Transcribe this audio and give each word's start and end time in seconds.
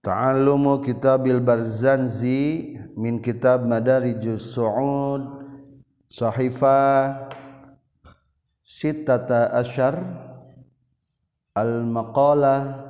Ta'allumu 0.00 0.80
kitabil 0.80 1.44
barzanzi 1.44 2.72
min 2.96 3.20
kitab 3.20 3.68
madarijus 3.68 4.56
su'ud 4.56 5.44
sahifa 6.08 7.12
sittata 8.64 9.52
asyar 9.60 10.00
al-maqalah 11.52 12.80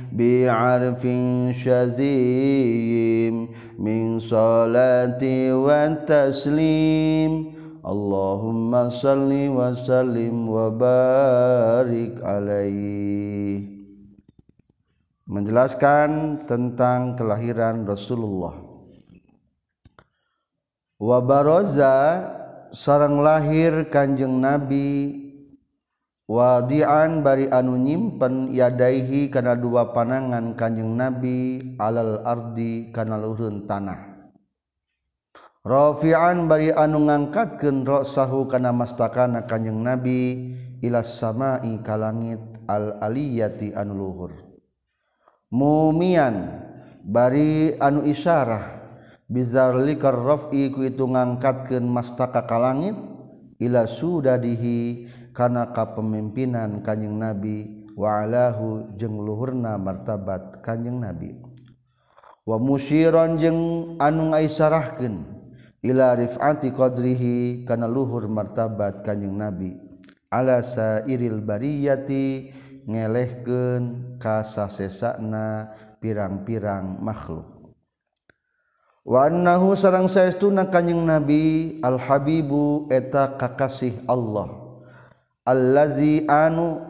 salati 4.19 5.49
wa 5.55 5.87
taslim 6.03 7.55
Allahumma 7.81 8.93
salli 8.93 9.49
wa 9.49 9.73
sallim 9.73 10.45
wa 10.45 10.69
barik 10.69 12.21
alaihi 12.21 13.81
menjelaskan 15.31 16.43
tentang 16.43 17.15
kelahiran 17.15 17.87
Rasulullah. 17.87 18.53
Wabaroza 21.01 21.97
sarang 22.75 23.23
lahir 23.23 23.87
Kanjeng 23.89 24.37
nabi 24.37 25.30
wadian 26.31 27.19
bari 27.19 27.51
anu 27.51 27.75
nyimpen 27.75 28.55
yadaihi 28.55 29.27
kana 29.27 29.59
dua 29.59 29.91
panangan 29.91 30.55
kanjeng 30.55 30.95
nabi 30.95 31.75
alal 31.75 32.23
ardi 32.23 32.87
kana 32.95 33.19
luhurun 33.19 33.67
tanah. 33.67 34.31
Rafi'an 35.61 36.47
bari 36.47 36.71
anu 36.71 37.05
ngangkatkeun 37.05 37.83
ra'sahu 37.83 38.47
kana 38.47 38.71
mastakana 38.71 39.43
kanjeng 39.43 39.83
nabi 39.83 40.55
ila 40.79 41.03
samai 41.03 41.83
ka 41.83 41.99
langit 41.99 42.39
al 42.65 42.97
aliyati 43.03 43.75
anu 43.75 43.93
luhur. 43.99 44.31
Mumian 45.51 46.63
bari 47.03 47.75
anu 47.75 48.07
isyarah 48.07 48.79
bizarlikar 49.27 50.15
raf'i 50.15 50.71
ku 50.71 50.87
itu 50.87 51.03
ngangkatkeun 51.03 51.83
mastaka 51.83 52.47
ka 52.47 52.55
langit 52.55 52.95
ila 53.61 53.85
sudadihi 53.85 55.11
kana 55.31 55.71
kapemimpinan 55.71 56.83
kanjing 56.83 57.17
Nabi 57.17 57.87
walahu 57.97 58.91
jeung 58.95 59.19
luhurna 59.23 59.75
martabat 59.75 60.63
kanjing 60.63 60.99
Nabi. 61.01 61.35
Wa 62.47 62.59
musyiron 62.61 63.39
jeung 63.39 63.61
anu 63.97 64.31
ngaisarahkeun 64.35 65.25
ila 65.81 66.15
rifati 66.19 66.71
qadrihi 66.71 67.63
kana 67.65 67.89
luhur 67.89 68.29
martabat 68.29 69.01
kanjing 69.01 69.35
Nabi. 69.35 69.75
Ala 70.31 70.63
sairil 70.63 71.43
bariyati 71.43 72.55
ngelehkeun 72.87 74.15
ka 74.15 74.47
sasesana 74.47 75.75
pirang-pirang 75.99 77.03
makhluk. 77.03 77.61
Wa 79.01 79.25
annahu 79.25 79.73
sareng 79.73 80.05
saestuna 80.05 80.69
Kanjeng 80.69 81.01
Nabi 81.09 81.77
al 81.81 81.97
habibu 81.97 82.85
eta 82.93 83.33
kakasih 83.33 84.05
Allah. 84.05 84.60
allazi 85.45 86.25
anu 86.29 86.81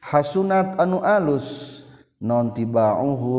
hasunat 0.00 0.80
anu 0.80 1.04
alus 1.04 1.80
non 2.20 2.52
tibauhu 2.56 3.36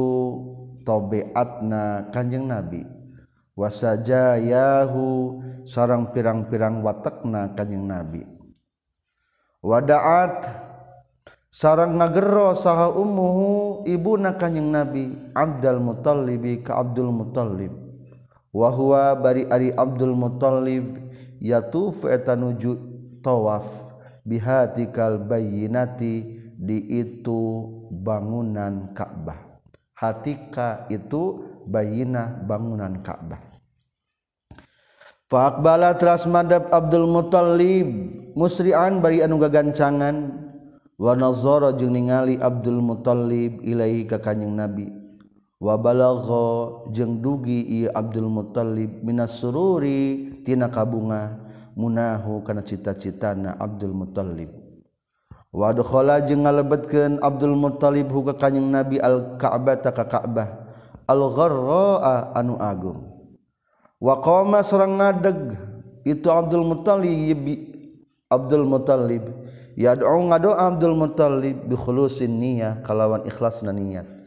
tobeatna 0.85 2.09
kanjeng 2.09 2.49
nabi. 2.49 2.85
Wasaja 3.51 4.39
yahu 4.39 5.37
sarang 5.67 6.09
pirang-pirang 6.15 6.81
watakna 6.81 7.51
kanjeng 7.53 7.85
nabi. 7.85 8.25
Wadaat 9.61 10.49
sarang 11.53 11.99
ngagero 11.99 12.57
saha 12.57 12.89
umuhu 12.89 13.83
ibu 13.85 14.17
na 14.17 14.33
kanjeng 14.33 14.71
nabi 14.73 15.13
Abdul 15.37 15.77
Muthalib 15.83 16.41
ka 16.65 16.81
Abdul 16.81 17.13
Muthalib. 17.13 17.75
Wa 18.51 18.67
huwa 18.73 19.13
bari 19.19 19.45
ari 19.47 19.69
Abdul 19.75 20.15
Muthalib 20.17 20.97
yatuf 21.37 22.07
eta 22.07 22.33
nuju 22.33 22.79
tawaf. 23.21 23.90
bihatikal 24.25 25.21
bayyinati 25.21 26.41
di 26.61 26.77
itu 27.01 27.67
bangunan 27.89 28.93
Ka'bah. 28.93 29.37
Hatika 29.97 30.89
itu 30.89 31.45
bayinah 31.69 32.41
bangunan 32.45 33.01
Ka'bah. 33.05 33.41
Fa'akbala 35.31 35.95
teras 35.95 36.27
madab 36.27 36.67
Abdul 36.73 37.07
Muttalib 37.07 37.87
musri'an 38.35 38.99
bari 38.99 39.23
anu 39.23 39.39
gagancangan. 39.39 40.37
Wa 41.01 41.17
nazara 41.17 41.73
jeung 41.73 41.97
ningali 41.97 42.37
Abdul 42.37 42.77
Muthalib 42.77 43.65
ilaihi 43.65 44.05
ka 44.05 44.21
kanjing 44.21 44.53
Nabi. 44.53 44.85
Wa 45.57 45.77
balagha 45.77 46.85
jeung 46.93 47.21
dugi 47.21 47.61
ieu 47.61 47.89
Abdul 47.93 48.29
Muttalib 48.29 49.01
minas 49.01 49.41
sururi 49.41 50.33
tina 50.45 50.69
kabunga 50.69 51.41
munahu 51.75 52.43
kana 52.43 52.61
cita-citana 52.63 53.55
Abdul 53.59 53.95
Muthalib 53.95 54.51
wadkhala 55.51 56.23
jeung 56.23 56.47
ngalebetkeun 56.47 57.19
Abdul 57.19 57.55
Muthalib 57.59 58.11
ka 58.31 58.47
kanjing 58.47 58.71
Nabi 58.71 58.99
al-Ka'bah 58.99 59.75
ta 59.79 59.91
ka 59.91 60.07
Ka'bah 60.07 60.47
al-gharra 61.07 62.31
anu 62.35 62.55
agung. 62.55 63.11
Wa 64.01 64.17
qama 64.23 64.63
sareng 64.65 64.97
ngadeg 64.97 65.53
itu 66.07 66.27
Abdul 66.31 66.65
Muthalib 66.65 67.45
Abdul 68.31 68.65
Muthalib 68.65 69.27
yad'u 69.75 70.17
ngadoa 70.31 70.71
Abdul 70.71 70.97
Muthalib 70.97 71.67
bi 71.67 71.75
khulusin 71.75 72.39
niyyah 72.39 72.81
kalawan 72.81 73.27
ikhlasna 73.27 73.75
niat 73.75 74.20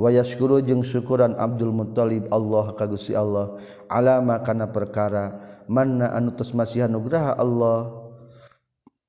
wayasguru 0.00 0.64
jeung 0.64 0.80
syukuran 0.80 1.36
Abdul 1.36 1.76
Muthalib 1.76 2.32
Allah 2.32 2.72
kagusi 2.72 3.12
Allah 3.12 3.60
alama 3.92 4.40
kana 4.40 4.64
perkara 4.72 5.36
manna 5.68 6.08
anu 6.16 6.32
tos 6.32 6.56
masihan 6.56 6.88
nugraha 6.88 7.36
Allah 7.36 7.92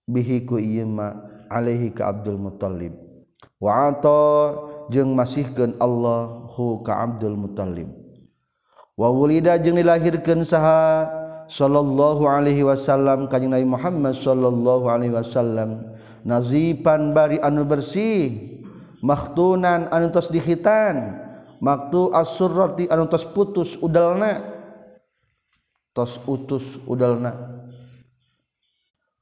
bihi 0.04 0.44
ku 0.44 0.60
ieu 0.60 0.84
alaihi 1.48 1.96
ka 1.96 2.12
Abdul 2.12 2.36
Muthalib 2.36 2.92
wa 3.64 3.88
ata 3.88 4.20
jeung 4.92 5.16
masihkeun 5.16 5.80
Allah 5.80 6.52
hu 6.52 6.84
ka 6.84 7.08
Abdul 7.08 7.40
Muthalib 7.40 7.88
wa 9.00 9.08
wulida 9.16 9.56
jeung 9.64 9.80
dilahirkeun 9.80 10.44
saha 10.44 11.08
sallallahu 11.48 12.28
alaihi 12.28 12.68
wasallam 12.68 13.32
kanjing 13.32 13.56
Nabi 13.56 13.64
Muhammad 13.64 14.20
sallallahu 14.20 14.92
alaihi 14.92 15.16
wasallam 15.16 15.96
nazipan 16.28 17.16
bari 17.16 17.40
anu 17.40 17.64
bersih 17.64 18.51
maktunan 19.02 19.90
anu 19.90 20.10
tos 20.14 20.30
dihitan. 20.32 21.30
Maktu 21.62 22.10
asurrati 22.10 22.90
anu 22.90 23.06
tos 23.06 23.22
putus 23.22 23.78
udalna. 23.78 24.42
Tos 25.94 26.18
utus 26.26 26.82
udalna. 26.90 27.62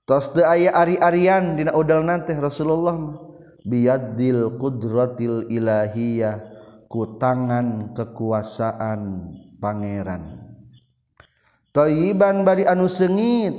Tos 0.07 0.31
teu 0.31 0.47
aya 0.47 0.71
ari-arian 0.71 1.59
dina 1.59 1.75
udalna 1.75 2.23
teh 2.23 2.39
Rasulullah. 2.39 2.95
Biyadil 3.67 4.55
qudratil 4.55 5.51
ilahiyah 5.51 6.39
ku 6.87 7.19
tangan 7.19 7.91
kekuasaan 7.91 9.35
pangeran. 9.59 10.55
Toyiban 11.75 12.47
bari 12.47 12.63
anu 12.63 12.87
sengit. 12.87 13.51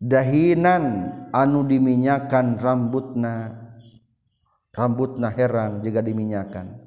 Dahinan 0.00 1.12
anu 1.28 1.60
diminyakan 1.68 2.56
rambutna. 2.56 3.67
rambut 4.78 5.18
na 5.18 5.34
herang 5.34 5.82
juga 5.82 5.98
diminyakan. 5.98 6.78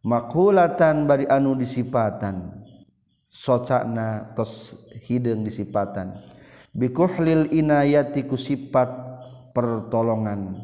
Makulatan 0.00 1.04
bari 1.04 1.28
anu 1.28 1.52
disipatan. 1.52 2.64
Socakna 3.28 4.32
tos 4.32 4.80
hidung 5.04 5.44
disipatan. 5.44 6.24
Bikuhlil 6.72 7.52
inayati 7.52 8.24
ku 8.24 8.40
sifat 8.40 8.88
pertolongan. 9.52 10.56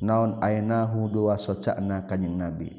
Naon 0.00 0.38
ainahu 0.38 1.10
dua 1.10 1.34
socakna 1.34 2.06
kanjeng 2.06 2.38
nabi. 2.38 2.70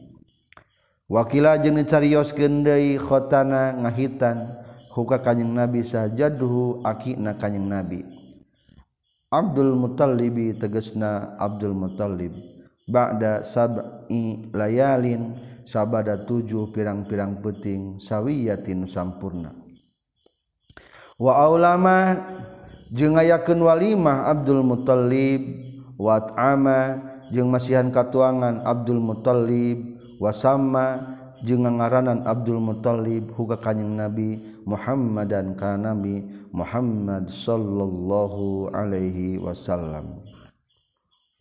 Wakila 1.11 1.59
jeung 1.59 1.75
dicarioskeun 1.75 2.63
deui 2.63 2.95
khotana 2.95 3.75
ngahitan. 3.75 4.63
Huka 4.91 5.23
kanjeng 5.23 5.51
nabi 5.51 5.83
sajaduhu 5.83 6.83
akina 6.87 7.35
kanjeng 7.35 7.67
nabi. 7.67 8.03
Abdul 9.31 9.79
Muttalibi 9.79 10.51
tegesna 10.59 11.39
Abdul 11.39 11.71
Muttalib. 11.71 12.50
Ba'da 12.91 13.41
sab'i 13.41 14.51
layalin 14.51 15.39
sabada 15.63 16.19
tujuh 16.27 16.69
pirang-pirang 16.75 17.39
peting 17.39 17.95
sawiyatin 17.97 18.83
sampurna. 18.83 19.55
Wa 21.15 21.47
aulama 21.47 22.19
jeung 22.91 23.15
ngayakeun 23.15 23.63
walimah 23.63 24.27
Abdul 24.27 24.67
Muttalib 24.67 25.41
wa 25.95 26.19
ama 26.35 26.99
jeung 27.31 27.47
masihan 27.47 27.87
katuangan 27.87 28.67
Abdul 28.67 28.99
Muttalib 28.99 30.01
wa 30.19 30.29
sama 30.35 31.17
ngaranan 31.41 32.21
Abdul 32.29 32.61
Muthalib 32.61 33.33
huga 33.33 33.57
kanyeng 33.57 33.97
nabi 33.97 34.37
Muhammad 34.61 35.33
dan 35.33 35.57
ka 35.57 35.73
nabi 35.73 36.21
Muhammad 36.53 37.33
Shallallahu 37.33 38.69
Alaihi 38.69 39.41
Wasallam 39.41 40.20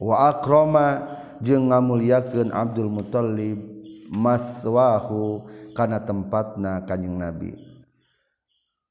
wa 0.00 0.32
akroma 0.32 1.20
jeung 1.44 1.68
ngamuliakeun 1.68 2.48
Abdul 2.50 2.88
Muthalib 2.88 3.60
maswahu 4.08 5.46
kana 5.76 6.00
tempatna 6.02 6.82
kanjing 6.88 7.20
Nabi. 7.20 7.54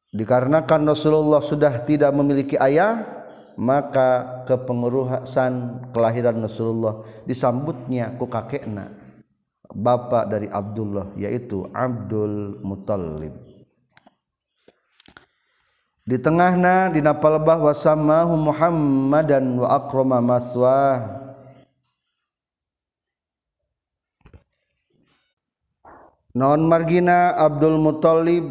Dikarenakan 0.09 0.89
Rasulullah 0.89 1.41
sudah 1.41 1.85
tidak 1.85 2.09
memiliki 2.13 2.57
ayah 2.57 3.05
maka 3.59 4.41
kepengurusan 4.47 5.83
kelahiran 5.91 6.39
Rasulullah 6.39 7.03
disambutnya 7.27 8.15
ku 8.15 8.25
kakekna 8.25 8.89
bapak 9.69 10.31
dari 10.31 10.47
Abdullah 10.49 11.13
yaitu 11.19 11.67
Abdul 11.75 12.63
Muthalib 12.63 13.48
di 16.09 16.17
tengahna 16.17 16.89
di 16.89 17.05
napalbah 17.05 17.61
wasamahu 17.61 18.33
Muhammadan 18.33 19.61
wa 19.61 19.77
akrama 19.77 20.17
maswah. 20.17 21.21
Non 26.33 26.65
margina 26.65 27.37
Abdul 27.37 27.77
Muthalib? 27.77 28.45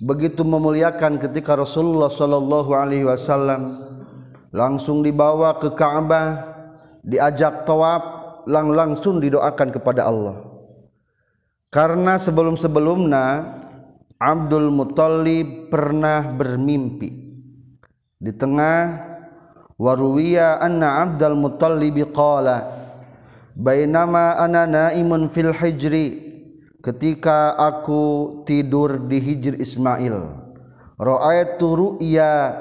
Begitu 0.00 0.42
memuliakan 0.42 1.22
ketika 1.22 1.54
Rasulullah 1.54 2.10
sallallahu 2.10 2.72
alaihi 2.72 3.06
wasallam 3.06 3.84
langsung 4.50 5.04
dibawa 5.06 5.54
ke 5.60 5.70
Ka'bah 5.76 6.40
diajak 7.04 7.68
tawaf 7.68 8.02
lang 8.48 8.72
langsung 8.74 9.22
didoakan 9.22 9.68
kepada 9.70 10.08
Allah. 10.08 10.40
Karena 11.68 12.16
sebelum-sebelumnya 12.18 13.59
Abdul 14.20 14.68
Muthalib 14.68 15.72
pernah 15.72 16.20
bermimpi. 16.28 17.08
Di 18.20 18.36
tengah 18.36 19.00
waruwiya 19.80 20.60
anna 20.60 21.00
Abdul 21.08 21.40
Muthalib 21.40 21.96
qala 22.12 22.68
bainama 23.56 24.36
ana 24.36 24.68
naimun 24.68 25.32
fil 25.32 25.56
hijri 25.56 26.20
ketika 26.84 27.56
aku 27.56 28.44
tidur 28.44 29.08
di 29.08 29.24
hijr 29.24 29.56
Ismail. 29.56 30.36
Ra'aitu 31.00 31.68
ru'ya 31.80 32.60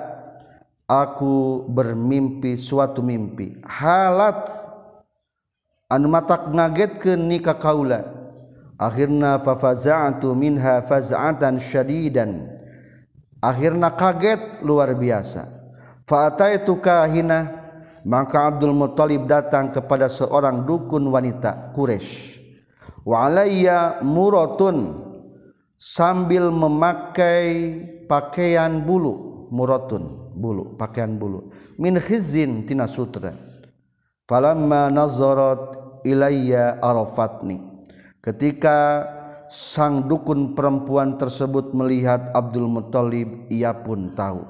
aku 0.88 1.68
bermimpi 1.68 2.56
suatu 2.56 3.04
mimpi. 3.04 3.60
Halat 3.68 4.48
mata 6.08 6.40
ngaget 6.40 7.04
ke 7.04 7.12
nikah 7.20 7.60
kaula 7.60 8.19
akhirnya 8.80 9.44
fafaza'tu 9.44 10.32
minha 10.32 10.80
faz'atan 10.88 11.60
syadidan. 11.60 12.48
Akhirnya 13.44 13.92
kaget 13.92 14.64
luar 14.64 14.96
biasa. 14.96 15.48
Fa'ataitu 16.08 16.80
kahina 16.80 17.60
maka 18.08 18.50
Abdul 18.50 18.74
Muthalib 18.74 19.28
datang 19.28 19.70
kepada 19.70 20.10
seorang 20.10 20.66
dukun 20.66 21.06
wanita 21.12 21.76
Quraisy 21.76 22.40
wa 23.04 23.28
alayya 23.28 24.00
muratun. 24.02 25.06
Sambil 25.80 26.52
memakai 26.52 27.80
pakaian 28.12 28.84
bulu. 28.84 29.48
Muratun 29.48 30.36
bulu 30.36 30.76
pakaian 30.76 31.16
bulu. 31.16 31.56
Min 31.80 31.96
khizin 31.96 32.68
tina 32.68 32.84
sutra. 32.84 33.32
Falamma 34.28 34.92
nazarat 34.92 35.80
ilayya 36.04 36.84
arafatni 36.84 37.69
ketika 38.24 39.08
sang 39.50 40.06
dukun 40.06 40.54
perempuan 40.54 41.18
tersebut 41.18 41.74
melihat 41.74 42.30
Abdul 42.38 42.70
Muthalib 42.70 43.50
ia 43.50 43.74
pun 43.74 44.14
tahu. 44.14 44.46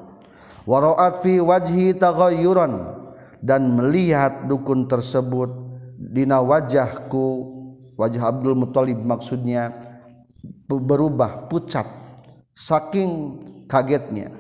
Waraat 0.67 1.23
fi 1.23 1.39
wajhi 1.39 1.95
taghayyuran. 1.95 2.99
Dan 3.39 3.79
melihat 3.79 4.51
dukun 4.51 4.91
tersebut 4.91 5.47
dina 5.95 6.43
wajahku 6.43 7.55
wajah 7.95 8.35
Abdul 8.35 8.51
Muthalib 8.51 8.99
maksudnya 8.99 9.71
berubah 10.67 11.47
pucat 11.47 11.87
saking 12.51 13.39
kagetnya. 13.71 14.35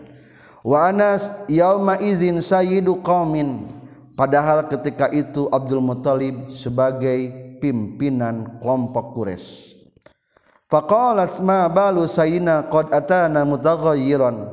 Wa 0.67 0.91
anas 0.91 1.31
yauma 1.47 1.95
izin 2.03 2.43
sayyidu 2.43 2.99
qaumin. 2.99 3.71
Padahal 4.19 4.67
ketika 4.67 5.07
itu 5.15 5.47
Abdul 5.47 5.79
Muthalib 5.79 6.51
sebagai 6.51 7.48
pimpinan 7.59 8.57
kelompok 8.63 9.13
Quraisy. 9.13 9.75
Faqalat 10.69 11.41
ma 11.43 11.65
balu 11.67 12.05
sayina 12.05 12.65
qad 12.69 12.93
atana 12.93 13.43
mutaghayyiran. 13.43 14.47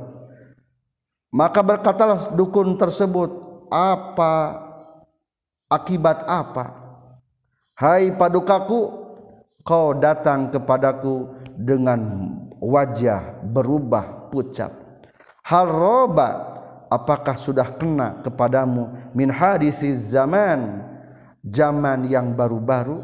Maka 1.31 1.61
berkatalah 1.61 2.33
dukun 2.33 2.81
tersebut, 2.81 3.31
apa 3.69 4.63
akibat 5.69 6.25
apa? 6.25 6.73
Hai 7.77 8.09
padukaku, 8.17 8.81
kau 9.61 9.93
datang 9.93 10.49
kepadaku 10.49 11.37
dengan 11.53 12.01
wajah 12.57 13.45
berubah 13.45 14.33
pucat. 14.33 14.73
Hal 15.45 15.69
roba 15.69 16.57
apakah 16.89 17.37
sudah 17.37 17.77
kena 17.77 18.25
kepadamu 18.25 18.97
min 19.13 19.29
hadithiz 19.29 20.17
zaman 20.17 20.81
zaman 21.47 22.11
yang 22.11 22.35
baru-baru 22.35 23.03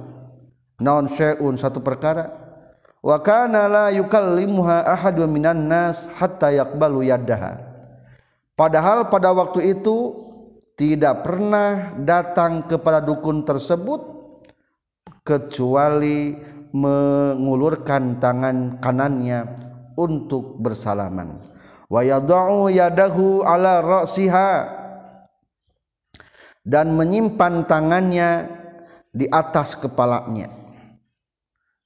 naon 0.82 1.06
syai'un 1.06 1.54
satu 1.54 1.78
perkara. 1.78 2.42
Wa 3.02 3.18
kana 3.18 3.66
la 3.66 3.86
yukallimuha 3.90 4.86
ahadun 4.86 5.30
minan 5.30 5.66
nas 5.66 6.06
hatta 6.18 6.54
yaqbalu 6.54 7.10
yaddaha. 7.10 7.58
Padahal 8.54 9.10
pada 9.10 9.34
waktu 9.34 9.74
itu 9.78 10.14
tidak 10.78 11.26
pernah 11.26 11.98
datang 11.98 12.66
kepada 12.66 13.02
dukun 13.02 13.42
tersebut 13.42 14.00
kecuali 15.26 16.34
mengulurkan 16.72 18.22
tangan 18.22 18.78
kanannya 18.78 19.46
untuk 19.98 20.58
bersalaman. 20.62 21.42
Wa 21.90 22.00
yadau 22.00 22.72
yadahu 22.72 23.44
ala 23.44 23.84
ra'siha 23.84 24.81
dan 26.62 26.94
menyimpan 26.94 27.66
tangannya 27.66 28.46
di 29.10 29.26
atas 29.28 29.74
kepalanya. 29.76 30.48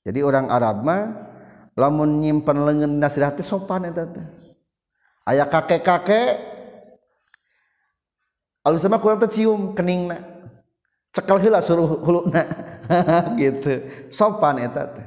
Jadi 0.06 0.22
orang 0.22 0.46
Arab 0.52 0.86
mah 0.86 1.02
lamun 1.74 2.22
nyimpan 2.22 2.56
lengan 2.62 2.92
nasihat 3.02 3.34
sopan 3.42 3.90
eta 3.90 4.06
teh. 4.06 4.26
Aya 5.26 5.42
kakek-kakek 5.50 6.38
alus 8.62 8.86
sama 8.86 9.02
kurang 9.02 9.18
teh 9.18 9.32
cium 9.32 9.74
keningna 9.74 10.22
cekel 11.10 11.42
heula 11.42 11.58
suruh 11.58 11.98
huluna 11.98 12.46
gitu. 13.40 13.82
Sopan 14.14 14.62
eta 14.62 14.94
teh. 14.94 15.06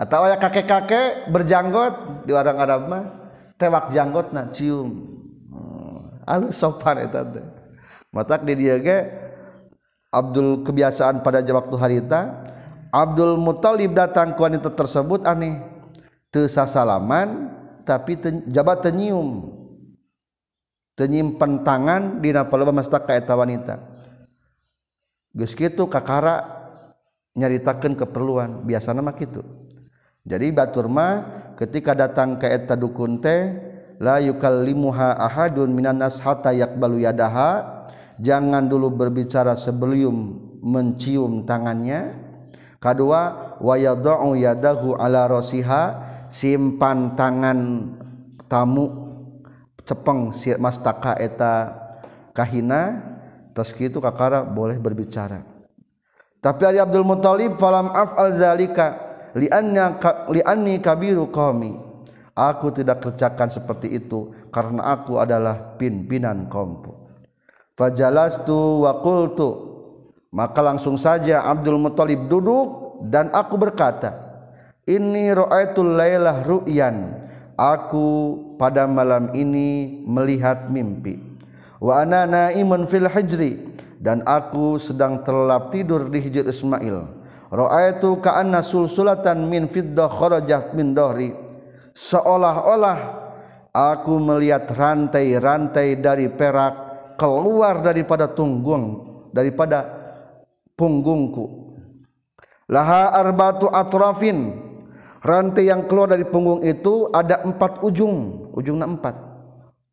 Atau 0.00 0.24
aya 0.24 0.40
kakek-kakek 0.40 1.28
berjanggot 1.28 2.24
di 2.24 2.32
orang 2.32 2.56
Arab 2.56 2.82
mah 2.88 3.04
tewak 3.60 3.92
janggot 3.92 4.32
na 4.32 4.48
cium. 4.48 4.88
Hmm, 5.52 6.24
alus 6.24 6.56
sopan 6.56 7.04
eta 7.04 7.28
teh 7.28 7.61
matak 8.12 8.44
di 8.44 8.54
dia 8.54 8.78
ge 8.78 8.98
Abdul 10.12 10.60
kebiasaan 10.62 11.24
pada 11.24 11.40
waktu 11.40 11.76
harita 11.80 12.44
Abdul 12.92 13.40
Muthalib 13.40 13.96
datang 13.96 14.36
ke 14.36 14.40
wanita 14.44 14.68
tersebut 14.68 15.24
aneh 15.24 15.64
teu 16.28 16.44
sasalaman 16.44 17.48
tapi 17.88 18.20
ten, 18.20 18.44
jabat 18.52 18.84
tenyium 18.84 19.48
tenyimpen 20.92 21.64
tangan 21.64 22.20
di 22.20 22.30
napaloba 22.36 22.70
mastak 22.70 23.08
ka 23.08 23.16
eta 23.16 23.32
wanita. 23.32 23.80
Geus 25.32 25.56
kitu 25.56 25.88
kakara 25.88 26.44
nyaritakeun 27.32 27.96
keperluan 27.96 28.68
biasana 28.68 29.00
mah 29.00 29.16
kitu. 29.16 29.40
Jadi 30.28 30.52
batur 30.52 30.86
mah 30.92 31.24
ketika 31.56 31.96
datang 31.96 32.36
ke 32.36 32.46
eta 32.46 32.76
dukun 32.76 33.18
teh 33.24 33.56
la 33.96 34.20
yukallimuha 34.20 35.16
ahadun 35.16 35.72
minan 35.72 35.98
nas 35.98 36.20
hatta 36.20 36.52
yaqbalu 36.52 37.08
yadaha 37.08 37.71
jangan 38.20 38.68
dulu 38.68 38.92
berbicara 38.92 39.56
sebelum 39.56 40.38
mencium 40.60 41.46
tangannya. 41.48 42.18
Kedua 42.82 43.54
wa 43.62 43.74
yad'u 43.78 44.34
yadahu 44.34 44.98
ala 44.98 45.30
rasiha 45.30 45.82
simpan 46.26 47.14
tangan 47.14 47.88
tamu 48.50 48.90
cepeng 49.86 50.34
si 50.34 50.50
mastaka 50.58 51.14
eta 51.16 51.72
kahina. 52.34 53.12
Terus 53.52 53.76
kitu 53.76 54.00
kakara 54.00 54.40
boleh 54.42 54.80
berbicara. 54.80 55.44
Tapi 56.40 56.62
Ali 56.64 56.80
Abdul 56.80 57.04
Muthalib 57.04 57.60
falam 57.60 57.92
af'al 57.92 58.32
zalika 58.34 59.12
lianni 59.36 60.80
kabiru 60.80 61.28
qaumi 61.28 61.92
aku 62.36 62.72
tidak 62.72 63.04
kerjakan 63.04 63.48
seperti 63.52 63.92
itu 63.92 64.32
karena 64.52 64.96
aku 64.96 65.20
adalah 65.20 65.76
pimpinan 65.76 66.48
kaumku 66.48 67.01
fajalastu 67.76 68.84
wa 68.84 69.00
qultu. 69.00 69.70
Maka 70.32 70.64
langsung 70.64 70.96
saja 70.96 71.44
Abdul 71.44 71.76
Muthalib 71.76 72.24
duduk 72.32 73.04
dan 73.04 73.28
aku 73.36 73.60
berkata 73.60 74.32
ini 74.88 75.30
ra'aitul 75.30 75.94
lailah 75.94 76.42
ru'yan. 76.42 77.14
Aku 77.54 78.34
pada 78.58 78.88
malam 78.90 79.30
ini 79.36 80.02
melihat 80.02 80.66
mimpi. 80.72 81.20
Wa 81.78 82.02
ana 82.02 82.26
naimun 82.26 82.90
fil 82.90 83.06
hijri. 83.06 83.70
Dan 84.02 84.26
aku 84.26 84.82
sedang 84.82 85.22
terlelap 85.22 85.70
tidur 85.70 86.10
di 86.10 86.18
hijr 86.18 86.50
Ismail. 86.50 87.06
Ra'aitu 87.54 88.18
ka'anna 88.18 88.58
sulsulatan 88.58 89.46
min 89.46 89.70
fiddah 89.70 90.10
kharajat 90.10 90.74
min 90.74 90.90
dahri. 90.90 91.30
Seolah-olah 91.94 92.98
aku 93.70 94.18
melihat 94.18 94.66
rantai-rantai 94.74 96.02
dari 96.02 96.26
perak 96.26 96.81
keluar 97.16 97.80
daripada 97.80 98.28
tunggung 98.28 99.12
daripada 99.32 99.88
punggungku. 100.76 101.74
Laha 102.68 103.16
arbatu 103.16 103.68
atrafin. 103.72 104.70
Rantai 105.22 105.70
yang 105.70 105.86
keluar 105.86 106.10
dari 106.10 106.26
punggung 106.26 106.66
itu 106.66 107.08
ada 107.14 107.42
empat 107.42 107.82
ujung. 107.82 108.48
Ujungnya 108.54 108.86
empat. 108.90 109.14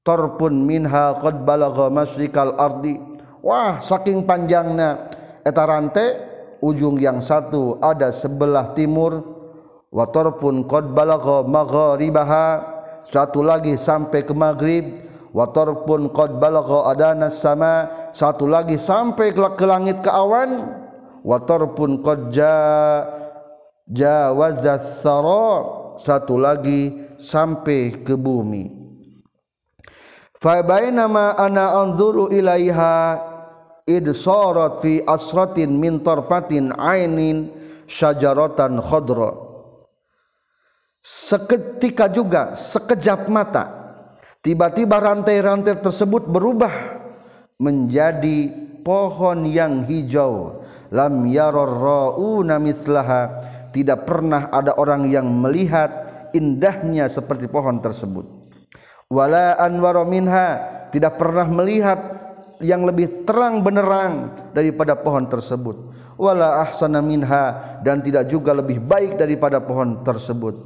Torpun 0.02 0.66
minha 0.66 1.16
qad 1.22 1.46
balagha 1.46 1.88
masrikal 1.94 2.58
ardi. 2.58 2.98
Wah 3.46 3.78
saking 3.80 4.26
panjangnya. 4.26 5.10
Eta 5.46 5.64
rantai 5.70 6.18
ujung 6.66 6.98
yang 6.98 7.22
satu 7.22 7.78
ada 7.80 8.10
sebelah 8.10 8.74
timur. 8.74 9.22
Wa 9.94 10.10
torpun 10.10 10.66
qad 10.66 10.98
balagha 10.98 11.46
maghribaha 11.46 12.46
satu 13.06 13.46
lagi 13.46 13.78
sampai 13.78 14.26
ke 14.26 14.34
maghrib 14.34 15.09
wa 15.30 15.46
torpun 15.50 16.10
qad 16.14 16.38
balagha 16.42 16.90
adana 16.90 17.30
sama. 17.30 17.90
Satu 18.14 18.50
lagi 18.50 18.78
sampai 18.82 19.34
ke 19.34 19.66
langit 19.66 20.02
ke 20.02 20.12
awan. 20.12 20.66
Wa 21.22 21.38
torpun 21.44 22.02
qad 22.02 22.34
jaa 22.34 23.06
jawazat 23.90 25.02
sara. 25.02 25.78
Satu 26.00 26.40
lagi 26.40 27.12
sampai 27.20 28.04
ke 28.04 28.16
bumi. 28.16 28.72
Fa 30.40 30.64
bainama 30.64 31.36
ana 31.36 31.84
anzuru 31.84 32.32
ilaiha 32.32 33.20
id 33.84 34.08
sarat 34.16 34.80
fi 34.80 35.04
asratin 35.04 35.76
min 35.76 36.00
tarfatin 36.00 36.72
ainin 36.80 37.52
syajaratan 37.92 38.80
khadra. 38.80 39.36
Seketika 41.04 42.08
juga 42.12 42.56
sekejap 42.56 43.28
mata 43.28 43.79
tiba-tiba 44.42 45.00
rantai-rantai 45.00 45.80
tersebut 45.84 46.28
berubah 46.28 47.00
menjadi 47.60 48.50
pohon 48.82 49.46
yang 49.46 49.84
hijau. 49.86 50.64
Lam 50.90 51.28
yaror 51.30 51.70
rauna 51.70 52.58
mislaha. 52.58 53.38
Tidak 53.70 54.10
pernah 54.10 54.50
ada 54.50 54.74
orang 54.82 55.06
yang 55.14 55.30
melihat 55.30 55.92
indahnya 56.34 57.06
seperti 57.06 57.46
pohon 57.46 57.78
tersebut. 57.78 58.26
Wala 59.12 59.54
anwara 59.62 60.02
minha. 60.08 60.82
Tidak 60.90 61.22
pernah 61.22 61.46
melihat 61.46 62.02
yang 62.66 62.82
lebih 62.82 63.30
terang 63.30 63.62
benerang 63.62 64.34
daripada 64.58 64.98
pohon 64.98 65.30
tersebut. 65.30 65.94
Wala 66.18 66.66
ahsana 66.66 66.98
minha. 67.06 67.78
Dan 67.86 68.02
tidak 68.02 68.26
juga 68.26 68.58
lebih 68.58 68.82
baik 68.82 69.22
daripada 69.22 69.62
pohon 69.62 70.02
tersebut. 70.02 70.58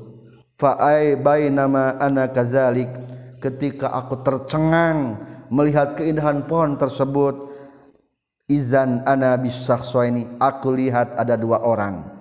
Fa 0.55 0.79
ai 0.79 1.19
bainama 1.19 1.99
ana 1.99 2.31
kazalik 2.31 2.87
ketika 3.43 3.91
aku 3.91 4.23
tercengang 4.23 5.19
melihat 5.51 5.99
keindahan 5.99 6.47
pohon 6.47 6.79
tersebut 6.79 7.51
izan 8.47 9.03
ana 9.03 9.35
ini 9.35 10.23
aku 10.39 10.71
lihat 10.71 11.19
ada 11.19 11.35
dua 11.35 11.59
orang. 11.59 12.15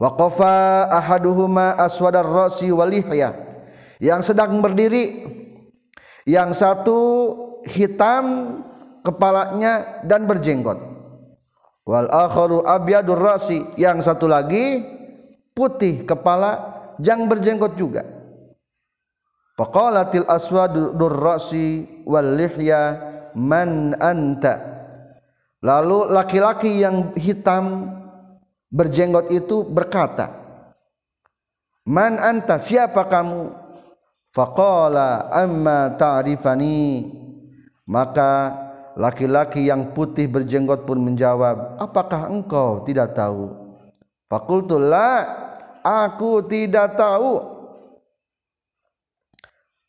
Waqafa 0.00 0.88
ahaduhuma 0.88 1.76
aswadar 1.76 2.24
rasi 2.24 2.72
walihya 2.72 3.36
yang 4.00 4.24
sedang 4.24 4.64
berdiri. 4.64 5.28
Yang 6.22 6.62
satu 6.62 6.98
hitam 7.66 8.58
kepalanya 9.02 10.06
dan 10.06 10.24
berjenggot. 10.24 10.78
Wal 11.82 12.06
akharu 12.06 12.62
abyadur 12.62 13.18
rasi 13.18 13.58
yang 13.74 13.98
satu 13.98 14.30
lagi 14.30 14.86
putih 15.50 16.06
kepala 16.06 16.62
yang 17.02 17.26
berjenggot 17.26 17.74
juga 17.74 18.06
faqalatil 19.62 20.26
aswadur 20.26 21.14
rasi 21.14 21.86
wal 22.02 22.34
lihya 22.34 22.98
man 23.38 23.94
anta. 24.02 24.58
Lalu 25.62 26.10
laki-laki 26.10 26.82
yang 26.82 27.14
hitam 27.14 27.86
berjenggot 28.74 29.30
itu 29.30 29.62
berkata 29.62 30.42
Man 31.86 32.18
anta 32.18 32.58
siapa 32.58 33.06
kamu? 33.06 33.54
Faqala 34.34 35.30
amma 35.30 35.90
ta'rifani. 35.94 37.10
Maka 37.86 38.54
laki-laki 38.94 39.66
yang 39.66 39.90
putih 39.90 40.30
berjenggot 40.30 40.86
pun 40.86 41.02
menjawab 41.02 41.82
apakah 41.82 42.30
engkau 42.30 42.86
tidak 42.86 43.18
tahu? 43.18 43.50
Faqultu 44.30 44.78
la 44.78 45.26
aku 45.82 46.46
tidak 46.46 46.94
tahu 46.94 47.51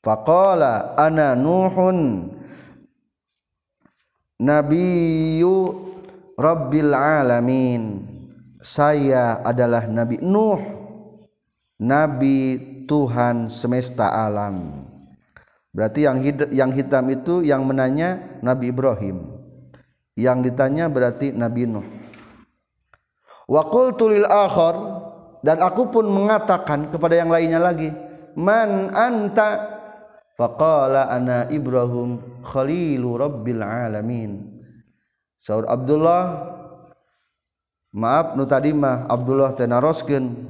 faqala 0.03 0.93
ana 0.99 1.33
nuhun 1.33 2.29
nabiyyu 4.37 5.55
rabbil 6.35 6.93
alamin. 6.93 8.11
Saya 8.63 9.43
adalah 9.43 9.87
Nabi 9.91 10.23
Nuh 10.23 10.83
Nabi 11.83 12.37
Tuhan 12.87 13.51
semesta 13.51 14.07
alam. 14.07 14.87
Berarti 15.73 16.05
yang 16.05 16.21
yang 16.53 16.71
hitam 16.71 17.09
itu 17.11 17.43
yang 17.43 17.65
menanya 17.67 18.39
Nabi 18.39 18.71
Ibrahim. 18.71 19.35
Yang 20.15 20.53
ditanya 20.53 20.87
berarti 20.87 21.33
Nabi 21.35 21.65
Nuh. 21.65 21.87
Wa 23.49 23.67
qultu 23.67 24.07
lil 24.07 24.23
akhar 24.23 24.75
dan 25.43 25.59
aku 25.59 25.91
pun 25.91 26.07
mengatakan 26.07 26.87
kepada 26.87 27.19
yang 27.19 27.27
lainnya 27.27 27.59
lagi 27.59 27.91
man 28.39 28.93
anta 28.95 29.72
faqala 30.37 31.09
ana 31.09 31.49
ibrahim 31.49 32.41
khalilu 32.41 33.17
rabbil 33.17 33.61
alamin. 33.63 34.61
Saur 35.43 35.67
Abdullah 35.67 36.49
maaf 37.91 38.39
nu 38.39 38.47
tadi 38.47 38.71
mah 38.71 39.05
Abdullah 39.11 39.51
tenaroskeun 39.53 40.47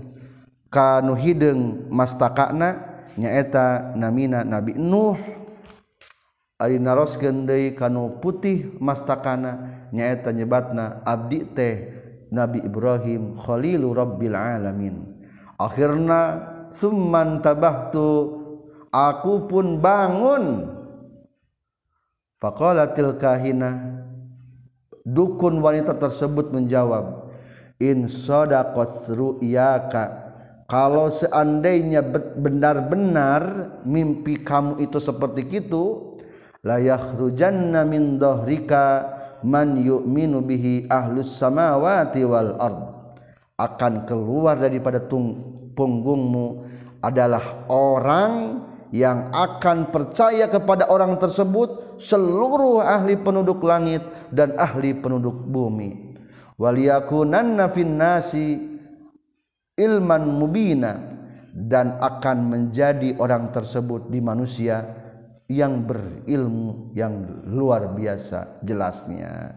ka 0.69 1.01
nu 1.01 1.17
hideung 1.17 1.89
mastakana 1.89 2.77
nyaeta 3.17 3.97
namina 3.97 4.45
Nabi 4.45 4.77
Nuh. 4.77 5.17
Ari 6.61 6.77
naroskeun 6.79 7.49
deui 7.49 7.73
ka 7.73 7.89
nu 7.89 8.21
putih 8.21 8.77
mastakana 8.77 9.83
nyaeta 9.91 10.29
nyebatna 10.29 11.01
abdi 11.03 11.43
teh 11.51 11.75
Nabi 12.33 12.61
Ibrahim 12.61 13.37
khalilu 13.37 13.93
rabbil 13.93 14.37
alamin. 14.37 15.25
Akhirna 15.57 16.19
summan 16.73 17.45
tabahtu 17.45 18.41
aku 18.93 19.49
pun 19.49 19.81
bangun. 19.81 20.69
Faqalatil 22.37 23.17
kahina 23.17 24.03
dukun 25.07 25.59
wanita 25.63 25.97
tersebut 25.97 26.53
menjawab 26.53 27.33
inshodaqaka 27.79 28.83
kalau 30.67 31.07
seandainya 31.11 32.03
benar-benar 32.39 33.41
mimpi 33.83 34.39
kamu 34.43 34.79
itu 34.83 34.99
seperti 34.99 35.43
itu 35.51 36.15
layak 36.63 37.19
rujanna 37.19 37.83
min 37.83 38.15
dohrika 38.19 39.11
man 39.43 39.75
yu'minu 39.75 40.39
bihi 40.39 40.87
ahlus 40.87 41.35
samawati 41.37 42.23
wal 42.23 42.55
ard. 42.59 42.79
Akan 43.53 44.09
keluar 44.09 44.57
daripada 44.57 44.97
punggungmu 45.77 46.65
adalah 47.05 47.69
orang 47.69 48.63
yang 48.93 49.33
akan 49.33 49.89
percaya 49.89 50.45
kepada 50.45 50.85
orang 50.85 51.17
tersebut 51.17 51.97
seluruh 51.97 52.85
ahli 52.85 53.17
penduduk 53.17 53.65
langit 53.65 54.05
dan 54.29 54.53
ahli 54.53 54.93
penduduk 54.93 55.33
bumi. 55.49 56.13
Waliyakunanna 56.61 57.73
nasi 57.89 58.61
ilman 59.73 60.23
mubina. 60.29 61.09
Dan 61.53 62.01
akan 62.01 62.49
menjadi 62.49 63.13
orang 63.21 63.53
tersebut 63.53 64.09
di 64.09 64.17
manusia 64.17 64.89
yang 65.45 65.85
berilmu 65.85 66.89
yang 66.97 67.45
luar 67.45 67.93
biasa 67.93 68.57
jelasnya. 68.65 69.53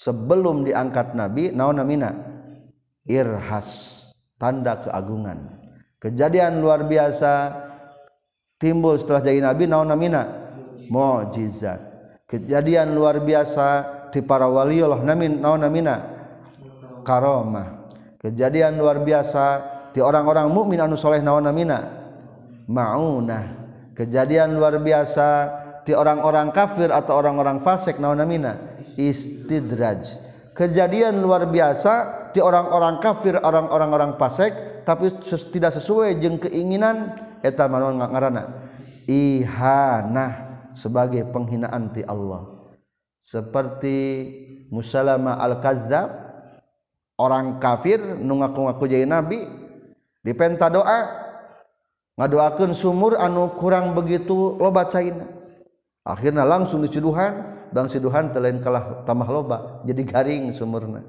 sebelum 0.00 0.64
diangkat 0.64 1.12
nabi 1.12 1.52
naon 1.52 1.76
namina? 1.76 2.14
Irhas 3.04 4.00
tanda 4.40 4.80
keagungan. 4.80 5.60
Kejadian 6.00 6.64
luar 6.64 6.88
biasa 6.88 7.52
timbul 8.56 8.96
setelah 8.96 9.20
jadi 9.20 9.44
nabi 9.44 9.68
naon 9.68 9.92
namina? 9.92 10.24
Mukjizat. 10.88 11.82
Kejadian 12.26 12.96
luar 12.96 13.22
biasa 13.22 13.95
di 14.10 14.20
para 14.22 14.46
wali 14.46 14.80
Allah 14.82 15.02
namin 15.02 15.38
naon 15.42 15.62
namina? 15.62 16.02
Karomah. 17.06 17.86
Kejadian 18.18 18.74
luar 18.80 18.98
biasa 19.04 19.44
di 19.94 20.02
orang-orang 20.02 20.50
mukmin 20.50 20.82
anu 20.82 20.98
soleh 20.98 21.22
naon 21.22 21.46
namina? 21.46 21.86
Maunah. 22.66 23.44
Kejadian 23.94 24.58
luar 24.58 24.82
biasa 24.82 25.28
di 25.86 25.94
orang-orang 25.94 26.50
kafir 26.50 26.90
atau 26.90 27.22
orang-orang 27.22 27.62
fasik 27.62 28.02
naon 28.02 28.18
namina? 28.18 28.58
Istidraj. 28.98 30.18
Kejadian 30.56 31.20
luar 31.20 31.46
biasa 31.46 32.26
di 32.32 32.40
orang-orang 32.40 32.98
kafir 32.98 33.36
orang-orang 33.38 33.90
orang 33.92 34.12
fasik 34.16 34.82
tapi 34.88 35.12
tidak 35.52 35.76
sesuai 35.76 36.16
jeng 36.16 36.40
keinginan 36.40 37.12
eta 37.44 37.68
manon 37.68 38.00
ngaranna 38.00 38.66
ihanah. 39.04 40.44
Sebagai 40.76 41.24
penghinaan 41.32 41.88
ti 41.88 42.04
Allah 42.04 42.55
seperti 43.26 43.98
musalama 44.70 45.34
al-kazzab 45.42 46.06
orang 47.18 47.58
kafir 47.58 47.98
nu 47.98 48.38
ngaku-ngaku 48.38 48.86
jadi 48.86 49.02
nabi 49.02 49.42
dipenta 50.22 50.70
doa 50.70 51.10
ngadoakeun 52.14 52.70
sumur 52.70 53.18
anu 53.18 53.58
kurang 53.58 53.98
begitu 53.98 54.54
loba 54.62 54.86
caina 54.86 55.26
akhirnya 56.06 56.46
langsung 56.46 56.86
dicuduhan 56.86 57.56
bang 57.74 57.90
siduhan 57.90 58.30
telain 58.30 58.62
kalah 58.62 59.02
tambah 59.02 59.26
loba 59.26 59.82
jadi 59.82 60.02
garing 60.06 60.54
sumurna. 60.54 61.02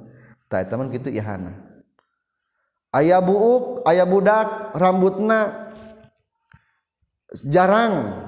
Tak 0.48 0.72
teman 0.72 0.88
gitu 0.96 1.12
ihana. 1.12 1.60
Ayah 2.96 3.20
buuk 3.20 3.84
ayah 3.84 4.08
budak 4.08 4.76
rambutna 4.76 5.72
jarang. 7.44 8.26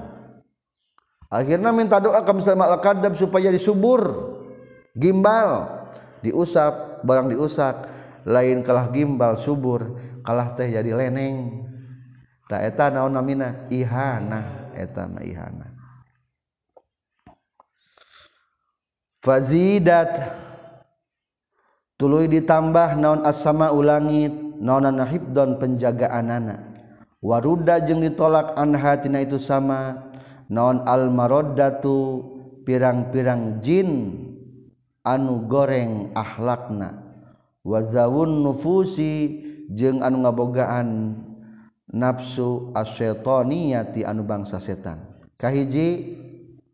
Akhirnya 1.30 1.70
minta 1.70 2.02
doa 2.02 2.20
ke 2.20 2.32
misalnya 2.34 2.66
al-kadab 2.76 3.14
supaya 3.14 3.48
disubur. 3.48 4.34
Gimbal. 4.92 5.70
Diusap 6.20 7.00
barang 7.06 7.32
diusap. 7.32 7.86
Lain 8.26 8.60
kalah 8.66 8.90
gimbal 8.90 9.38
subur. 9.38 9.96
Kalah 10.26 10.52
teh 10.58 10.68
jadi 10.68 10.92
leneng. 10.92 11.64
Tak 12.50 12.60
eta 12.66 12.90
naon 12.90 13.14
namina? 13.14 13.70
Ihana. 13.70 14.74
Eta 14.74 15.06
na 15.06 15.22
ihana. 15.22 15.70
Fazidat. 19.22 20.18
Tuluy 21.94 22.26
ditambah 22.26 22.98
naon 22.98 23.22
as-sama 23.22 23.70
ulangit. 23.70 24.34
Naonan 24.60 25.00
hibdon 25.08 25.56
penjagaan 25.56 26.28
anak 26.28 26.70
waruda 27.20 27.78
jeung 27.84 28.00
ditolak 28.00 28.56
anhatina 28.56 29.20
itu 29.20 29.36
sama 29.36 30.09
naon 30.50 30.82
almaroddatu 30.82 32.26
pirang-pirang 32.66 33.62
jin 33.62 34.18
anu 35.06 35.46
goreng 35.46 36.10
akhlakna 36.12 37.00
wazawun 37.62 38.42
nufusi 38.44 39.46
jeung 39.70 40.02
anu 40.02 40.26
ngabogaan 40.26 41.14
nafsu 41.88 42.74
asyaitoniyati 42.74 44.02
anu 44.02 44.26
bangsa 44.26 44.58
setan. 44.58 44.98
Kahiji 45.38 46.18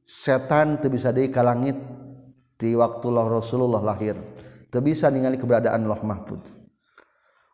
setan 0.02 0.80
teu 0.80 0.90
bisa 0.90 1.12
deui 1.12 1.28
ka 1.30 1.44
langit 1.44 1.76
ti 2.56 2.72
waktu 2.74 3.06
lah 3.12 3.28
Rasulullah 3.28 3.84
lahir 3.84 4.16
teu 4.72 4.80
bisa 4.80 5.12
ningali 5.12 5.36
keberadaan 5.36 5.84
Allah 5.84 6.02
Mahfud. 6.02 6.40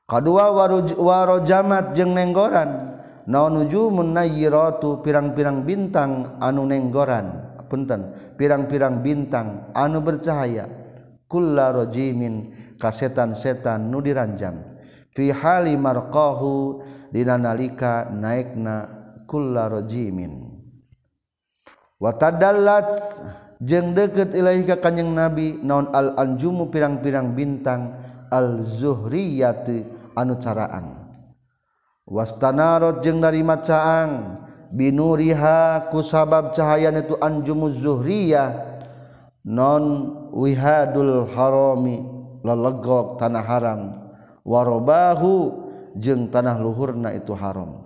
Kadua 0.06 0.54
warojamat 0.96 1.98
jeung 1.98 2.14
nenggoran. 2.14 3.01
naonju 3.26 3.90
munnayiratu 3.90 5.02
pirang-pirang 5.02 5.66
bintang 5.66 6.38
anu 6.42 6.66
nenggoran. 6.66 7.50
Punten 7.72 8.12
pirang-pirang 8.36 9.00
bintang 9.00 9.72
anu 9.72 10.04
bercahaya. 10.04 10.82
Kulla 11.32 11.72
kullarojimin 11.72 12.52
kasetan-setan 12.76 13.88
nu 13.88 14.04
diranjam 14.04 14.60
fi 15.16 15.32
hali 15.32 15.80
marqahu 15.80 16.84
dina 17.08 17.40
nalika 17.40 18.12
naikna 18.12 18.84
kullarojimin 19.24 20.52
wa 21.96 22.12
tadallat 22.20 23.00
jeung 23.64 23.96
deukeut 23.96 24.36
ilahi 24.36 24.68
ka 24.68 24.76
kanjing 24.76 25.16
nabi 25.16 25.56
naon 25.64 25.88
al 25.96 26.20
anjumu 26.20 26.68
pirang-pirang 26.68 27.32
bintang 27.32 27.96
al 28.28 28.60
zuhriyati 28.60 29.88
anu 30.12 30.36
caraan. 30.36 31.01
wastanarot 32.06 33.02
jeung 33.04 33.22
narima 33.22 33.58
caang. 33.60 34.40
Binuriha 34.72 35.92
ku 35.92 36.00
sabab 36.00 36.56
cahaya 36.56 36.88
itu 36.96 37.12
anjumuz 37.20 37.76
zuhriyah 37.76 38.56
non 39.44 40.16
wihadul 40.32 41.28
harami 41.28 42.00
lelegok 42.40 43.20
tanah 43.20 43.44
haram. 43.44 43.80
Warobahu 44.48 45.34
jeung 46.00 46.32
tanah 46.32 46.56
luhurna 46.56 47.12
itu 47.12 47.36
haram. 47.36 47.84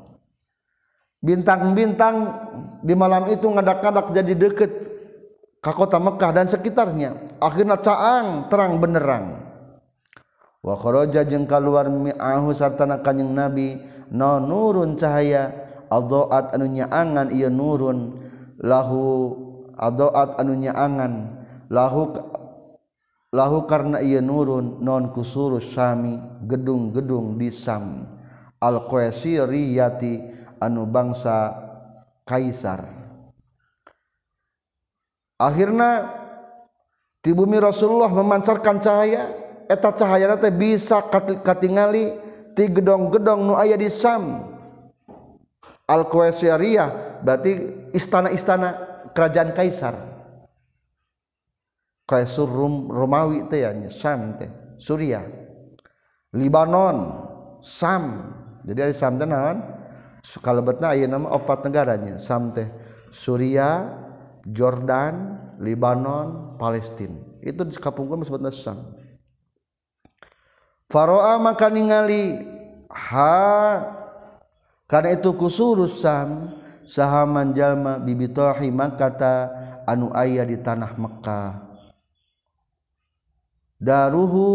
Bintang-bintang 1.19 2.17
di 2.87 2.95
malam 2.95 3.35
itu 3.35 3.51
ngadak-ngadak 3.51 4.15
jadi 4.15 4.33
deket 4.39 4.73
ke 5.59 5.71
kota 5.75 5.99
Mekah 5.99 6.31
dan 6.31 6.47
sekitarnya. 6.47 7.19
Akhirnya 7.43 7.83
caang 7.83 8.47
terang 8.47 8.79
benerang 8.79 9.46
wakhoroja 10.67 11.23
jeung 11.23 11.47
kaluar 11.47 11.87
mi'ahu 11.87 12.51
sartana 12.51 12.99
kanjing 12.99 13.31
nabi 13.31 13.79
no 14.11 14.43
nurun 14.43 14.99
cahaya 14.99 15.55
adoat 15.87 16.55
anu 16.59 16.67
nyaangan 16.67 17.31
ieu 17.31 17.51
nurun. 17.51 18.27
Lahu 18.57 19.37
adoat 19.79 20.41
anu 20.43 20.59
nyaangan. 20.59 21.13
Lahu 21.71 22.11
lahu 23.31 23.69
karena 23.71 24.03
ieu 24.03 24.19
nurun 24.19 24.83
non 24.83 25.15
kusuru 25.15 25.63
sami 25.63 26.19
gedung-gedung 26.47 27.39
di 27.39 27.53
sam 27.53 28.07
al 28.59 28.91
qaisiriyati 28.91 30.13
anu 30.59 30.89
bangsa 30.89 31.55
kaisar. 32.27 32.83
Akhirna 35.37 36.17
di 37.21 37.31
bumi 37.37 37.61
Rasulullah 37.61 38.09
memancarkan 38.09 38.81
cahaya. 38.81 39.46
Eta 39.67 39.91
cahaya 39.91 40.39
teh 40.39 40.55
bisa 40.55 41.03
katingali 41.43 42.15
ti 42.55 42.71
gedong-gedong 42.71 43.53
nu 43.53 43.55
aya 43.59 43.75
di 43.77 43.91
Sam. 43.91 44.55
Al-Qaisariyah 45.87 47.23
berarti 47.23 47.53
istana-istana 47.95 48.69
kerajaan 49.15 49.55
kaisar. 49.55 49.95
Kaisar 52.07 52.47
Rum, 52.47 52.91
Romawi 52.91 53.47
teh 53.51 53.63
ya 53.63 53.71
Sam 53.91 54.39
teh 54.39 54.51
Suriah. 54.79 55.27
Libanon 56.35 57.27
Sam. 57.63 58.35
Jadi 58.67 58.79
dari 58.83 58.95
Sam 58.95 59.19
teh 59.19 59.27
naon? 59.27 59.59
Kalebetna 60.27 60.91
aya 60.91 61.07
nama 61.07 61.31
opat 61.39 61.63
negaranya 61.71 62.19
Sam 62.19 62.51
teh 62.51 62.67
Suriah 63.15 63.87
Jordan 64.43 65.39
Libanon 65.63 66.59
Palestina. 66.59 67.15
Itu 67.47 67.63
kapungkeun 67.79 68.27
disebutna 68.27 68.51
Sam 68.51 68.96
Faroa 70.87 71.35
maka 71.43 71.67
ningali 71.67 72.47
ha 72.87 73.83
karena 74.87 75.19
itu 75.19 75.35
kusurusan 75.35 76.55
sahaman 76.87 77.51
jalma 77.51 77.99
bibitohi 77.99 78.71
makata 78.71 79.51
anu 79.83 80.15
ayah 80.15 80.47
di 80.47 80.55
tanah 80.63 80.95
Mekkah. 80.95 81.67
Daruhu 83.83 84.47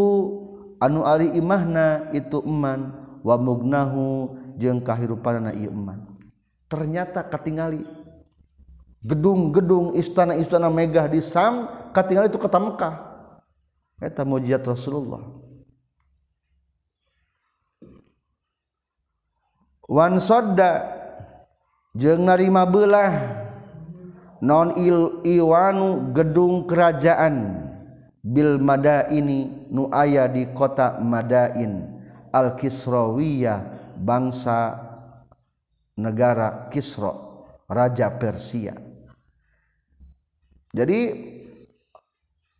anu 0.79 1.03
ari 1.03 1.35
imahna 1.35 2.09
itu 2.15 2.39
eman 2.41 2.95
wa 3.21 3.35
mugnahu 3.35 4.33
jeung 4.55 4.79
kahirupanna 4.79 5.51
ieu 5.51 5.69
eman. 5.69 6.07
Ternyata 6.71 7.27
katingali 7.27 7.83
gedung-gedung 9.03 9.99
istana-istana 9.99 10.71
megah 10.71 11.11
di 11.11 11.19
Sam 11.19 11.67
katingali 11.91 12.31
itu 12.31 12.39
kota 12.39 12.55
Mekah. 12.61 12.95
eta 14.01 14.25
mujizat 14.25 14.65
Rasulullah. 14.65 15.40
Wasoda 19.91 20.87
jeng 21.99 22.23
narima 22.23 22.63
belah 22.63 23.11
non 24.39 24.71
il 24.79 25.19
Iwanu 25.27 26.15
gedung 26.15 26.63
kerajaan 26.63 27.67
Bil 28.23 28.55
Mada 28.55 29.11
ini 29.11 29.67
nu 29.67 29.91
aya 29.91 30.31
di 30.31 30.47
kota 30.55 30.95
Madain 31.03 31.91
Alkisrowiyah 32.31 33.67
bangsa 33.99 34.79
negara 35.99 36.71
Kisro 36.71 37.43
Raja 37.67 38.15
Persia. 38.15 38.71
Jadi 40.71 40.99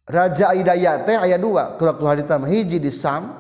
Raja 0.04 0.52
Hidayat 0.52 1.08
teh 1.08 1.16
ayat 1.16 1.40
2 1.40 1.80
hari 1.80 2.28
hiji 2.52 2.84
di 2.84 2.92
Sam 2.92 3.32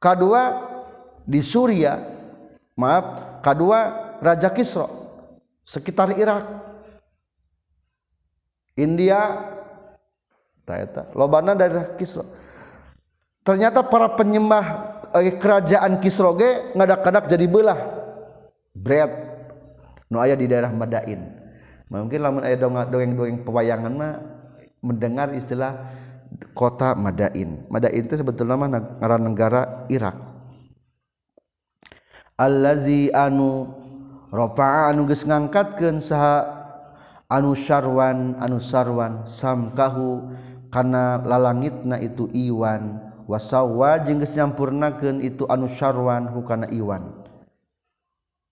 kedua 0.00 0.72
di 1.28 1.44
Surya 1.44 2.11
maaf 2.78 3.40
kedua 3.44 3.78
Raja 4.22 4.48
Kisro 4.52 4.86
sekitar 5.66 6.14
Irak. 6.16 6.44
India 8.72 9.20
lobana 11.12 11.52
dari 11.52 11.92
Kisro 12.00 12.24
ternyata 13.44 13.84
para 13.84 14.16
penyembah 14.16 14.64
eh, 15.20 15.36
kerajaan 15.36 16.00
Kisro 16.00 16.32
ge 16.38 16.72
ngadak-ngadak 16.72 17.28
jadi 17.28 17.46
belah. 17.50 17.80
Bread. 18.72 19.12
Nu 20.08 20.16
aya 20.16 20.32
di 20.32 20.48
daerah 20.48 20.72
Madain 20.72 21.42
mungkin 21.92 22.24
lamun 22.24 22.40
aya 22.40 22.56
dongeng-dongeng 22.56 23.44
pewayangan 23.44 23.92
mah 23.92 24.12
mendengar 24.80 25.28
istilah 25.36 25.92
kota 26.56 26.96
Madain 26.96 27.68
Madain 27.68 28.00
itu 28.00 28.16
sebetulnya 28.16 28.56
mah 28.56 28.68
ngaran 29.00 29.22
negara 29.28 29.84
Irak 29.92 30.16
allazi 32.42 33.14
anu 33.14 33.70
rafa'a 34.34 34.90
anu 34.90 35.06
geus 35.06 35.22
ngangkatkeun 35.22 36.02
saha 36.02 36.42
anu 37.30 37.54
syarwan 37.54 38.34
anu 38.42 38.58
sarwan 38.58 39.22
samkahu 39.22 40.34
kana 40.74 41.22
lalangitna 41.22 42.02
itu 42.02 42.26
iwan. 42.34 43.14
Wasawa 43.22 44.02
jeung 44.02 44.18
geus 44.18 44.34
nyampurnakeun 44.34 45.22
itu 45.22 45.46
anu 45.46 45.70
syarwan 45.70 46.26
hukana 46.34 46.66
iwan. 46.74 47.22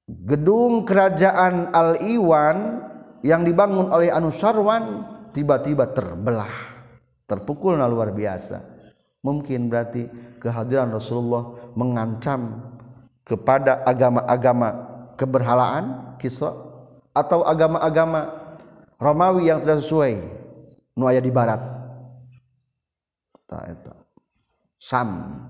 Gedung 0.07 0.87
kerajaan 0.87 1.74
al 1.74 1.98
iwan 1.98 2.87
yang 3.26 3.42
dibangun 3.42 3.90
oleh 3.90 4.14
anu 4.14 4.31
sarwan 4.31 5.03
tiba-tiba 5.35 5.90
terbelah 5.90 6.50
terpukul 7.26 7.74
luar 7.74 8.14
biasa. 8.14 8.62
Mungkin 9.20 9.68
berarti 9.68 10.09
kehadiran 10.40 10.96
Rasulullah 10.96 11.74
mengancam 11.76 12.69
kepada 13.24 13.85
agama-agama 13.87 14.68
keberhalaan 15.14 16.16
Kisra 16.20 16.52
atau 17.12 17.44
agama-agama 17.44 18.40
Romawi 19.00 19.48
yang 19.48 19.64
tidak 19.64 19.80
sesuai 19.80 20.20
nu 20.92 21.09
aya 21.09 21.24
di 21.24 21.33
barat. 21.33 21.56
Ta 23.48 23.64
eta. 23.64 23.96
Sam. 24.76 25.40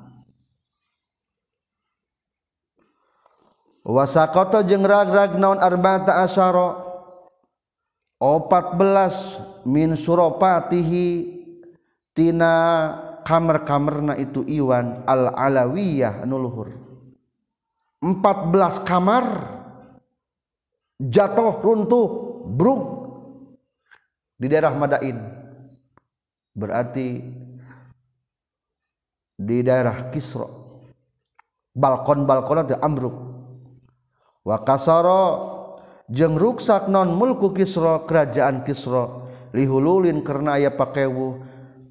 Wasaqata 3.83 4.63
jeung 4.63 4.87
rag-rag 4.87 5.35
naon 5.35 5.59
arba'ata 5.59 6.23
asyara? 6.23 6.87
14 8.21 9.65
min 9.65 9.97
suropatihi 9.97 11.07
tina 12.13 12.55
kamar-kamarna 13.25 14.13
itu 14.21 14.45
iwan 14.45 15.01
al 15.09 15.33
alawiyah 15.33 16.21
anu 16.29 16.37
luhur 16.37 16.69
14 18.01 18.81
kamar 18.89 19.25
jatuh 21.01 21.61
runtuh 21.61 22.09
bruk. 22.49 22.83
Di 24.41 24.49
daerah 24.49 24.73
Madain. 24.73 25.21
Berarti 26.57 27.21
di 29.41 29.59
daerah 29.65 30.09
Kisra 30.13 30.49
balkon-balkon 31.77 32.67
itu 32.67 32.77
ambruk. 32.81 33.17
Wa 34.45 34.61
kasara 34.65 35.25
jeung 36.09 36.37
ruksak 36.41 36.89
non 36.89 37.15
mulku 37.17 37.53
Kisra 37.53 38.05
kerajaan 38.05 38.65
Kisra 38.65 39.09
lihululin 39.53 40.25
karena 40.25 40.57
aya 40.59 40.71
pakewu 40.73 41.41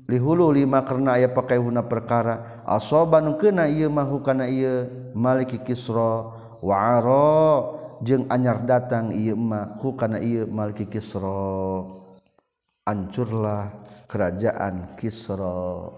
lihulu 0.09 0.49
lima 0.49 0.81
karena 0.81 1.21
aya 1.21 1.29
pakai 1.29 1.61
huna 1.61 1.85
perkara. 1.85 2.65
Asoban 2.65 3.37
kena 3.37 3.69
iya 3.69 3.85
mahu 3.85 4.25
karena 4.25 4.49
iya 4.49 4.89
maliki 5.13 5.61
kisro 5.61 6.33
wa'aro 6.65 7.77
jeng 8.01 8.25
anyar 8.33 8.65
datang 8.65 9.13
iya 9.13 9.37
mahu 9.37 9.93
karena 9.93 10.17
iya 10.17 10.49
maliki 10.49 10.89
kisro 10.89 11.85
ancurlah 12.89 13.69
kerajaan 14.09 14.97
kisro 14.97 15.93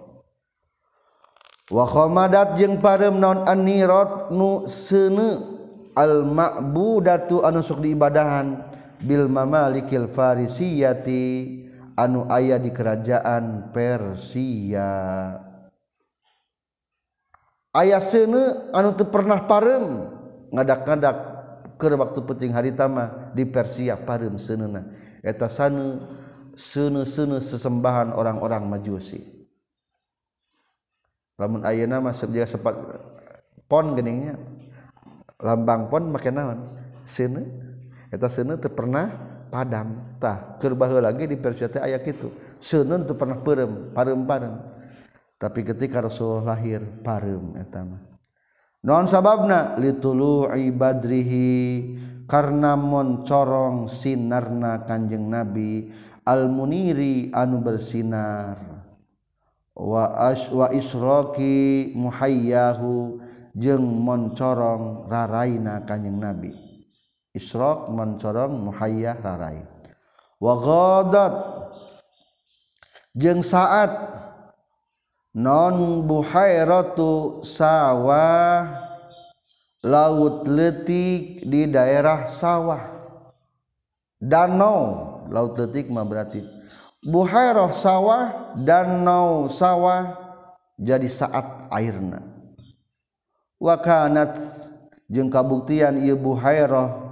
wa 1.72 1.86
khomadat 1.88 2.60
jeng 2.60 2.84
parem 2.84 3.16
naon 3.16 3.48
anirot 3.48 4.28
nu 4.36 4.68
sene 4.68 5.40
al 5.96 6.28
ma'budatu 6.28 7.48
anu 7.48 7.64
sok 7.64 7.80
diibadahan 7.80 8.60
bil 9.02 9.26
mamalikil 9.32 10.12
farisiyati. 10.12 11.24
anu 12.02 12.26
ayah 12.34 12.58
di 12.58 12.74
kerajaan 12.74 13.70
Persia. 13.70 14.90
Ayah 17.72 18.02
sene 18.04 18.74
anu 18.74 18.98
teu 18.98 19.08
pernah 19.08 19.46
parem 19.46 20.10
ngadak-ngadak 20.52 21.18
ke 21.78 21.88
waktu 21.94 22.20
penting 22.26 22.52
hari 22.52 22.74
tama 22.74 23.32
di 23.38 23.46
Persia 23.46 23.96
parem 23.96 24.36
seunana. 24.36 24.92
Eta 25.22 25.46
sane 25.48 26.02
seune-seune 26.58 27.40
sesembahan 27.40 28.12
orang-orang 28.12 28.68
Majusi. 28.68 29.24
Lamun 31.40 31.64
ayeuna 31.64 32.04
mah 32.04 32.14
sejaga 32.14 32.60
sepat 32.60 32.76
pon 33.66 33.96
geningnya 33.98 34.38
lambang 35.40 35.88
pon 35.88 36.12
make 36.12 36.28
naon? 36.28 36.76
Seune 37.08 37.48
eta 38.12 38.28
seune 38.28 38.60
teu 38.60 38.70
pernah 38.70 39.31
padam. 39.52 40.00
Padamtah 40.00 40.56
kerbah 40.64 40.88
lagi 41.04 41.28
di 41.28 41.36
Persia 41.36 41.68
aya 41.84 42.00
kitu. 42.00 42.32
Sunun 42.64 43.04
teu 43.04 43.20
pernah 43.20 43.36
perem 43.44 43.92
parem 43.92 44.24
parem 44.24 44.56
tapi 45.42 45.66
ketika 45.66 46.06
Rasul 46.06 46.46
lahir 46.46 46.86
parem 47.02 47.58
etama 47.58 47.98
non 48.86 49.10
sababna? 49.10 49.78
Litulu'i 49.78 50.70
badrihi 50.70 51.50
karena 52.30 52.78
moncorong 52.78 53.90
sinarna 53.90 54.86
kanjeng 54.86 55.30
Nabi 55.30 55.90
al 56.26 56.50
muniri 56.50 57.34
anu 57.34 57.62
bersinar. 57.62 58.58
Wa 59.74 60.30
as 60.30 60.46
wa 60.54 60.70
isroki 60.70 61.94
muhayyahu 61.98 63.22
jeung 63.58 63.86
moncorong 64.02 65.10
raraina 65.10 65.82
kanjeng 65.86 66.22
Nabi. 66.22 66.71
Isra 67.32 67.88
mencorong 67.88 68.68
muhayyah 68.68 69.16
rarai. 69.24 69.64
Wadat 70.36 71.32
jeng 73.16 73.40
saat 73.40 73.88
non 75.32 76.04
buhairatu 76.04 77.40
sawah. 77.48 78.92
Laut 79.82 80.46
letik 80.46 81.42
di 81.48 81.66
daerah 81.72 82.28
sawah. 82.28 82.86
Danau. 84.22 85.24
Laut 85.32 85.58
letik 85.58 85.90
mah 85.90 86.06
berarti. 86.06 86.44
Buhairah 87.02 87.72
sawah 87.74 88.54
danau 88.60 89.50
sawah. 89.50 90.20
Jadi 90.78 91.10
saat 91.10 91.66
airna. 91.74 92.22
Wakanat 93.58 94.38
jeung 95.10 95.32
kabuktian 95.34 95.98
ieu 96.02 96.18
buhairah 96.18 97.11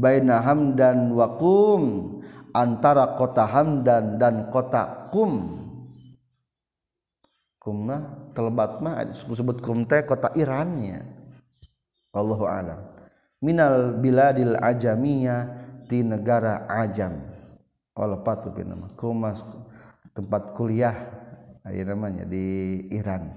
baina 0.00 0.40
hamdan 0.40 1.12
wa 1.12 1.36
qum 1.36 1.82
antara 2.56 3.14
kota 3.20 3.44
hamdan 3.44 4.16
dan 4.16 4.48
kota 4.48 5.12
kum 5.12 5.60
kumna 7.60 8.32
telebat 8.32 8.80
mah 8.80 9.04
disebut 9.04 9.60
kum 9.60 9.84
teh 9.84 10.02
kota 10.08 10.32
Irannya. 10.32 11.04
Allahu 12.10 12.48
a'lam. 12.48 12.80
Minal 13.44 14.00
biladil 14.00 14.58
ajamiyah 14.58 15.46
di 15.86 16.02
negara 16.02 16.66
ajam. 16.66 17.20
Allah 17.94 18.18
patu 18.24 18.50
nama. 18.56 18.90
Kumas 18.96 19.44
tempat 20.16 20.56
kuliah 20.56 20.96
ayo 21.68 21.84
namanya 21.84 22.24
di 22.26 22.80
Iran. 22.90 23.30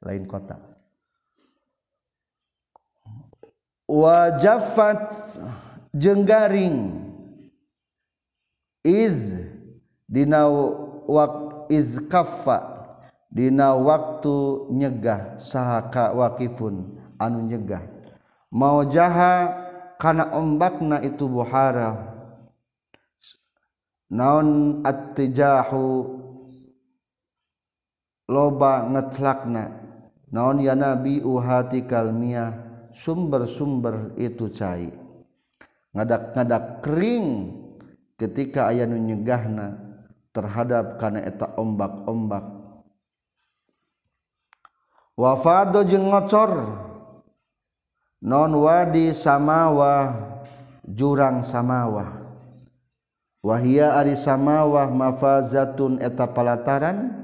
Lain 0.00 0.24
kota. 0.24 0.56
Wajafat 3.86 5.14
jenggaring. 5.96 7.08
Iz 8.86 9.34
dina 10.06 10.46
wak 11.10 11.66
iz 11.72 11.98
kaffa 12.06 12.86
dina 13.32 13.74
waktu 13.74 14.70
nyegah 14.70 15.40
sahaka 15.42 16.14
wakifun 16.14 16.94
anu 17.18 17.42
nyegah. 17.50 17.82
Mau 18.54 18.86
jaha 18.86 19.58
kana 19.98 20.30
ombakna 20.30 21.02
itu 21.02 21.26
buhara. 21.26 22.14
Naon 24.06 24.80
attijahu 24.86 26.14
loba 28.30 28.86
ngetlakna. 28.86 29.82
Naon 30.30 30.62
ya 30.62 30.78
nabi 30.78 31.18
uhati 31.26 31.82
kalmiyah 31.82 32.54
sumber-sumber 32.94 34.14
itu 34.14 34.46
cai 34.50 35.05
ngadak-ngadak 35.96 36.84
kering 36.84 37.56
ketika 38.20 38.68
ayah 38.68 38.84
nu 38.84 39.00
terhadap 40.36 41.00
kana 41.00 41.24
eta 41.24 41.56
ombak-ombak. 41.56 42.44
Wafado 45.16 45.80
jeung 45.88 46.12
ngocor. 46.12 46.84
Non 48.20 48.52
wadi 48.60 49.16
samawa 49.16 50.12
jurang 50.84 51.40
samawa. 51.40 52.20
Wahia 53.40 53.96
ari 53.96 54.12
samawa 54.12 54.92
mafazatun 54.92 56.02
eta 56.04 56.28
palataran 56.28 57.16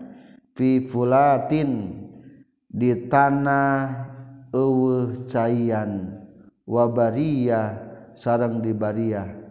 fi 0.57 0.81
fulatin 0.89 2.01
di 2.73 3.11
tanah 3.11 4.09
eueuh 4.55 5.29
caian 5.29 6.23
wabaria 6.65 7.92
sarang 8.19 8.61
dibariah 8.61 9.43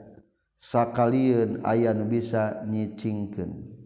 sakaliun 0.61 1.65
aya 1.65 1.91
nu 1.91 2.05
bisa 2.05 2.61
nyicingkeun. 2.69 3.81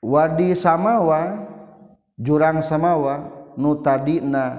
Wadi 0.00 0.56
samawa 0.56 1.44
jurang 2.16 2.64
samawa 2.64 3.28
nu 3.60 3.78
tadina 3.84 4.56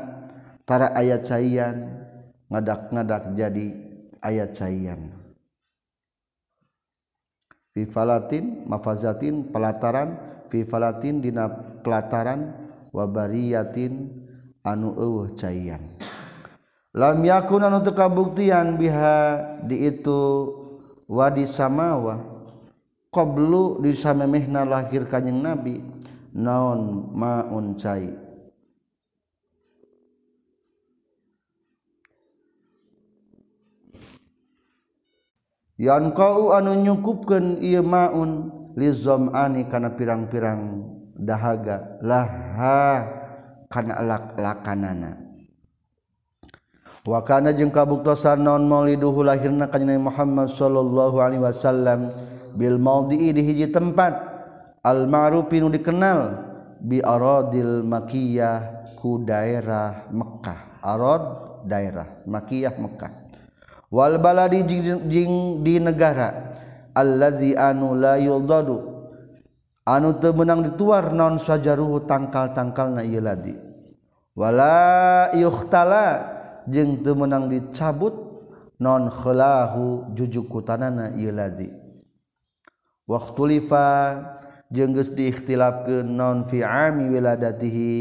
tara 0.70 0.94
aya 0.94 1.18
caian 1.18 2.06
ngadak-ngadak 2.48 3.34
jadi 3.34 3.68
aya 4.22 4.46
caian. 4.54 5.12
Fi 7.74 7.88
falatin 7.90 8.70
mafazatin 8.70 9.50
pelataran 9.50 10.31
fifalatin 10.52 11.24
dina 11.24 11.48
pelataran 11.80 12.52
wabariyatin 12.92 14.12
anu 14.68 14.92
eueuh 15.00 15.32
caian. 15.40 15.80
Lam 16.92 17.24
yakun 17.24 17.64
anu 17.64 17.80
teu 17.80 17.96
kabuktian 17.96 18.76
biha 18.76 19.40
di 19.64 19.88
itu 19.88 20.52
wadi 21.08 21.48
samawa 21.48 22.20
qablu 23.16 23.80
di 23.80 23.96
samemehna 23.96 24.68
lahir 24.68 25.08
kanjing 25.08 25.40
nabi 25.40 25.80
naon 26.36 27.08
maun 27.16 27.80
cai. 27.80 28.12
Yan 35.82 36.14
kau 36.14 36.54
anu 36.54 36.78
nyukupkeun 36.78 37.58
ieu 37.66 37.82
maun 37.82 38.61
lizom 38.76 39.32
ani 39.36 39.68
kana 39.68 39.94
pirang-pirang 39.96 40.86
dahaga. 41.18 42.00
Laha 42.02 43.08
kana 43.72 43.94
lakanana. 44.36 45.12
Wakana 47.02 47.50
jeung 47.50 47.74
kabuktosan 47.74 48.46
non 48.46 48.70
mauliduhu 48.70 49.26
lahirna 49.26 49.66
ka 49.66 49.82
Nabi 49.82 49.98
Muhammad 49.98 50.54
sallallahu 50.54 51.18
alaihi 51.18 51.42
wasallam 51.42 52.14
bil 52.54 52.78
maudii 52.78 53.34
di 53.34 53.42
hiji 53.42 53.74
tempat. 53.74 54.30
Al 54.86 55.10
ma'rufi 55.10 55.62
nu 55.62 55.70
dikenal 55.70 56.38
bi 56.78 57.02
aradil 57.02 57.82
makiyah 57.86 58.94
ku 59.02 59.22
daerah 59.22 60.10
Mekkah. 60.14 60.82
Arad 60.82 61.24
daerah 61.66 62.22
makiyah 62.30 62.74
Mekkah. 62.78 63.14
Wal 63.90 64.22
baladi 64.22 64.62
jing, 64.66 65.10
jing 65.10 65.32
di 65.66 65.82
negara. 65.82 66.51
allazi 66.96 67.56
anu 67.58 67.96
la 67.96 68.18
yuldadu 68.22 68.92
anu 69.86 70.18
teu 70.22 70.32
meunang 70.32 70.62
dituar 70.64 71.12
naon 71.12 71.42
sajaruhu 71.42 72.06
tangkal-tangkalna 72.06 73.02
ieu 73.04 73.20
ladi. 73.20 73.56
Wala 74.32 75.28
yukhtala 75.36 76.06
jeung 76.70 77.04
teu 77.04 77.18
meunang 77.18 77.52
dicabut 77.52 78.16
non 78.80 79.12
khalahu 79.12 80.14
jujukutanana 80.16 81.12
ieu 81.18 81.34
ladi. 81.36 81.68
Waqtulifa 83.10 83.88
jeung 84.72 84.96
geus 84.96 85.12
diikhtilafkeun 85.12 86.08
non 86.08 86.48
fi 86.48 86.64
ami 86.64 87.12
wiladatihi 87.12 87.92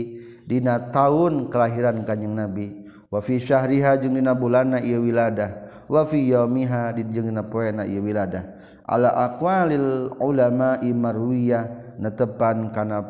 dina 0.46 0.92
taun 0.94 1.50
kelahiran 1.50 2.06
kanjing 2.06 2.36
nabi. 2.36 2.86
Wa 3.10 3.18
fi 3.18 3.42
syahriha 3.42 3.98
jeung 3.98 4.14
dina 4.14 4.38
bulanna 4.38 4.78
ieu 4.78 5.02
wiladah. 5.02 5.66
Wa 5.90 6.06
fi 6.06 6.30
yaumiha 6.30 6.94
di 6.94 7.02
jeung 7.10 7.26
dina 7.26 7.42
poena 7.42 7.82
ieu 7.82 7.98
wiladah. 7.98 8.46
ala 8.90 9.14
aqwalil 9.30 10.18
ulama 10.18 10.82
marwiyah 10.82 11.94
netepan 12.02 12.74
kana 12.74 13.06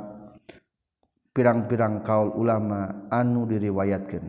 pirang-pirang 1.33 2.05
kaul 2.05 2.37
ulama 2.37 3.09
anu 3.09 3.49
diriwayatkeun. 3.49 4.29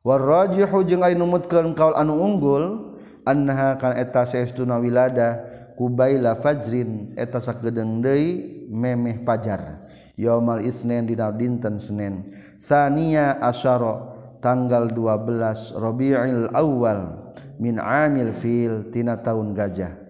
Warrajihu 0.00 0.84
jeung 0.88 1.04
lain 1.04 1.20
numutkeun 1.20 1.76
kaul 1.76 1.92
anu 1.92 2.16
unggul 2.16 2.96
annaha 3.28 3.76
kana 3.76 4.00
eta 4.00 4.24
saestuna 4.24 4.80
wilada 4.80 5.44
kubaila 5.76 6.40
fajrin 6.40 7.12
eta 7.16 7.44
sakedeung 7.44 8.00
deui 8.00 8.64
memeh 8.72 9.20
pajar. 9.20 9.84
Yaumal 10.16 10.62
isnen 10.62 11.10
dina 11.10 11.28
dinten 11.34 11.76
senen. 11.82 12.32
Sania 12.56 13.36
asyara 13.42 14.14
tanggal 14.38 14.92
12 14.94 15.74
Rabiul 15.74 16.54
Awal 16.54 17.34
min 17.58 17.82
amil 17.82 18.30
fil 18.32 18.94
tina 18.94 19.18
tahun 19.18 19.52
gajah. 19.52 20.03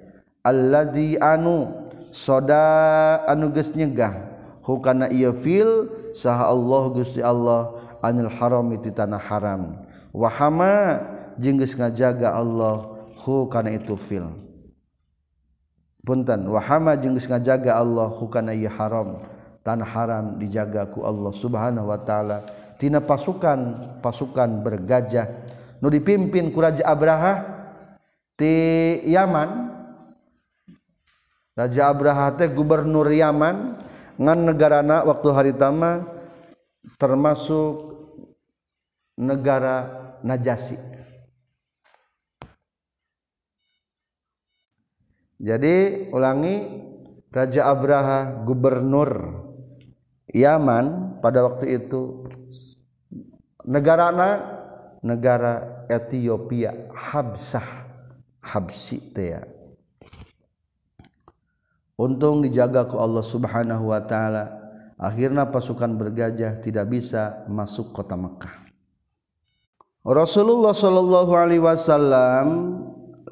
allazi 0.45 1.17
anu 1.19 1.73
soda 2.13 3.25
anu 3.25 3.51
geus 3.51 3.73
nyegah. 3.73 4.37
Hukana 4.65 5.13
ieu 5.13 5.33
fil 5.33 5.93
saha 6.17 6.49
Allah 6.49 6.83
Gusti 6.93 7.21
Allah 7.21 7.77
anil 8.01 8.31
haram 8.33 8.69
ti 8.81 8.93
tanah 8.93 9.21
haram. 9.21 9.81
Wa 10.13 10.29
hama 10.29 11.01
jeung 11.41 11.59
geus 11.59 11.75
ngajaga 11.77 12.33
Allah 12.33 12.93
hukana 13.25 13.73
itu 13.73 13.97
fil. 13.97 14.29
Punten 16.05 16.49
wa 16.49 16.61
hama 16.61 16.97
jeung 16.97 17.17
geus 17.17 17.29
ngajaga 17.29 17.77
Allah 17.81 18.09
hukana 18.13 18.53
ieu 18.53 18.73
haram. 18.73 19.21
Tanah 19.65 19.89
haram 19.89 20.37
dijaga 20.37 20.85
ku 20.93 21.01
Allah 21.09 21.33
Subhanahu 21.33 21.89
wa 21.89 21.97
taala. 21.97 22.45
Tina 22.77 23.01
pasukan 23.01 23.97
pasukan 24.05 24.61
bergajah. 24.61 25.25
Nu 25.81 25.89
dipimpin 25.89 26.53
ku 26.53 26.61
Raja 26.61 26.85
Abraha 26.85 27.45
ti 28.37 29.01
Yaman 29.09 29.74
Raja 31.55 31.87
Abraha 31.87 32.35
teh 32.35 32.51
gubernur 32.51 33.07
Yaman 33.07 33.79
ngan 34.19 34.39
negarana 34.43 35.07
waktu 35.07 35.29
hari 35.31 35.53
tama 35.55 36.03
termasuk 36.99 37.95
negara 39.15 40.03
Najasi. 40.25 40.75
Jadi 45.39 46.09
ulangi 46.11 46.83
Raja 47.31 47.71
Abraha 47.71 48.43
gubernur 48.43 49.45
Yaman 50.33 51.21
pada 51.23 51.47
waktu 51.47 51.85
itu 51.85 52.27
negara 53.63 54.11
negara 55.05 55.87
Ethiopia 55.87 56.91
Habsah 56.91 57.87
Habsi 58.41 58.99
ya 59.15 59.54
untung 61.95 62.43
dijaga 62.43 62.87
ke 62.87 62.97
Allah 62.99 63.23
Subhanahu 63.23 63.91
wa 63.91 64.01
taala. 64.03 64.51
Akhirnya 64.95 65.51
pasukan 65.51 65.91
bergajah 65.99 66.63
tidak 66.63 66.87
bisa 66.91 67.45
masuk 67.51 67.91
kota 67.91 68.15
Mekah. 68.15 68.63
Rasulullah 70.05 70.77
Shallallahu 70.77 71.33
alaihi 71.33 71.65
wasallam 71.65 72.47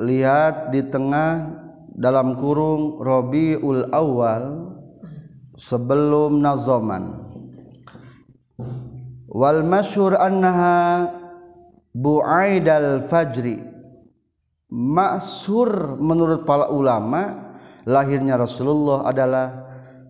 lihat 0.00 0.72
di 0.72 0.82
tengah 0.88 1.52
dalam 1.92 2.40
kurung 2.40 2.98
Robiul 2.98 3.92
Awal 3.92 4.72
sebelum 5.54 6.40
nazoman. 6.40 7.28
Wal 9.28 9.64
masyhur 9.64 10.16
annaha 10.16 11.08
bu'aidal 11.92 13.04
fajri. 13.06 13.60
Maksur 14.72 16.00
menurut 16.00 16.48
para 16.48 16.72
ulama 16.72 17.41
lahirnya 17.86 18.38
Rasulullah 18.38 19.06
adalah 19.06 19.46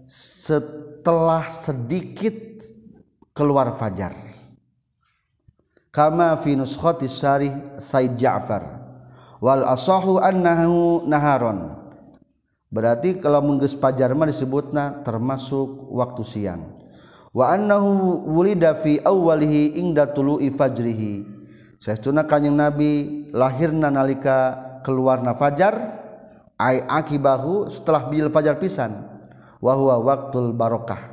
setelah 0.09 1.47
sedikit 1.49 2.65
keluar 3.33 3.77
fajar. 3.77 4.13
Kama 5.93 6.41
fi 6.41 6.57
nuskhati 6.57 7.05
syarih 7.05 7.77
Said 7.77 8.17
Ja'far. 8.17 8.81
Wal 9.45 9.67
asahu 9.69 10.23
annahu 10.23 11.05
naharon. 11.05 11.77
Berarti 12.73 13.21
kalau 13.21 13.45
menggeus 13.45 13.77
pajar 13.77 14.09
mah 14.17 14.25
disebutna 14.25 15.05
termasuk 15.05 15.93
waktu 15.93 16.23
siang. 16.25 16.81
Wa 17.37 17.53
annahu 17.53 18.25
wulida 18.25 18.73
fi 18.81 19.05
awwalihi 19.05 19.77
ingda 19.77 20.09
tulu'i 20.09 20.49
fajrihi. 20.49 21.29
Saestuna 21.77 22.25
kanjing 22.25 22.57
nabi 22.57 23.27
lahirna 23.35 23.93
nalika 23.93 24.57
keluarna 24.81 25.37
fajar 25.37 25.75
ai 26.63 26.79
akibahu 26.87 27.67
setelah 27.67 28.07
bil 28.07 28.31
fajar 28.31 28.55
pisan. 28.63 29.03
Wa 29.59 29.75
huwa 29.75 29.99
waqtul 29.99 30.55
barokah. 30.55 31.11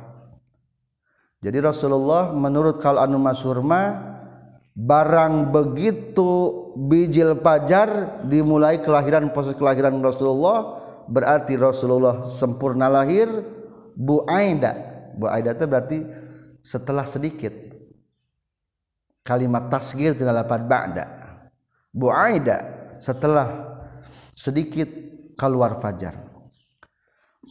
Jadi 1.42 1.58
Rasulullah 1.58 2.30
menurut 2.30 2.78
kalau 2.78 3.02
anu 3.02 3.16
masyhur 3.16 3.64
mah 3.64 4.10
barang 4.76 5.50
begitu 5.50 6.30
bijil 6.76 7.40
pajar 7.40 8.20
dimulai 8.28 8.78
kelahiran 8.78 9.32
proses 9.32 9.56
kelahiran 9.56 9.98
Rasulullah 10.04 10.78
berarti 11.08 11.56
Rasulullah 11.58 12.28
sempurna 12.28 12.86
lahir 12.92 13.26
Bu 13.96 14.22
Aida. 14.28 14.76
Bu 15.16 15.26
Aida 15.26 15.56
itu 15.56 15.64
berarti 15.66 15.98
setelah 16.60 17.08
sedikit. 17.08 17.52
Kalimat 19.24 19.68
tasgir 19.68 20.16
tidak 20.16 20.44
dapat 20.44 20.60
ba'da. 20.68 21.04
Bu 21.92 22.12
Aida 22.12 22.58
setelah 23.00 23.70
sedikit 24.36 24.99
keluar 25.40 25.80
fajar. 25.80 26.20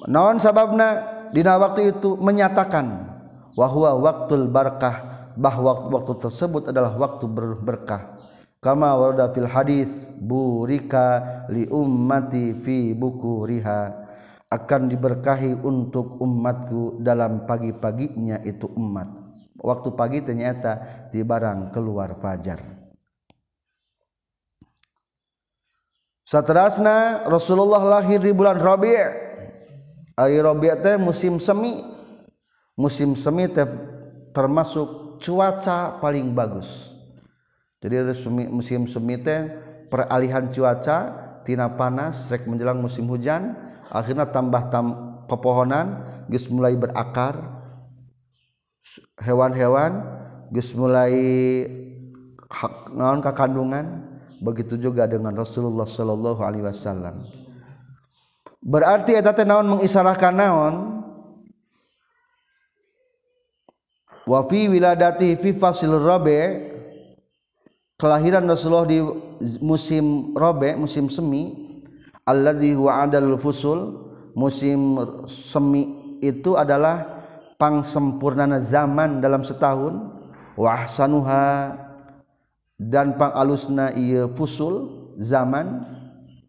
Naon 0.06 0.38
sababna? 0.38 1.18
Dina 1.34 1.58
waktu 1.58 1.98
itu 1.98 2.14
menyatakan 2.22 3.10
wahwa 3.58 3.98
waktul 3.98 4.46
barkah 4.50 5.30
bahwa 5.34 5.90
waktu 5.90 6.18
tersebut 6.22 6.70
adalah 6.70 6.94
waktu 6.98 7.26
berberkah 7.30 8.18
kama 8.62 8.98
warada 8.98 9.30
fil 9.34 9.46
hadis 9.46 10.10
burika 10.18 11.46
li 11.54 11.70
ummati 11.70 12.58
fi 12.66 12.98
buku 12.98 13.46
riha 13.46 13.94
akan 14.50 14.90
diberkahi 14.90 15.62
untuk 15.62 16.18
umatku 16.18 16.98
dalam 17.06 17.46
pagi-paginya 17.46 18.42
itu 18.42 18.66
umat. 18.74 19.06
Waktu 19.62 19.94
pagi 19.94 20.26
ternyata 20.26 20.82
di 21.14 21.22
barang 21.22 21.70
keluar 21.70 22.18
fajar 22.18 22.79
Satrasna 26.30 27.26
Rasulullah 27.26 27.82
lahir 27.82 28.22
di 28.22 28.30
bulan 28.30 28.62
Rabi' 28.62 29.02
Ari 30.14 30.38
Rabi' 30.38 30.78
teh 30.86 30.94
musim 31.02 31.42
semi. 31.42 31.82
Musim 32.78 33.18
semi 33.18 33.50
teh 33.50 33.66
termasuk 34.30 35.18
cuaca 35.18 35.98
paling 35.98 36.30
bagus. 36.38 36.94
Jadi 37.82 38.14
musim 38.46 38.86
semi 38.86 39.18
teh 39.18 39.50
peralihan 39.90 40.46
cuaca 40.54 40.98
tina 41.42 41.66
panas 41.66 42.30
rek 42.30 42.46
menjelang 42.46 42.78
musim 42.78 43.10
hujan 43.10 43.58
akhirnya 43.90 44.30
tambah 44.30 44.70
tam 44.70 44.86
pepohonan 45.26 46.06
geus 46.30 46.46
mulai 46.46 46.78
berakar 46.78 47.42
hewan-hewan 49.18 50.06
geus 50.54 50.78
mulai 50.78 51.18
hak 52.54 52.94
naon 52.94 53.18
kakandungan 53.18 53.34
kandungan 53.34 54.09
begitu 54.40 54.80
juga 54.80 55.06
dengan 55.06 55.36
Rasulullah 55.36 55.88
sallallahu 55.88 56.42
alaihi 56.44 56.66
wasallam. 56.66 57.28
Berarti 58.60 59.16
eta 59.16 59.32
teh 59.32 59.48
naon 59.48 59.78
mengisarahkan 59.78 60.36
naon? 60.36 60.76
Wafi 64.28 64.70
wiladati 64.70 65.40
fi 65.42 65.50
fasil 65.58 65.96
robe 65.98 66.70
kelahiran 67.98 68.46
Rasulullah 68.46 68.86
di 68.86 69.02
musim 69.58 70.38
robe 70.38 70.78
musim 70.78 71.10
semi 71.10 71.50
alladzi 72.30 72.78
huwa 72.78 73.10
fusul 73.42 74.06
musim 74.38 75.02
semi 75.26 76.16
itu 76.22 76.54
adalah 76.54 77.26
pang 77.58 77.82
sempurnana 77.82 78.62
zaman 78.62 79.18
dalam 79.18 79.42
setahun 79.42 80.14
wa 80.54 80.70
ahsanuha 80.78 81.74
dan 82.80 83.20
pang 83.20 83.36
alusna 83.36 83.92
ieu 83.92 84.32
fusul 84.32 84.88
zaman 85.20 85.84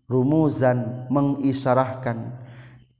rumuzan 0.06 1.10
mengisarahkan. 1.10 2.38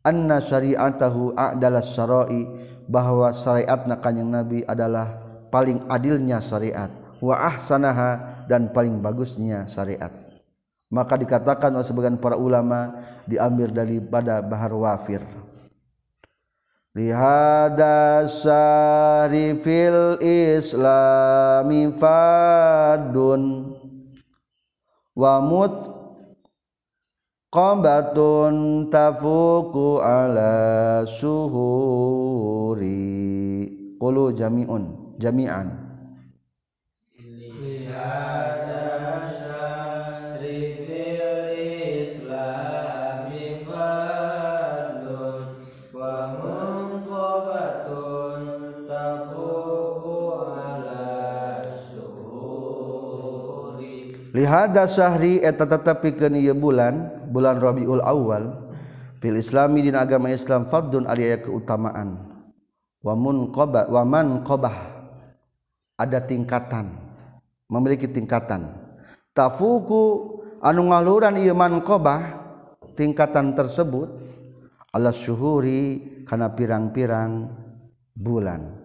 Anna 0.03 0.43
syari'atahu 0.43 1.39
a'dalas 1.39 1.95
syara'i 1.95 2.43
bahwa 2.91 3.31
syariat 3.31 3.87
Kanyang 4.03 4.31
nabi 4.43 4.59
adalah 4.67 5.23
paling 5.55 5.87
adilnya 5.87 6.43
syariat. 6.43 6.91
Wa 7.21 7.53
ahsanaha 7.53 8.45
dan 8.49 8.73
paling 8.73 8.99
bagusnya 8.99 9.69
syariat. 9.69 10.11
Maka 10.91 11.21
dikatakan 11.21 11.71
oleh 11.71 11.87
sebagian 11.87 12.19
para 12.19 12.35
ulama 12.35 12.97
diambil 13.29 13.71
daripada 13.71 14.43
bahar 14.43 14.73
wafir 14.75 15.23
lihada 16.95 18.27
syarifil 18.27 20.19
islami 20.23 21.95
fadun 21.95 23.75
wa 25.15 25.39
mut 25.39 26.01
qabatun 27.51 28.87
tafuku 28.91 29.99
ala 29.99 31.03
suhuri. 31.07 32.89
Qulu 34.01 34.33
jami'un 34.33 35.15
jami'an. 35.21 35.69
Lihada 37.21 38.81
lihada 54.35 54.87
syahri 54.87 55.43
eta 55.43 55.67
tetapi 55.67 56.15
ke 56.15 56.27
bulan 56.55 57.27
bulan 57.31 57.59
Rabiul 57.59 58.03
Awal 58.03 58.51
fil 59.21 59.37
Islami 59.37 59.85
di 59.87 59.91
agama 59.93 60.33
Islam 60.33 60.67
fardun 60.73 61.07
ari 61.07 61.31
keutamaan. 61.39 62.31
Wa 63.01 63.17
munqaba 63.17 63.89
wa 63.89 64.03
man 64.05 64.45
qabah 64.45 64.77
ada 65.97 66.21
tingkatan 66.21 66.93
memiliki 67.71 68.11
tingkatan. 68.11 68.77
Tafuku 69.33 70.03
anu 70.61 70.91
ngaluran 70.91 71.39
ieu 71.41 71.57
man 71.57 71.81
qabah 71.81 72.41
tingkatan 72.99 73.57
tersebut 73.57 74.11
ala 74.91 75.15
syuhuri 75.15 76.25
kana 76.27 76.53
pirang-pirang 76.53 77.49
bulan. 78.13 78.80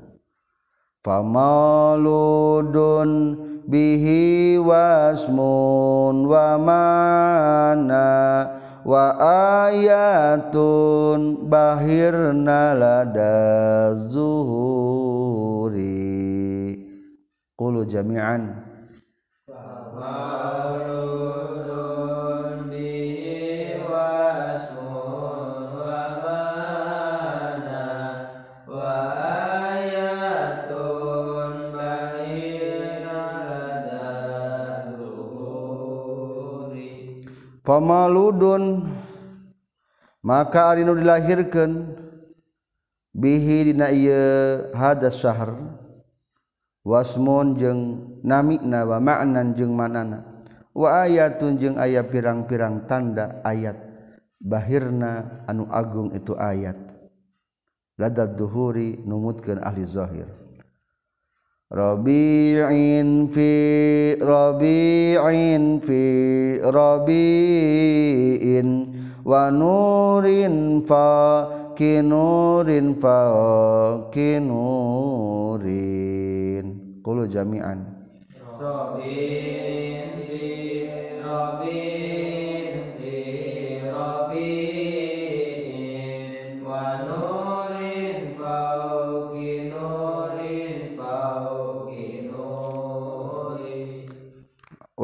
Famaludun 1.05 3.09
bihi 3.69 4.57
wasmun 4.57 6.25
wa 6.25 6.57
mana 6.57 8.09
wa 8.81 9.13
ayatun 9.69 11.45
bahirna 11.45 12.73
lada 12.73 13.93
zuhuri. 14.09 15.77
Qulu 17.53 17.85
jami'an. 17.85 18.65
Famaludun 19.45 21.44
pamaludun. 37.65 38.85
Maka 40.21 40.71
arinu 40.71 40.93
dilahirkan. 40.93 41.97
Bihi 43.11 43.73
dina 43.73 43.89
ieu 43.89 44.69
hadas 44.77 45.17
syahr. 45.19 45.57
Wasmun 46.85 47.57
jeung 47.57 47.81
namina 48.21 48.85
wa 48.85 49.01
ma'nan 49.01 49.57
jeung 49.57 49.73
manana. 49.73 50.21
Wa 50.77 51.09
ayatun 51.09 51.57
jeung 51.57 51.75
aya 51.81 52.05
pirang-pirang 52.05 52.85
tanda 52.85 53.41
ayat. 53.41 53.81
Bahirna 54.37 55.41
anu 55.49 55.65
agung 55.73 56.13
itu 56.13 56.37
ayat. 56.37 56.77
Ladad 57.97 58.37
duhuri 58.37 59.01
numutkeun 59.01 59.63
ahli 59.63 59.81
zahir. 59.87 60.44
Rabi'in 61.65 63.25
fi 63.33 64.13
Rabi'in 64.21 65.81
fi 65.81 66.61
Rabi'in. 66.61 67.89
Wa 69.25 69.49
nurin 69.49 70.85
fa 70.85 71.73
kinurin 71.73 72.93
fa 73.01 73.17
kinurin 74.13 75.57
qulu 77.01 77.25
jami'an. 77.25 77.81
Rabi'in 78.61 80.21
fi 80.21 80.85
Rabi'in 81.17 82.14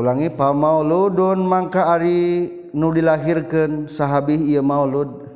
ulangi 0.01 0.33
pamauludun 0.33 1.45
mangka 1.45 1.85
ari 1.93 2.49
nu 2.73 2.89
dilahirkeun 2.89 3.85
sahabih 3.85 4.41
ieu 4.41 4.65
maulud. 4.65 5.29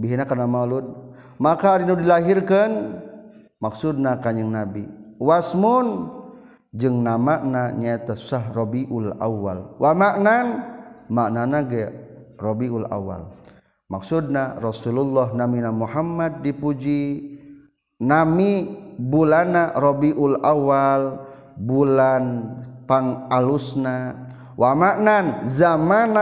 Bihina 0.00 0.24
kana 0.24 0.48
maulud. 0.48 0.88
Maka 1.36 1.76
ari 1.76 1.84
nu 1.84 2.00
dilahirkeun 2.00 2.96
maksudna 3.60 4.16
kanjing 4.24 4.48
nabi. 4.48 4.88
Wasmun 5.20 6.08
jeung 6.72 7.04
namana 7.04 7.76
nyaeta 7.76 8.16
sah 8.16 8.48
rabiul 8.56 9.12
awal. 9.20 9.76
Wa 9.76 9.92
maknan 9.92 10.64
maknana 11.12 11.60
ge 11.68 11.92
rabiul 12.40 12.88
awal. 12.88 13.36
Maksudna 13.92 14.56
Rasulullah 14.58 15.36
namina 15.36 15.68
Muhammad 15.68 16.40
dipuji 16.40 17.36
nami 18.00 18.80
bulana 18.96 19.76
rabiul 19.76 20.40
awal 20.40 21.20
bulan 21.54 22.50
pang 22.84 23.28
alusna. 23.28 24.28
Wamaknan 24.54 25.42
zaman 25.42 26.14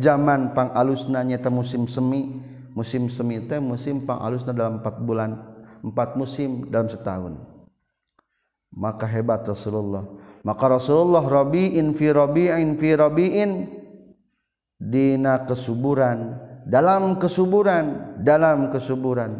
zaman 0.00 0.52
pang 0.52 0.74
alusnanyata 0.74 1.48
musim 1.48 1.86
semi. 1.86 2.42
Musim 2.74 3.06
semi 3.06 3.38
teh 3.46 3.62
musim 3.62 4.02
pang 4.02 4.18
alusna 4.18 4.50
dalam 4.50 4.82
empat 4.82 4.98
bulan 4.98 5.54
empat 5.84 6.16
musim 6.16 6.72
dalam 6.72 6.88
setahun. 6.88 7.36
Maka 8.74 9.04
hebat 9.06 9.44
Rasulullah. 9.44 10.02
Maka 10.42 10.80
Rasulullah 10.80 11.22
Rabiin 11.22 11.92
fi 11.94 12.10
Rabiin 12.10 12.74
fi 12.80 12.88
Rabiin. 12.96 13.50
Dina 14.74 15.46
kesuburan 15.46 16.34
dalam 16.66 17.20
kesuburan 17.20 18.18
dalam 18.24 18.72
kesuburan. 18.74 19.38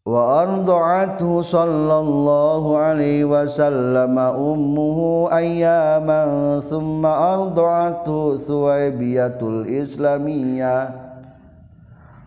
Wa 0.01 0.43
arda'athu 0.43 1.45
sallallahu 1.45 2.73
alaihi 2.73 3.21
wasallam 3.21 4.17
ummuhu 4.17 5.29
ayyaman 5.29 6.57
thumma 6.65 7.38
arda'athu 7.38 8.41
thuwaibiyatul 8.41 9.69
islamiyah 9.69 11.01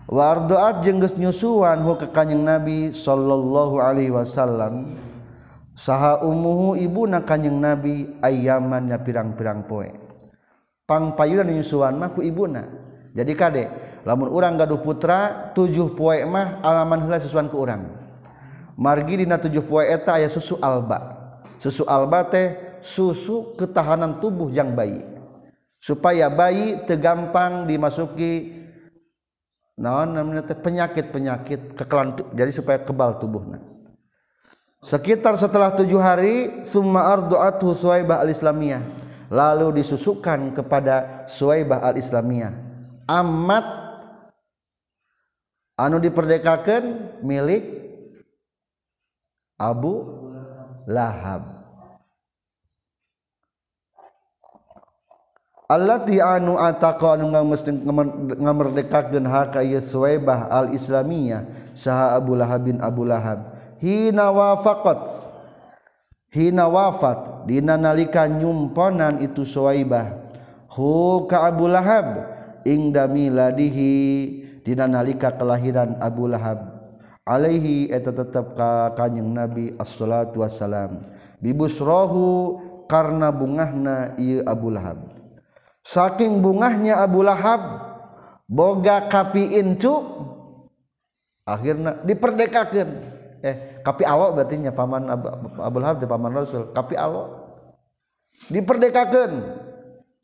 wardoat 0.08 0.84
jengges 0.84 1.16
nyusuan 1.16 1.80
hu 1.84 1.96
ke 1.96 2.12
kanyeng 2.12 2.44
nabi 2.44 2.92
sallallahu 2.92 3.80
alaihi 3.80 4.12
wasallam. 4.12 4.96
Saha 5.74 6.22
umuhu 6.22 6.78
ibu 6.78 7.02
na 7.10 7.26
kanyeng 7.26 7.58
nabi 7.58 8.06
ayaman 8.22 8.94
ya 8.94 8.98
pirang-pirang 9.02 9.66
poe. 9.66 9.90
Pang 10.86 11.18
payudan 11.18 11.50
nyusuan 11.50 11.98
mah 11.98 12.14
ku 12.14 12.22
ibuna. 12.22 12.62
Jadi 13.14 13.32
kade 13.34 13.64
lamun 14.06 14.30
urang 14.30 14.54
gaduh 14.54 14.78
putra 14.78 15.50
tujuh 15.54 15.98
poe 15.98 16.22
mah 16.28 16.62
alaman 16.62 17.02
heula 17.02 17.18
susuan 17.18 17.50
ku 17.50 17.62
urang. 17.62 17.90
Margi 18.78 19.22
dina 19.22 19.38
tujuh 19.38 19.66
poe 19.66 19.82
eta 19.82 20.18
aya 20.18 20.30
susu 20.30 20.58
alba. 20.62 21.14
Susu 21.58 21.82
alba 21.90 22.26
teh 22.26 22.78
susu 22.84 23.56
ketahanan 23.58 24.22
tubuh 24.22 24.52
yang 24.52 24.78
bayi. 24.78 25.02
Supaya 25.82 26.30
bayi 26.30 26.86
tegampang 26.86 27.66
dimasuki 27.66 28.63
naon 29.74 30.14
namanya 30.14 30.46
penyakit-penyakit 30.46 31.74
kekelan 31.74 32.14
jadi 32.32 32.50
supaya 32.54 32.78
kebal 32.82 33.18
tubuhnya 33.18 33.74
sekitar 34.84 35.40
setelah 35.40 35.72
tujuh 35.72 35.96
hari 35.96 36.60
summa 36.68 37.08
ardu'atu 37.08 37.72
suwaibah 37.72 38.20
al-islamiyah. 38.20 38.84
Lalu 39.32 39.80
disusukan 39.80 40.52
kepada 40.52 41.24
suwaibah 41.26 41.80
al-islamiyah. 41.80 42.52
Amat 43.08 43.64
anu 45.80 45.96
diperdekakan 45.96 47.16
milik 47.24 47.64
Abu 49.56 50.04
Lahab 50.84 51.53
allati 55.68 56.20
anu 56.20 56.60
ataqa 56.60 57.16
anu 57.16 57.32
ngamerdekakeun 58.40 59.24
haka 59.24 59.64
ieu 59.64 59.80
Suwaibah 59.80 60.52
al 60.52 60.76
Islamiyah 60.76 61.72
saha 61.72 62.16
Abu 62.16 62.36
Lahab 62.36 62.68
bin 62.68 62.78
Abu 62.84 63.08
Lahab. 63.08 63.52
Hina 63.80 64.32
wafaqat 64.32 65.32
hina 66.34 66.66
wafat 66.66 67.46
dina 67.46 67.78
nalika 67.78 68.26
nyumponan 68.26 69.22
itu 69.22 69.46
Suwaibah. 69.46 70.24
Hu 70.74 71.24
ka 71.30 71.46
Abu 71.46 71.70
Lahab 71.70 72.26
ingda 72.66 73.06
miladihi 73.06 73.92
dina 74.66 74.90
nalika 74.90 75.30
kelahiran 75.32 75.96
Abu 76.02 76.26
Lahab. 76.26 76.74
Alaihi 77.24 77.88
eta 77.88 78.12
tetep 78.12 78.52
ka 78.52 78.92
kanjing 78.92 79.32
Nabi 79.32 79.72
as-salatu 79.80 80.44
wassalam. 80.44 81.00
Bibusrahu 81.40 82.60
karena 82.84 83.32
bungahna 83.32 84.12
ieu 84.20 84.44
Abu 84.44 84.68
Lahab. 84.68 85.23
Saking 85.84 86.40
bungahnya 86.40 87.04
Abu 87.04 87.20
Lahab 87.20 87.60
boga 88.48 89.06
kapi 89.06 89.60
incu 89.60 89.92
akhirnya 91.44 92.00
diperdekakan 92.02 92.88
eh 93.44 93.84
tapi 93.84 94.08
Allah 94.08 94.32
berartinya 94.32 94.72
paman 94.72 95.04
Abdul 95.60 95.84
Hab 95.84 96.00
paman 96.00 96.32
Rasul 96.32 96.72
tapi 96.72 96.96
Allah 96.96 97.28
diperdekakan 98.48 99.60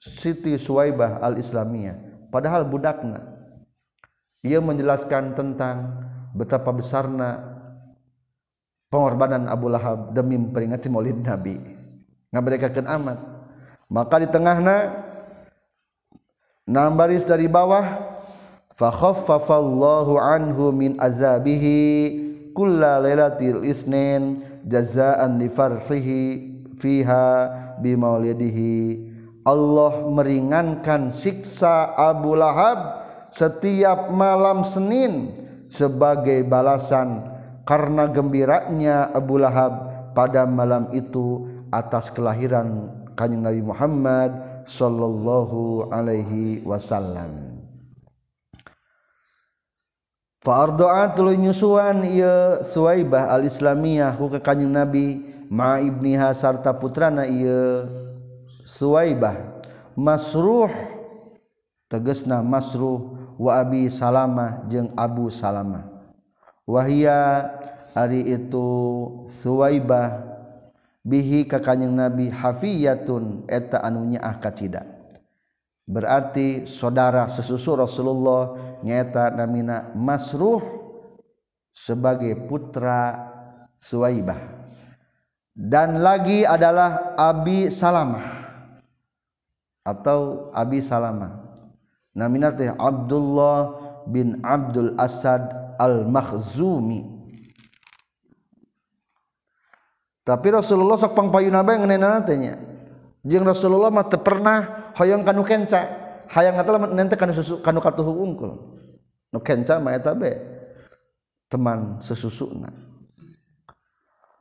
Siti 0.00 0.56
Suwaibah 0.56 1.20
al-Islamiyah 1.20 2.10
padahal 2.32 2.64
budakna. 2.64 3.20
Ia 4.40 4.62
menjelaskan 4.62 5.36
tentang 5.36 6.00
betapa 6.32 6.72
besarna 6.72 7.36
pengorbanan 8.88 9.44
Abu 9.50 9.68
Lahab 9.68 10.16
demi 10.16 10.40
memperingati 10.40 10.88
Maulid 10.88 11.20
Nabi. 11.20 11.60
Ngaberdekakan 12.32 12.86
amat. 12.88 13.18
Maka 13.90 14.24
di 14.24 14.28
tengahna 14.30 14.76
enam 16.70 16.94
baris 16.94 17.26
dari 17.26 17.50
bawah. 17.50 18.14
Fa 18.78 18.94
khaffafallahu 18.94 20.14
anhu 20.16 20.70
min 20.70 20.94
azabihi 21.02 21.82
kulla 22.54 23.02
lailatil 23.02 23.66
isnin 23.66 24.40
jazaan 24.64 25.42
li 25.42 25.50
farhihi 25.50 26.22
fiha 26.78 27.26
bi 27.82 27.98
maulidihi. 27.98 29.10
Allah 29.42 30.06
meringankan 30.06 31.10
siksa 31.10 31.90
Abu 31.98 32.38
Lahab 32.38 33.02
setiap 33.34 34.14
malam 34.14 34.62
Senin 34.62 35.34
sebagai 35.66 36.46
balasan 36.46 37.24
karena 37.66 38.06
gembiranya 38.06 39.10
Abu 39.10 39.42
Lahab 39.42 39.90
pada 40.14 40.46
malam 40.46 40.86
itu 40.94 41.50
atas 41.72 42.12
kelahiran 42.12 42.99
Kanjeng 43.20 43.44
Nabi 43.44 43.60
Muhammad 43.60 44.64
sallallahu 44.64 45.92
alaihi 45.92 46.64
wasallam. 46.64 47.60
Fa'ardo'a 50.40 51.12
tuluy 51.12 51.36
nyusuan 51.36 52.00
ieu 52.08 52.64
Suwaibah 52.64 53.28
al-Islamiyah 53.28 54.16
ku 54.16 54.32
ka 54.32 54.40
Kanjeng 54.40 54.72
Nabi 54.72 55.20
ma 55.52 55.76
ibniha 55.76 56.32
sarta 56.32 56.72
putrana 56.72 57.28
ieu 57.28 57.84
Suwaibah. 58.64 59.60
Masruh 59.92 60.72
tegesna 61.92 62.40
masruh 62.40 63.20
wa 63.36 63.60
abi 63.60 63.92
Salamah 63.92 64.64
jeung 64.64 64.88
Abu 64.96 65.28
Salamah. 65.28 65.84
Wahia 66.64 67.52
ari 67.92 68.24
itu 68.32 68.64
Suwaibah 69.28 70.24
bihi 71.04 71.48
ka 71.48 71.60
kanjeng 71.60 71.96
nabi 71.96 72.28
hafiyatun 72.28 73.48
eta 73.48 73.80
anunya 73.80 74.20
ah 74.20 74.36
kacida. 74.36 74.84
Berarti 75.90 76.70
saudara 76.70 77.26
sesusu 77.26 77.74
Rasulullah 77.74 78.54
nyata 78.86 79.34
namina 79.34 79.90
Masruh 79.98 80.62
sebagai 81.74 82.46
putra 82.46 83.26
Suwaibah. 83.82 84.38
Dan 85.50 85.98
lagi 85.98 86.46
adalah 86.46 87.18
Abi 87.18 87.68
Salamah 87.74 88.22
atau 89.82 90.54
Abi 90.54 90.78
Salamah. 90.78 91.42
Namina 92.14 92.54
teh 92.54 92.70
Abdullah 92.70 93.74
bin 94.06 94.38
Abdul 94.46 94.94
Asad 94.94 95.50
Al-Makhzumi. 95.74 97.19
Tapi 100.30 100.54
Rasulullah 100.54 100.94
sok 100.94 101.18
pangpayuna 101.18 101.66
bae 101.66 101.82
ngeunana 101.82 102.22
teh 102.22 102.38
nya 102.38 102.54
jeung 103.26 103.42
Rasulullah 103.42 103.90
mah 103.90 104.06
teu 104.06 104.22
pernah 104.22 104.94
hoyong 104.94 105.26
kanu 105.26 105.42
kenca. 105.42 105.98
Hayang 106.30 106.54
ngata 106.54 106.94
nente 106.94 107.18
kanu 107.18 107.34
susu 107.34 107.58
kanu 107.58 107.82
katuhu 107.82 108.14
unggul 108.14 108.54
nu 109.34 109.38
kenca 109.42 109.82
mah 109.82 109.98
eta 109.98 110.14
be 110.14 110.38
teman 111.50 111.98
sesusuna. 111.98 112.70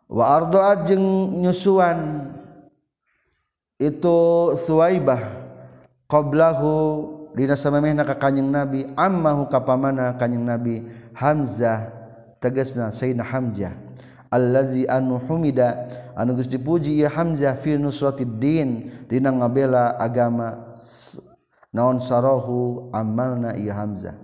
Wa 0.05 0.37
ardoa 0.37 0.85
jeung 0.85 1.41
nyusuan 1.41 2.29
itu 3.81 4.17
Suwaibah 4.69 5.49
qablahu 6.05 6.69
dina 7.33 7.57
samemehna 7.57 8.05
ka 8.05 8.13
kanjing 8.21 8.53
Nabi 8.53 8.85
ammahu 8.93 9.49
ka 9.49 9.57
pamana 9.57 10.13
kanjing 10.13 10.45
Nabi 10.45 10.85
Hamzah 11.17 11.89
tegasna 12.37 12.93
Sayyidina 12.93 13.25
Hamzah 13.25 13.88
allazi 14.29 14.85
anu 14.85 15.17
humida 15.17 15.89
anu 16.13 16.37
geus 16.37 16.49
dipuji 16.49 17.01
ieu 17.01 17.09
Hamzah 17.09 17.57
fi 17.61 17.77
nusratiddin 17.77 18.89
dina 19.09 19.29
ngabela 19.33 19.97
agama 19.97 20.73
naon 21.73 22.01
sarahu 22.01 22.89
amalna 22.93 23.53
ieu 23.57 23.73
Hamzah. 23.73 24.17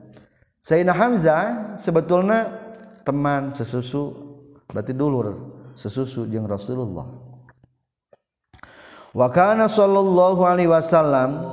Sayyidina 0.65 0.97
Hamzah 0.97 1.41
sebetulna 1.77 2.49
teman 3.05 3.53
sesusu 3.53 4.13
berarti 4.65 4.97
dulur 4.97 5.53
sesusu 5.77 6.25
jeung 6.25 6.49
Rasulullah. 6.49 7.05
Wa 9.15 9.29
kana 9.29 9.69
sallallahu 9.69 10.41
alaihi 10.41 10.67
wasallam 10.67 11.45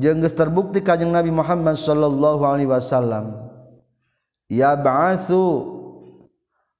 jeung 0.00 0.24
geus 0.24 0.32
terbukti 0.32 0.80
kanjing 0.80 1.12
Nabi 1.12 1.28
Muhammad 1.28 1.76
sallallahu 1.76 2.42
alaihi 2.42 2.72
wasallam 2.72 3.46
ya 4.48 4.72
ba'atsu 4.74 5.75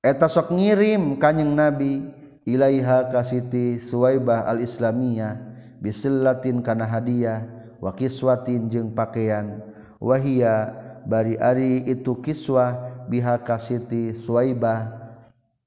eta 0.07 0.31
sok 0.31 0.55
ngirim 0.55 1.19
kanyeng 1.19 1.59
nabi 1.59 2.07
ilaiha 2.47 3.11
kasiti 3.11 3.83
suwaibah 3.83 4.47
al 4.47 4.63
islamiyah 4.63 5.35
bisellatin 5.83 6.63
kana 6.63 6.87
hadiah 6.87 7.43
wa 7.83 7.91
kiswatin 7.91 8.71
jeung 8.71 8.95
pakaian 8.95 9.59
wahia 9.99 10.71
bari 11.03 11.35
ari 11.43 11.83
itu 11.91 12.23
kiswah 12.23 12.79
biha 13.11 13.43
kasiti 13.43 14.15
suwaibah 14.15 14.95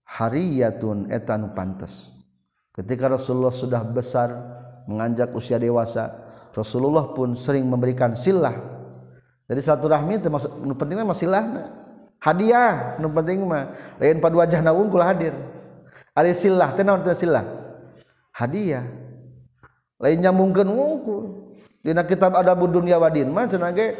hariyatun 0.08 1.12
etan 1.14 1.52
pantes. 1.54 2.10
Ketika 2.74 3.12
Rasulullah 3.12 3.52
sudah 3.52 3.84
besar 3.84 4.32
menganjak 4.88 5.36
usia 5.36 5.60
dewasa 5.60 6.16
Rasulullah 6.56 7.12
pun 7.12 7.36
sering 7.36 7.68
memberikan 7.68 8.16
silah. 8.16 8.56
Jadi 9.50 9.62
satu 9.64 9.90
rahmi 9.90 10.22
termasuk 10.22 10.52
pentingnya 10.78 11.06
masilahna 11.08 11.79
hadiah 12.20 13.00
nu 13.00 13.12
penting 13.12 13.44
mah. 13.44 13.74
Lain 14.00 14.20
pada 14.20 14.36
wajah 14.36 14.60
wungkul 14.72 15.04
hadir. 15.04 15.34
Ari 16.16 16.36
silah 16.36 16.76
teh 16.76 16.84
naon 16.84 17.04
silah? 17.16 17.44
Hadiah. 18.36 18.86
Lain 20.00 20.20
nyambungkeun 20.20 20.70
wungkul 20.70 21.24
dina 21.80 22.04
kitab 22.04 22.36
adabud 22.36 22.72
dunya 22.72 23.00
wadin 23.00 23.32
mah 23.32 23.48
cenah 23.48 23.72
ge 23.72 23.96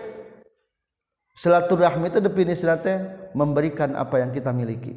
silaturahmi 1.40 2.12
itu 2.12 2.20
definisi 2.20 2.68
teh 2.84 2.98
memberikan 3.36 3.96
apa 3.96 4.20
yang 4.20 4.32
kita 4.36 4.52
miliki. 4.52 4.96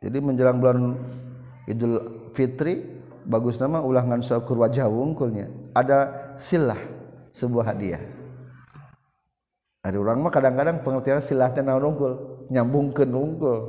Jadi 0.00 0.18
menjelang 0.18 0.58
bulan 0.58 0.96
Idul 1.68 2.00
Fitri 2.32 2.82
bagus 3.28 3.60
nama 3.60 3.84
ulangan 3.84 4.24
syukur 4.24 4.58
wajah 4.58 4.88
wungkulnya 4.88 5.52
ada 5.76 6.32
silah 6.40 6.78
sebuah 7.36 7.74
hadiah 7.74 8.00
ada 9.80 9.96
orang 9.96 10.20
mah 10.20 10.32
kadang-kadang 10.32 10.84
pengertian 10.84 11.24
silahnya 11.24 11.64
naon 11.64 11.96
unggul 11.96 12.12
nyambungkeun 12.52 13.10
unggul. 13.16 13.60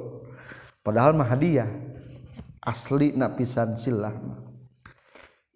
Padahal 0.84 1.16
mah 1.16 1.32
hadiah 1.32 1.72
asli 2.60 3.16
na 3.16 3.32
pisan 3.32 3.80
silah 3.80 4.12
mah. 4.12 4.40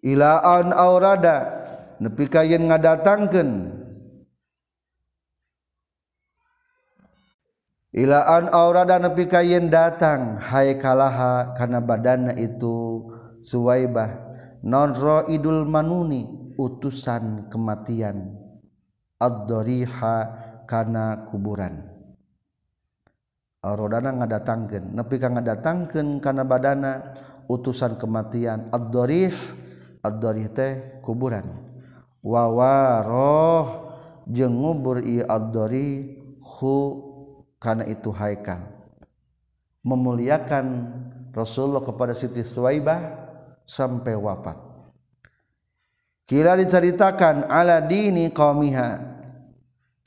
Ila 0.00 0.40
an 0.40 0.72
aurada 0.72 1.36
nepi 2.00 2.24
ka 2.30 2.40
yen 2.40 2.72
ngadatangkeun. 2.72 3.50
Ila 7.96 8.18
an 8.24 8.48
aurada 8.48 8.96
nepi 8.96 9.28
ka 9.28 9.44
yen 9.44 9.68
datang 9.68 10.40
hai 10.40 10.80
kalaha 10.80 11.52
kana 11.52 11.84
badanna 11.84 12.32
itu 12.32 13.04
suwaibah 13.44 14.24
non 14.64 14.96
idul 15.28 15.68
manuni 15.68 16.24
utusan 16.56 17.52
kematian 17.52 18.45
ad-dariha 19.20 20.16
kana 20.68 21.28
kuburan. 21.30 21.84
Rodana 23.66 24.14
ngadatangkeun 24.14 24.94
nepi 24.94 25.18
ka 25.18 25.26
ngadatangkeun 25.26 26.22
kana 26.22 26.46
badana 26.46 27.18
utusan 27.50 27.98
kematian 27.98 28.70
ad-darih 28.70 29.34
ad-darih 30.06 30.46
teh 30.54 30.72
kuburan. 31.02 31.50
Wa 32.22 32.46
waroh 32.50 33.66
jeung 34.30 34.58
ngubur 34.58 35.02
ieu 35.02 35.26
ad-darih 35.26 36.18
hu 36.42 36.74
kana 37.62 37.86
itu 37.86 38.10
haikal 38.10 38.62
memuliakan 39.86 40.66
Rasulullah 41.30 41.84
kepada 41.86 42.10
Siti 42.10 42.42
Suwaibah 42.42 42.98
sampai 43.62 44.18
wafat 44.18 44.65
Kila 46.26 46.58
diceritakan 46.58 47.46
ala 47.46 47.78
dini 47.78 48.34
qaumiha 48.34 48.98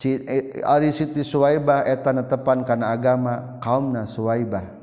e, 0.04 0.60
ari 0.68 0.92
Siti 0.92 1.24
Suwaibah 1.24 1.88
eta 1.88 2.12
netepan 2.12 2.68
kana 2.68 2.92
agama 2.92 3.56
kaumna 3.64 4.04
Suwaibah. 4.04 4.80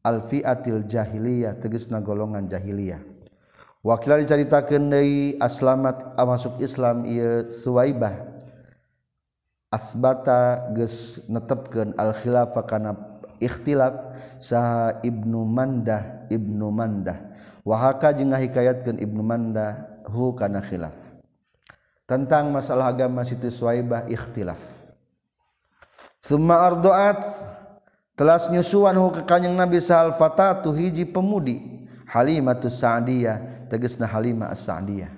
Alfiatil 0.00 0.88
jahiliyah 0.90 1.60
tegasna 1.62 2.02
golongan 2.02 2.50
jahiliyah. 2.50 2.98
Wakila 3.86 4.18
diceritakeun 4.18 4.90
deui 4.90 5.38
aslamat 5.38 6.18
masuk 6.18 6.58
Islam 6.58 7.06
ieu 7.06 7.46
Suwaibah. 7.54 8.26
Asbata 9.70 10.74
geus 10.74 11.22
netepkeun 11.30 11.94
al 11.94 12.10
khilafah 12.18 12.66
kana 12.66 12.98
ikhtilaf 13.38 13.94
sah 14.42 14.98
Ibnu 15.06 15.46
Mandah 15.46 16.26
Ibnu 16.26 16.74
Mandahwahaka 16.74 18.18
je 18.18 18.26
hikayatkan 18.26 18.98
Ibnu 18.98 19.22
Manda 20.00 20.16
hukana 20.16 20.60
khilaf. 20.64 20.96
Tentang 22.08 22.50
masalah 22.50 22.90
agama 22.90 23.22
situswaibah 23.22 24.08
ikhtilaf. 24.08 24.58
Semua 26.24 26.72
doat 26.74 27.22
telah 28.16 28.40
nyusuan 28.50 28.96
ke 29.14 29.22
kanyang 29.24 29.56
Nabi 29.56 29.78
salfata 29.80 30.58
tuh 30.60 30.76
hiji 30.76 31.06
pemudi 31.08 31.86
Halimah 32.10 32.58
Sa'diyah 32.58 33.68
tegesna 33.70 34.10
Halimah 34.10 34.50
as-Sa'diyah. 34.50 35.12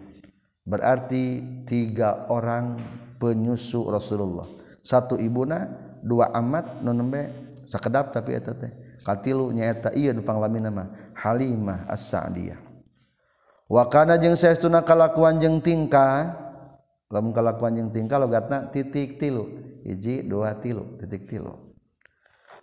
Berarti 0.63 1.43
tiga 1.65 2.29
orang 2.29 2.79
penyusu 3.17 3.89
Rasulullah. 3.89 4.47
Satu 4.85 5.17
ibuna 5.17 5.67
dua 6.05 6.31
amat 6.37 6.85
nonembe 6.85 7.33
sakedap 7.65 8.13
tapi 8.13 8.37
eta 8.37 8.53
teh. 8.53 8.71
Katilu 9.03 9.51
nyaeta 9.51 9.91
ieu 9.99 10.15
nu 10.15 10.23
panglamin 10.23 10.71
nama 10.71 10.87
Halimah 11.19 11.91
as-Sa'diyah 11.91 12.62
wakana 13.73 14.21
jeung 14.21 14.37
saestuna 14.37 14.85
kalakuan 14.85 15.41
jeung 15.41 15.65
tingkah 15.65 16.37
lamun 17.09 17.33
kalakuan 17.33 17.73
jeung 17.73 17.89
tingkah 17.89 18.21
logatna 18.21 18.69
titik 18.69 19.17
tilu. 19.17 19.49
Hiji 19.83 20.23
dua 20.23 20.55
tilu 20.61 21.01
titik 21.01 21.27
tilu. 21.27 21.57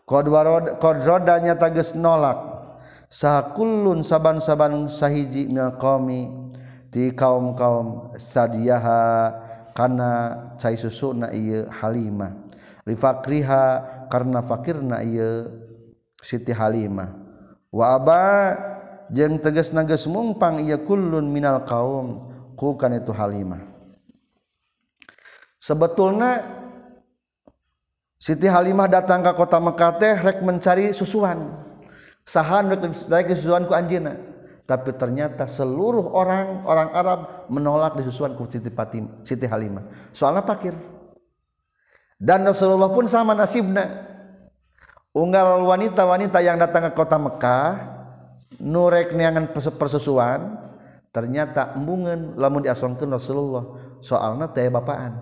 Qad 0.06 0.30
warad 0.30 0.78
qad 0.78 1.02
rodanya 1.02 1.58
tages 1.58 1.98
nolak. 1.98 2.62
Sakullun 3.10 4.06
saban-saban 4.06 4.86
sahiji 4.86 5.50
minal 5.50 5.76
qaumi 5.82 6.30
ti 6.94 7.10
kaum-kaum 7.10 8.14
sadiyaha 8.16 9.34
kana 9.74 10.12
cai 10.62 10.78
susuna 10.78 11.34
ieu 11.34 11.66
halimah. 11.68 12.38
Li 12.86 12.94
fakriha 12.94 13.64
karna 14.08 14.46
fakirna 14.46 15.02
ieu 15.02 15.50
Siti 16.20 16.52
Halimah. 16.52 17.16
Wa 17.72 17.96
aba 17.96 18.24
jeung 19.10 19.42
tegas 19.42 19.74
nages 19.74 20.06
mumpang 20.06 20.62
iya 20.62 20.78
kullun 20.78 21.30
minal 21.30 21.66
kaum 21.66 22.30
ku 22.54 22.78
kan 22.78 22.94
itu 22.94 23.10
Halimah 23.14 23.62
sebetulnya 25.62 26.58
Siti 28.20 28.52
Halimah 28.52 28.92
datang 28.92 29.24
ke 29.24 29.32
kota 29.32 29.64
Mekah 29.64 29.92
teh 29.96 30.16
rek 30.20 30.44
mencari 30.44 30.92
susuan 30.92 31.56
sahan 32.28 32.70
rek 33.10 33.32
susuan 33.34 33.66
ku 33.66 33.74
anjeuna 33.74 34.30
tapi 34.70 34.94
ternyata 34.94 35.50
seluruh 35.50 36.14
orang 36.14 36.62
orang 36.70 36.90
Arab 36.94 37.20
menolak 37.50 37.98
disusuan 37.98 38.38
ku 38.38 38.46
Siti 38.46 38.70
Fatim, 38.70 39.10
Siti 39.26 39.50
Halimah. 39.50 39.90
Soalnya 40.14 40.46
pakir. 40.46 40.78
Dan 42.22 42.46
Rasulullah 42.46 42.94
pun 42.94 43.10
sama 43.10 43.34
nasibnya. 43.34 44.06
Unggal 45.10 45.66
wanita-wanita 45.66 46.38
yang 46.46 46.62
datang 46.62 46.86
ke 46.86 46.92
kota 46.94 47.18
Mekah 47.18 47.99
nurek 48.60 49.16
niangan 49.16 49.52
persusuan 49.56 50.70
ternyata 51.10 51.74
embungan 51.74 52.38
lamun 52.38 52.62
diasongkeun 52.62 53.10
Rasulullah 53.10 53.76
soalnya 54.04 54.52
teh 54.52 54.70
bapaan. 54.70 55.18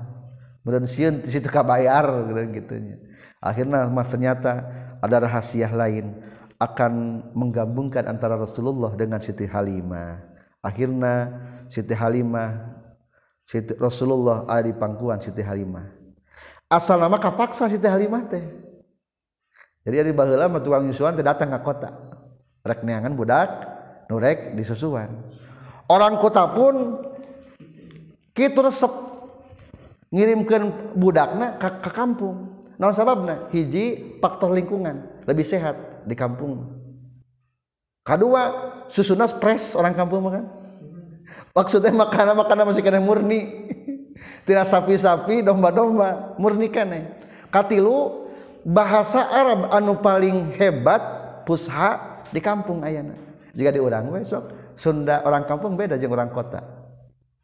Kemudian 0.61 0.83
sieun 0.83 1.15
di 1.23 1.31
situ 1.31 1.47
kabayar 1.47 2.27
gitu 2.51 2.75
Akhirnya 3.39 3.87
ternyata 4.03 4.67
ada 4.99 5.23
rahasia 5.23 5.71
lain 5.71 6.19
akan 6.59 7.23
menggabungkan 7.31 8.03
antara 8.03 8.35
Rasulullah 8.35 8.91
dengan 8.97 9.23
Siti 9.23 9.47
Halimah. 9.47 10.19
Akhirnya 10.59 11.31
Siti 11.71 11.95
Halimah 11.95 12.77
Siti 13.47 13.71
Rasulullah 13.79 14.43
ada 14.43 14.67
di 14.67 14.75
pangkuan 14.75 15.23
Siti 15.23 15.39
Halimah. 15.39 15.87
Asal 16.67 16.99
nama 16.99 17.15
kapaksa 17.15 17.71
Siti 17.71 17.87
Halimah 17.87 18.27
teh. 18.27 18.43
Jadi 19.87 20.03
ada 20.03 20.11
baheula 20.11 20.51
mah 20.51 20.59
tukang 20.59 20.83
nyusuan 20.83 21.15
teh 21.15 21.23
datang 21.23 21.47
ke 21.47 21.59
kota. 21.63 22.06
rek 22.67 22.83
neangan 22.83 23.15
budak 23.15 23.49
nurek 24.11 24.53
disusuan 24.53 25.09
orang 25.87 26.19
kota 26.19 26.43
pun 26.51 26.99
kita 28.37 28.61
resep. 28.61 28.93
Ngirimkan 30.07 30.93
budakna 30.95 31.59
ke, 31.59 31.67
ke 31.83 31.91
kampung. 31.91 32.53
Naon 32.79 32.95
sababna? 32.95 33.49
Hiji 33.51 34.15
faktor 34.23 34.55
lingkungan. 34.55 35.03
Lebih 35.27 35.43
sehat 35.43 36.05
di 36.07 36.15
kampung. 36.15 36.63
Kedua 38.05 38.71
susuna 38.87 39.27
fresh 39.27 39.75
orang 39.75 39.91
kampung 39.91 40.23
makan 40.23 40.47
maksudnya 41.51 41.91
makanan 41.91 42.39
makanan 42.39 42.63
masih 42.71 42.85
kena 42.85 43.03
murni. 43.03 43.67
Tidak 44.47 44.63
sapi-sapi 44.63 45.43
domba-domba 45.43 46.39
murni 46.39 46.71
kene. 46.71 47.19
Katilu 47.51 48.29
bahasa 48.63 49.27
Arab 49.27 49.67
anu 49.75 49.99
paling 49.99 50.55
hebat 50.55 51.03
pusha 51.43 52.16
di 52.31 52.39
kampung 52.43 52.83
ayana 52.83 53.15
jika 53.57 53.73
di 53.73 53.81
orang 53.81 54.13
besok 54.13 54.53
Sunda 54.77 55.25
orang 55.25 55.49
kampung 55.49 55.73
beda 55.73 55.97
jeung 55.97 56.13
orang 56.13 56.29
kota. 56.29 56.61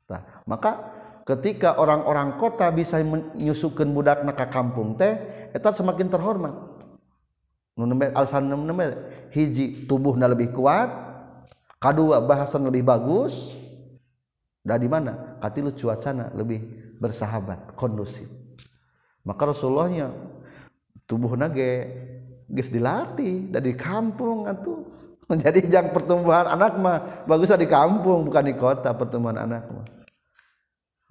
Nah, 0.05 0.21
maka 0.45 0.71
ketika 1.25 1.81
orang-orang 1.81 2.37
kota 2.37 2.69
bisa 2.69 3.01
menyusukan 3.01 3.89
budak 3.89 4.21
naka 4.21 4.53
kampung 4.53 4.93
teh 4.93 5.17
eta 5.49 5.73
semakin 5.73 6.13
terhormat. 6.13 6.53
Alasan 8.13 8.53
hiji 9.33 9.89
tubuhnya 9.89 10.29
lebih 10.29 10.53
kuat 10.53 10.93
kedua 11.81 12.21
bahasan 12.21 12.69
lebih 12.69 12.85
bagus. 12.85 13.49
Dari 14.63 14.85
mana? 14.87 15.41
Katilu 15.41 15.73
cuacana 15.75 16.31
lebih 16.37 16.61
bersahabat 17.01 17.73
kondusif. 17.75 18.29
Maka 19.25 19.51
Rasulullahnya 19.51 20.13
tubuh 21.09 21.33
nage 21.35 21.89
guys 22.49 22.71
dilatih 22.71 23.49
dari 23.51 23.75
kampung 23.75 24.47
atau 24.47 24.87
menjadi 25.31 25.59
jang 25.67 25.87
pertumbuhan 25.95 26.45
anak 26.51 26.75
mah 26.77 27.23
bagusnya 27.23 27.55
di 27.55 27.67
kampung 27.69 28.27
bukan 28.27 28.43
di 28.43 28.55
kota 28.59 28.91
pertumbuhan 28.91 29.39
anak 29.39 29.63
mah. 29.71 29.87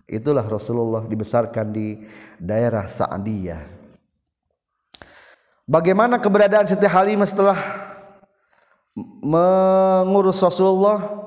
Itulah 0.05 0.45
Rasulullah 0.45 1.09
dibesarkan 1.09 1.73
di 1.73 2.05
daerah 2.37 2.85
Sa'diyah. 2.85 3.65
Bagaimana 5.63 6.19
keberadaan 6.19 6.69
Siti 6.69 6.85
Halimah 6.85 7.25
setelah 7.25 7.57
mengurus 9.23 10.43
Rasulullah? 10.43 11.23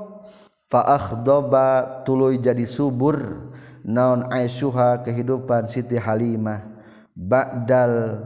Fa'akhdoba 0.70 2.02
tuluy 2.04 2.42
jadi 2.42 2.66
subur 2.68 3.50
naon 3.86 4.28
aisyuha 4.34 5.06
kehidupan 5.08 5.70
Siti 5.70 5.96
Halimah 5.96 6.62
ba'dal 7.16 8.22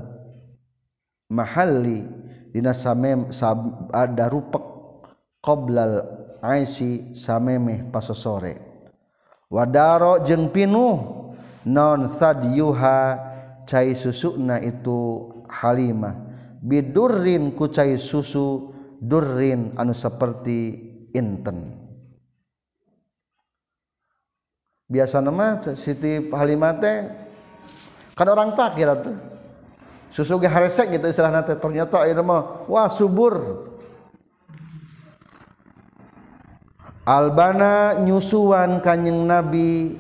mahalli 1.30 2.04
dina 2.50 2.74
samem 2.74 3.30
ada 3.94 4.26
rupek 4.28 4.66
qoblal 5.40 6.04
aisi 6.42 7.14
samemeh 7.14 7.88
pasosore. 7.94 8.58
Wadaro 9.50 10.22
jeung 10.22 10.54
pinuh 10.54 10.98
non 11.66 12.10
sadyuha 12.10 12.98
cai 13.66 13.98
susuna 13.98 14.62
itu 14.62 15.30
halimah. 15.50 16.28
Bidurrin 16.60 17.56
ku 17.56 17.72
cai 17.72 17.96
susu 17.96 18.70
durrin 19.00 19.74
anu 19.80 19.96
seperti 19.96 20.76
inten. 21.16 21.80
Biasa 24.90 25.22
nama 25.22 25.62
Siti 25.62 26.34
Halimah 26.34 26.74
teh 26.82 26.98
kan 28.18 28.28
orang 28.28 28.58
fakir 28.58 28.90
atuh. 28.90 29.39
susu 30.10 30.42
ge 30.42 30.50
haresek 30.50 30.90
gitu 30.98 31.06
istilahna 31.06 31.46
teh 31.46 31.58
ternyata 31.58 32.06
ieu 32.10 32.22
mah 32.26 32.66
wah 32.66 32.90
subur. 32.90 33.66
Albana 37.10 37.98
nyusuan 37.98 38.86
kanyeng 38.86 39.26
Nabi. 39.26 39.98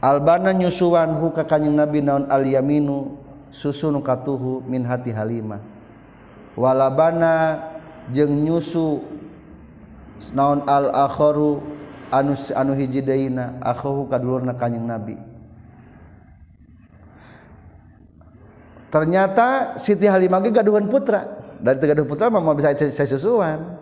Albana 0.00 0.56
nyusuan 0.56 1.20
hu 1.20 1.28
ka 1.32 1.44
kanjeng 1.44 1.76
Nabi 1.76 2.00
naon 2.00 2.24
al 2.32 2.44
yaminu 2.48 3.20
susu 3.52 3.92
nu 3.92 4.00
katuhu 4.00 4.64
min 4.64 4.84
hati 4.84 5.12
Halimah. 5.12 5.60
Walabana 6.56 7.60
jeung 8.16 8.32
nyusu 8.32 9.04
naon 10.32 10.64
al 10.64 10.88
akharu 10.88 11.60
anu 12.08 12.32
anu 12.56 12.72
hiji 12.72 13.04
deuna 13.04 13.60
akhahu 13.60 14.08
kadulurna 14.08 14.56
kanjeng 14.56 14.88
Nabi. 14.88 15.35
Ternyata 18.88 19.74
Siti 19.80 20.06
Halimah 20.06 20.42
ge 20.42 20.50
gaduhan 20.54 20.86
putra. 20.86 21.26
Dari 21.56 21.80
gaduh 21.80 22.04
putra 22.04 22.28
mah 22.28 22.42
bisa 22.52 22.76
saya 22.76 23.08
susuan. 23.08 23.80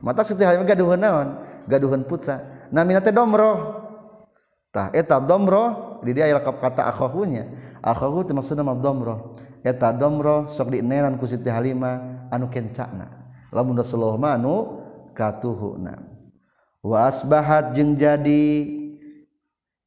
Mata 0.00 0.24
Siti 0.24 0.42
Halimah 0.42 0.64
gaduhan 0.64 1.00
naon? 1.00 1.28
Gaduhan 1.68 2.02
putra. 2.06 2.68
Namina 2.72 3.04
teh 3.04 3.12
domroh. 3.12 3.88
Tah 4.70 4.94
eta 4.94 5.18
domro 5.18 5.98
di 6.06 6.14
dia 6.14 6.30
aya 6.30 6.38
kata 6.38 6.86
akhahunya. 6.86 7.50
Akhahu 7.82 8.22
teh 8.22 8.30
maksudna 8.30 8.62
mah 8.62 8.78
domro 8.78 9.34
eta 9.60 9.92
domro 9.92 10.48
sok 10.48 10.72
dieneran 10.72 11.18
ku 11.20 11.26
Siti 11.28 11.50
Halimah 11.50 12.28
anu 12.32 12.48
kencana. 12.48 13.10
Lamun 13.50 13.76
Rasulullah 13.76 14.16
mah 14.16 14.32
anu 14.38 14.56
katuhuna. 15.12 15.98
Wa 16.80 17.12
asbahat 17.12 17.76
jeung 17.76 17.92
jadi 17.98 18.78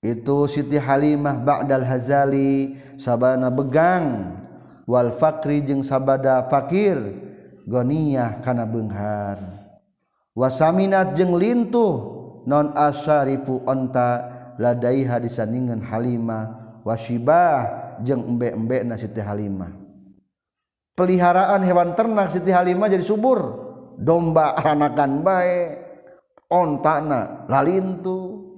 itu 0.03 0.37
Siti 0.51 0.75
Halimah 0.77 1.41
ba'dal 1.41 1.87
hazali 1.87 2.75
sabana 2.99 3.47
begang 3.49 4.35
wal 4.85 5.15
fakri 5.15 5.63
jeung 5.63 5.83
sabada 5.83 6.47
fakir 6.51 6.99
goniyah 7.67 8.43
kana 8.43 8.67
benghar 8.67 9.39
wasaminat 10.35 11.15
jeung 11.15 11.35
lintuh 11.39 11.95
non 12.43 12.75
asyarifu 12.75 13.63
onta 13.63 14.27
ladai 14.59 15.07
hadisandingan 15.07 15.79
halimah. 15.79 16.63
Wasibah 16.83 17.95
jeung 18.03 18.35
embe-embe 18.35 18.83
na 18.83 18.99
Siti 18.99 19.23
Halimah. 19.23 19.71
Peliharaan 20.99 21.63
hewan 21.63 21.95
ternak 21.95 22.27
Siti 22.27 22.51
Halimah 22.51 22.91
jadi 22.91 22.99
subur. 22.99 23.39
Domba 23.95 24.51
anakan 24.59 25.23
baik 25.23 25.79
ontana 26.51 27.47
lalintu 27.47 28.51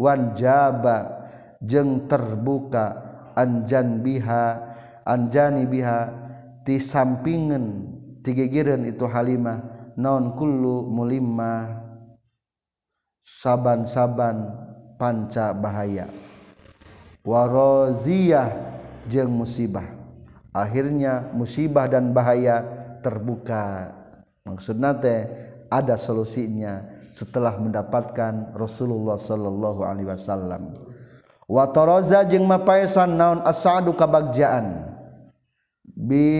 wanjaba 0.00 1.28
jeng 1.60 2.08
terbuka 2.08 3.04
anjan 3.36 4.00
biha. 4.00 4.71
Anjani 5.06 5.66
biha 5.66 6.10
ti 6.62 6.78
sampingan 6.78 7.90
tigegiran 8.22 8.86
itu 8.86 9.06
Halimah 9.06 9.92
non 9.98 10.32
kullu 10.38 10.86
mulimah 10.88 11.82
saban-saban 13.22 14.50
panca 14.98 15.50
bahaya. 15.54 16.06
Waroziyah 17.22 18.50
jeng 19.06 19.30
musibah. 19.30 19.86
Akhirnya 20.52 21.32
musibah 21.32 21.86
dan 21.86 22.10
bahaya 22.12 22.60
terbuka. 23.00 23.94
Maksud 24.42 24.76
nate 24.76 25.30
ada 25.70 25.94
solusinya 25.96 26.82
setelah 27.14 27.56
mendapatkan 27.56 28.52
Rasulullah 28.52 29.16
sallallahu 29.16 29.86
alaihi 29.86 30.10
wasallam. 30.10 30.76
Wa 31.48 31.70
taraza 31.70 32.26
jeung 32.26 32.44
mapaesan 32.44 33.16
naon 33.16 33.40
asadu 33.46 33.94
kabagjaan 33.96 34.91
bi 35.82 36.30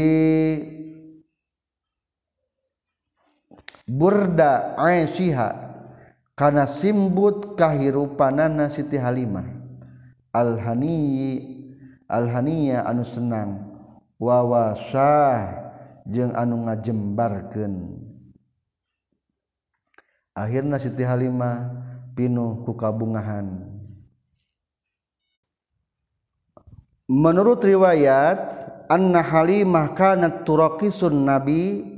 burda 3.88 4.78
aisyha 4.78 5.51
kana 6.38 6.64
simbut 6.70 7.59
kahirupanana 7.59 8.70
Siti 8.70 8.97
Halimah. 8.97 9.47
Alhani 10.32 10.97
alhania 12.09 12.88
anu 12.88 13.05
senang 13.05 13.68
wawasah 14.16 15.61
jeung 16.09 16.32
anu 16.32 16.64
ngajembarkeun 16.64 18.01
akhirna 20.32 20.80
Siti 20.80 21.05
Halimah 21.05 21.68
pinuh 22.16 22.64
ku 22.64 22.72
kabungahan. 22.76 23.72
menurut 27.13 27.61
riwayat 27.61 28.57
anna 28.89 29.21
halimah 29.21 29.93
kanat 29.93 30.49
turaqisun 30.49 31.29
nabi. 31.29 31.93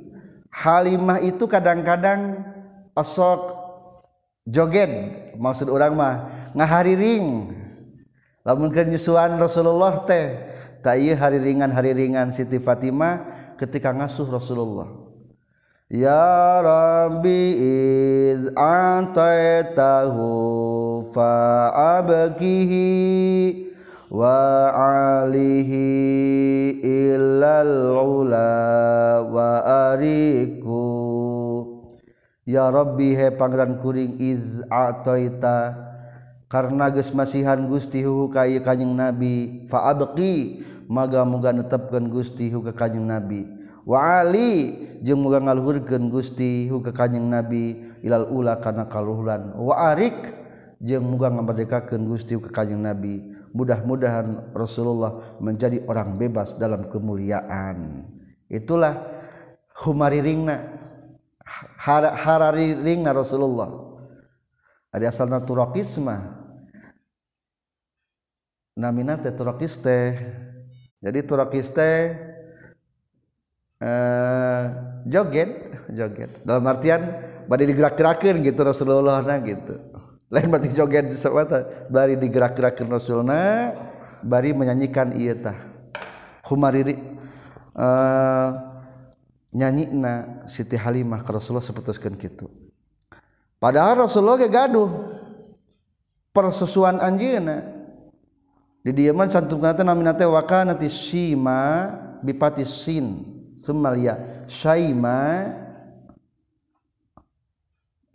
Halimah 0.55 1.19
itu 1.19 1.51
kadang-kadang 1.51 2.47
osok 2.95 3.59
joget 4.47 4.87
maksud 5.35 5.67
orang 5.67 5.99
mah 5.99 6.15
ngahariring 6.55 7.51
lamun 8.47 8.71
keur 8.71 8.87
nyusuan 8.87 9.35
Rasulullah 9.35 10.07
teh 10.07 10.47
tak 10.79 11.03
ieu 11.03 11.19
hariringan 11.19 11.75
hariringan 11.75 12.31
Siti 12.31 12.63
Fatimah 12.63 13.27
ketika 13.59 13.91
ngasuh 13.91 14.31
Rasulullah. 14.31 14.87
Ya 15.91 16.63
Rabbi 16.63 17.43
iz 17.59 18.47
ataitahu 18.55 20.23
fa 21.11 21.35
abkihi 21.99 23.74
wa 24.15 24.71
alihi 25.27 25.83
illal 26.87 27.99
ula 27.99 28.55
wa 29.27 29.51
ariku. 29.91 30.87
Ya 32.47 32.71
rabbi 32.71 33.19
he 33.19 33.35
pangeran 33.35 33.83
kuring 33.83 34.23
iz 34.23 34.63
ataita 34.71 35.75
karena 36.47 36.93
geus 36.95 37.11
masihan 37.11 37.67
Gusti 37.67 38.07
hu 38.07 38.31
ka 38.31 38.47
kanjing 38.63 38.95
nabi 38.95 39.67
fa 39.67 39.91
abqi 39.91 40.63
maga 40.87 41.27
muga 41.27 41.51
netepkeun 41.51 42.07
Gusti 42.07 42.55
hu 42.55 42.63
ka 42.63 42.71
kanjing 42.71 43.11
nabi. 43.11 43.51
Wa 43.83 44.23
ali 44.23 44.79
jeung 45.03 45.27
muga 45.27 45.43
ngaluhurkeun 45.43 46.07
Gusti 46.13 46.71
hu 46.71 46.79
ka 46.87 46.95
kanjing 46.95 47.27
nabi 47.27 47.83
ilal 48.07 48.31
ula 48.31 48.63
kana 48.63 48.87
kaluhuran. 48.87 49.59
Wa 49.59 49.91
arik 49.91 50.15
jeung 50.79 51.03
muga 51.03 51.35
ngamerdekakeun 51.35 52.07
Gusti 52.07 52.39
hu 52.39 52.45
ka 52.45 52.63
kanjing 52.63 52.79
nabi. 52.79 53.34
Mudah-mudahan 53.55 54.51
Rasulullah 54.51 55.39
menjadi 55.39 55.87
orang 55.87 56.19
bebas 56.19 56.59
dalam 56.59 56.91
kemuliaan. 56.91 58.03
Itulah 58.51 58.99
humari 59.87 60.19
ringna 60.19 60.59
harari 62.19 62.75
ringna 62.75 63.15
Rasulullah. 63.15 63.71
Ada 64.91 65.11
asalna 65.11 65.43
turakisma 65.43 66.43
namina 68.75 69.15
teh 69.15 69.31
turakis 69.31 69.79
jadi 70.99 71.19
turakis 71.23 71.71
teh 71.71 72.15
eh, 73.79 74.63
joget 75.07 75.51
joget. 75.95 76.31
Dalam 76.43 76.67
artian 76.67 77.03
badi 77.47 77.71
digerak-gerakin 77.71 78.43
gitu 78.43 78.61
Rasulullah 78.67 79.23
nah 79.23 79.39
gitu 79.43 79.94
lain 80.35 80.51
berarti 80.51 80.75
joget 80.75 81.15
sabata 81.15 81.87
bari 81.87 82.19
digerak-gerakeun 82.19 82.91
Rasulna 82.91 83.71
bari 84.19 84.51
menyanyikan 84.51 85.15
ieu 85.15 85.39
tah. 85.39 85.55
Humariri 86.51 86.99
uh, 87.79 88.49
nyanyina 89.55 90.45
Siti 90.51 90.75
Halimah 90.75 91.23
ke 91.23 91.31
Rasulullah 91.31 91.63
seputuskeun 91.63 92.19
kitu. 92.19 92.51
Padahal 93.63 94.05
Rasulullah 94.05 94.43
ge 94.43 94.51
gaduh. 94.51 94.91
Persusuan 96.35 96.99
anjeunna. 96.99 97.71
Di 98.83 98.91
dieu 98.91 99.15
man 99.15 99.31
santunna 99.31 99.71
teh 99.71 99.87
namina 99.87 100.13
teh 100.13 100.27
wakanati 100.27 100.91
sima 100.91 101.89
bipati 102.21 102.67
sin 102.67 103.23
semalia 103.55 104.45
syaima 104.51 105.49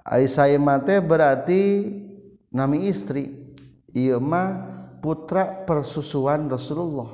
Ari 0.09 0.26
saima 0.26 0.82
teh 0.82 0.97
berarti 0.97 1.93
nami 2.54 2.89
istri 2.89 3.54
ieu 3.93 4.20
mah 4.22 4.78
putra 5.00 5.66
persusuan 5.66 6.50
Rasulullah. 6.50 7.10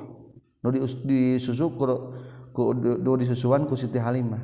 Nu 0.64 0.68
disusu 1.06 1.70
ku, 1.78 1.84
ku 2.50 2.74
nu 2.74 3.14
disusuan 3.14 3.68
ku 3.70 3.78
Siti 3.78 4.00
Halimah. 4.02 4.42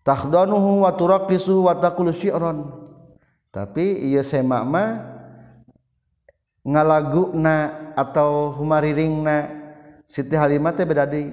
Takhdanuhu 0.00 0.86
wa 0.86 0.90
turaqisu 0.96 1.66
wa 1.66 1.76
taqulu 1.76 2.14
syi'ran 2.14 2.80
tapi 3.50 3.98
ieu 4.06 4.22
semak 4.22 4.62
mah 4.62 4.88
ngalaguna 6.62 7.92
atau 7.98 8.54
humariringna 8.54 9.58
Siti 10.06 10.34
Halimah 10.34 10.74
teh 10.74 10.86
beda 10.86 11.06
deui. 11.06 11.30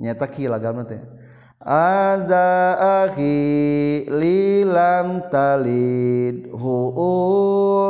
Nyata 0.00 0.28
kieu 0.28 0.48
lagamna 0.48 0.84
teh. 0.88 1.00
aza 1.60 2.72
akhi 3.04 4.08
lilam 4.08 5.28
talid 5.28 6.48
hu 6.56 6.76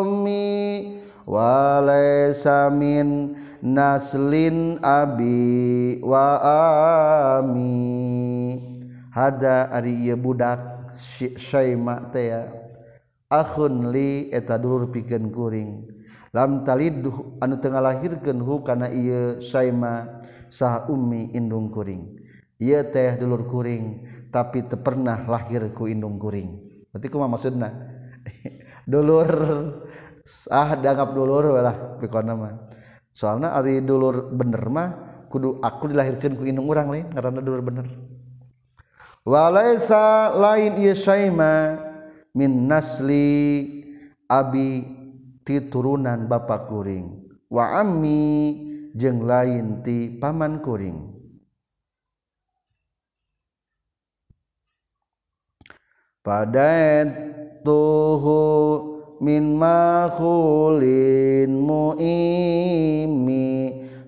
ummi 0.03 0.99
walaysa 1.23 2.67
min 2.75 3.39
naslin 3.63 4.83
abi 4.83 6.03
wa 6.03 6.43
ami. 7.39 8.59
Hada 9.15 9.71
ari 9.71 9.95
ieu 10.07 10.19
budak 10.19 10.91
syaima 11.39 12.11
teh 12.11 12.35
ya. 12.35 12.51
Akhun 13.31 13.95
li 13.95 14.35
eta 14.35 14.59
dulur 14.59 14.91
pikeun 14.91 15.31
kuring. 15.31 15.87
Lam 16.35 16.67
talid 16.67 17.07
anu 17.39 17.55
teu 17.63 17.71
ngalahirkeun 17.71 18.39
hu 18.43 18.67
kana 18.67 18.91
ieu 18.91 19.39
syaima 19.39 20.19
sah 20.51 20.91
ummi 20.91 21.31
indung 21.39 21.71
kuring. 21.71 22.20
ia 22.61 22.85
teh 22.85 23.17
dulur 23.17 23.49
kuring 23.49 24.05
tapi 24.29 24.69
te 24.69 24.77
pernah 24.77 25.25
lahir 25.25 25.73
ku 25.73 25.89
indung 25.89 26.21
kuring. 26.21 26.61
Berarti 26.93 27.07
kuma 27.09 27.27
maksudna? 27.27 27.73
Dulur 28.91 29.29
ah 30.53 30.71
dianggap 30.77 31.17
dulur 31.17 31.57
lah 31.65 31.97
pikona 31.99 32.37
mah. 32.37 32.55
Soalnya 33.17 33.57
ari 33.57 33.81
dulur 33.81 34.31
bener 34.37 34.61
mah 34.69 34.89
kudu 35.33 35.59
aku 35.65 35.89
dilahirkan 35.91 36.37
ku 36.37 36.45
indung 36.45 36.69
orang 36.69 36.89
lain 36.93 37.07
karena 37.17 37.41
dulur 37.41 37.63
bener. 37.65 37.87
Walaisa 39.25 40.33
lain 40.37 40.81
ieu 40.81 40.97
syaima 40.97 41.81
min 42.37 42.69
nasli 42.69 43.29
abi 44.29 44.85
ti 45.47 45.65
turunan 45.71 46.29
bapak 46.29 46.69
kuring. 46.69 47.25
Wa 47.49 47.81
ammi 47.81 48.57
jeung 48.93 49.25
lain 49.25 49.81
ti 49.87 50.19
paman 50.19 50.61
kuring. 50.61 51.20
Tuhu 57.65 58.45
min 59.21 59.53
makhulin 59.57 61.49
muimi 61.49 63.49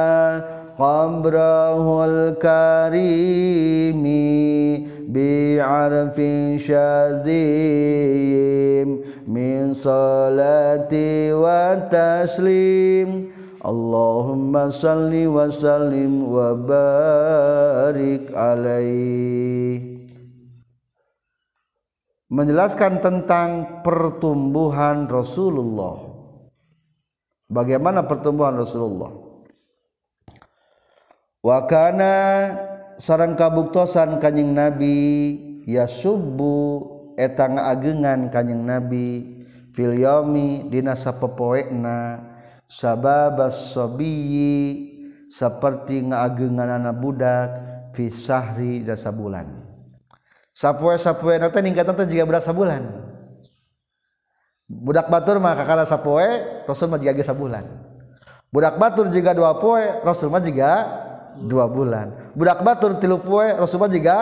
qabrahul 0.79 2.39
karimi 2.39 4.07
bi'arfin 5.11 6.63
syadzim 6.63 7.43
min 9.27 9.75
salati 9.75 11.35
wa 11.35 11.75
taslim. 11.91 13.35
Allahumma 13.59 14.71
salli 14.71 15.27
wa 15.27 15.51
sallim 15.51 16.23
wa 16.23 16.55
barik 16.55 18.31
alaih 18.31 19.98
menjelaskan 22.29 23.01
tentang 23.01 23.81
pertumbuhan 23.81 25.09
Rasulullah. 25.09 26.05
Bagaimana 27.49 28.05
pertumbuhan 28.05 28.61
Rasulullah? 28.61 29.13
Wa 31.41 31.65
kana 31.65 32.15
sarang 33.01 33.33
kabuktosan 33.33 34.21
kanjing 34.21 34.53
Nabi 34.53 34.99
ya 35.65 35.89
subuh 35.89 37.15
eta 37.17 37.49
ngaagengan 37.49 38.29
kanjing 38.29 38.69
Nabi 38.69 39.07
fil 39.73 39.97
yaumi 39.97 40.69
dina 40.69 40.93
sapopoena 40.93 42.21
sababas 42.69 43.73
sabiyyi 43.73 44.93
seperti 45.33 46.11
ngaagengan 46.11 46.83
anak 46.83 46.97
budak 47.01 47.49
fi 47.97 48.13
syahri 48.13 48.85
dasa 48.85 49.09
bulan 49.15 49.68
sapoe-sapoe 50.59 51.39
nanti 51.39 51.63
ningkatan 51.63 51.95
teh 51.95 52.07
juga 52.11 52.27
budak 52.27 52.43
sabulan. 52.43 52.83
Budak 54.67 55.07
batur 55.07 55.39
mah 55.39 55.55
kakara 55.55 55.87
sapoe 55.87 56.27
rasul 56.67 56.91
mah 56.91 56.99
juga 56.99 57.23
sabulan. 57.23 57.65
Budak 58.51 58.75
batur 58.75 59.07
juga 59.15 59.31
dua 59.39 59.55
poe 59.63 60.03
rasul 60.03 60.35
mah 60.35 60.43
juga 60.43 60.71
dua 61.39 61.71
bulan. 61.71 62.35
Budak 62.35 62.67
batur 62.67 62.99
tilu 62.99 63.23
poe 63.23 63.55
rasul 63.55 63.79
mah 63.79 63.87
juga 63.87 64.17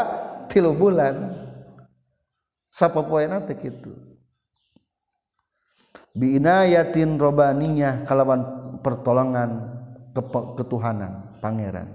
tilu 0.52 0.76
bulan. 0.76 1.32
Sapoe 2.68 3.24
nanti 3.24 3.56
gitu 3.56 4.06
biinayatin 6.16 7.20
robaninya 7.20 8.08
kalawan 8.08 8.40
pertolongan 8.80 9.68
ketuhanan 10.56 11.36
pangeran 11.44 11.92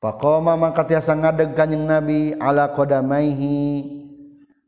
Pakoma 0.00 0.56
maka 0.56 0.88
tiasa 0.88 1.12
ngadeg 1.12 1.52
kanyeng 1.52 1.84
Nabi 1.84 2.32
ala 2.40 2.72
qadamaihi 2.72 3.84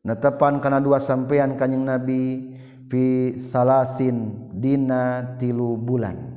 netepan 0.04 0.60
kana 0.60 0.76
dua 0.76 1.00
sampean 1.00 1.56
kanyeng 1.56 1.88
Nabi 1.88 2.52
fi 2.92 3.32
salasin 3.40 4.52
dina 4.52 5.24
tilu 5.40 5.80
bulan. 5.80 6.36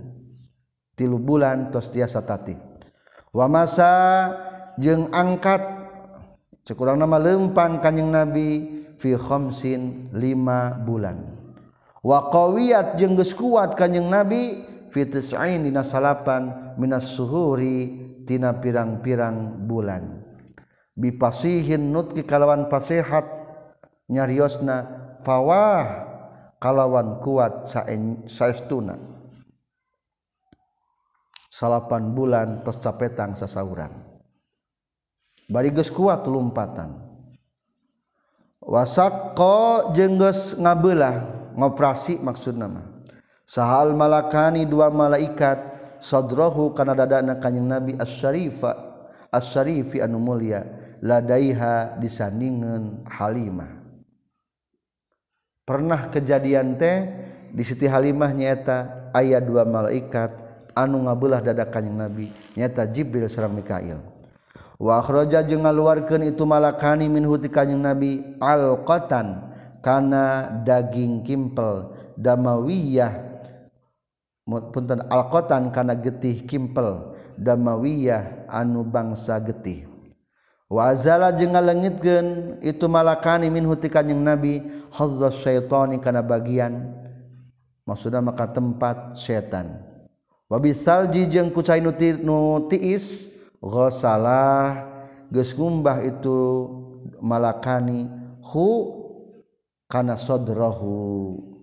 Tilu 0.95 1.19
bulan 1.19 1.75
tos 1.75 1.91
tiasa 1.91 2.23
tati. 2.23 2.55
Wa 3.35 3.51
masa 3.51 3.91
jeung 4.79 5.11
angkat 5.11 5.59
cekurang 6.63 6.95
nama 6.95 7.19
lempang 7.19 7.83
kanyeng 7.83 8.15
Nabi 8.15 8.49
fi 8.95 9.11
khamsin 9.19 10.07
lima 10.15 10.71
bulan. 10.87 11.35
Wa 11.99 12.31
qawiyat 12.31 12.95
jeung 12.95 13.19
geus 13.19 13.35
kuat 13.35 13.75
kanyeng 13.75 14.07
Nabi 14.07 14.63
fi 14.87 15.03
tis'ain 15.03 15.67
dina 15.67 15.83
salapan 15.83 16.71
minas 16.79 17.11
suhuri 17.11 18.04
tina 18.25 18.57
pirang-pirang 18.57 19.65
bulan. 19.69 20.25
Bipasihin 20.97 21.93
nutki 21.93 22.25
kalawan 22.27 22.67
pasihat 22.67 23.23
nyariosna 24.09 24.85
fawah 25.23 25.85
kalawan 26.59 27.21
kuat 27.21 27.69
saestuna. 28.27 28.97
Salapan 31.53 32.11
bulan 32.11 32.67
tos 32.67 32.81
capetang 32.83 33.37
sasauran. 33.39 33.91
Barigus 35.47 35.87
kuat 35.93 36.27
lompatan. 36.27 37.05
Wasakko 38.65 39.93
jengges 39.93 40.57
ngabelah 40.57 41.21
ngoperasi 41.53 42.17
maksud 42.17 42.57
nama 42.57 42.95
sahal 43.45 43.93
malakani 43.93 44.65
dua 44.65 44.89
malaikat 44.89 45.74
sadrohu 46.05 46.77
kana 46.77 46.93
dadana 46.93 47.41
kanjing 47.41 47.65
Nabi 47.65 47.97
as-syarifa 47.97 48.77
as-syarifi 49.33 50.05
anu 50.05 50.21
mulia 50.21 50.61
ladaiha 51.01 51.97
disandingan 51.97 53.01
Halimah. 53.09 53.81
Pernah 55.65 56.13
kejadian 56.13 56.77
teh 56.77 57.09
di 57.49 57.65
Siti 57.65 57.89
Halimah 57.89 58.29
nyata 58.37 59.09
ayat 59.17 59.41
dua 59.49 59.65
malaikat 59.65 60.29
anu 60.77 61.09
ngabelah 61.09 61.41
dada 61.41 61.65
kanjing 61.65 61.97
Nabi 61.97 62.29
nyata 62.53 62.85
Jibril 62.85 63.25
sareng 63.25 63.57
Mikail. 63.57 63.97
Wa 64.77 64.99
akhraja 65.01 65.41
jeung 65.41 65.65
ngaluarkeun 65.65 66.29
itu 66.29 66.43
malakani 66.45 67.07
min 67.07 67.23
huti 67.23 67.47
kanjing 67.47 67.79
nabi 67.79 68.21
alqatan 68.43 69.55
kana 69.79 70.51
daging 70.67 71.23
kimpel 71.23 71.95
damawiyah 72.19 73.34
punten 74.45 75.01
alkotan 75.09 75.73
kana 75.73 75.97
getih 75.97 76.45
kimpel 76.45 77.17
damawiyah 77.33 78.45
anu 78.45 78.85
bangsa 78.85 79.41
getih. 79.41 79.89
Wazala 80.65 81.29
jeung 81.29 81.53
ngalengitkeun 81.53 82.57
itu 82.65 82.85
malakani 82.89 83.53
min 83.53 83.69
huti 83.69 83.85
kanjing 83.85 84.17
nabi 84.17 84.65
hazza 84.89 85.29
syaitani 85.29 86.01
kana 86.01 86.25
bagian 86.25 86.89
maksudna 87.85 88.17
maka 88.17 88.49
tempat 88.49 89.13
setan 89.13 89.77
wa 90.49 90.57
bisalji 90.57 91.29
jeung 91.29 91.53
ku 91.53 91.61
cai 91.61 91.85
nu 91.85 91.93
tiis 92.65 93.29
ghasalah 93.61 94.89
geus 95.29 95.53
ngumbah 95.53 96.01
itu 96.01 96.65
malakani 97.21 98.09
hu 98.41 98.89
kana 99.85 100.17
sadrahu. 100.17 101.54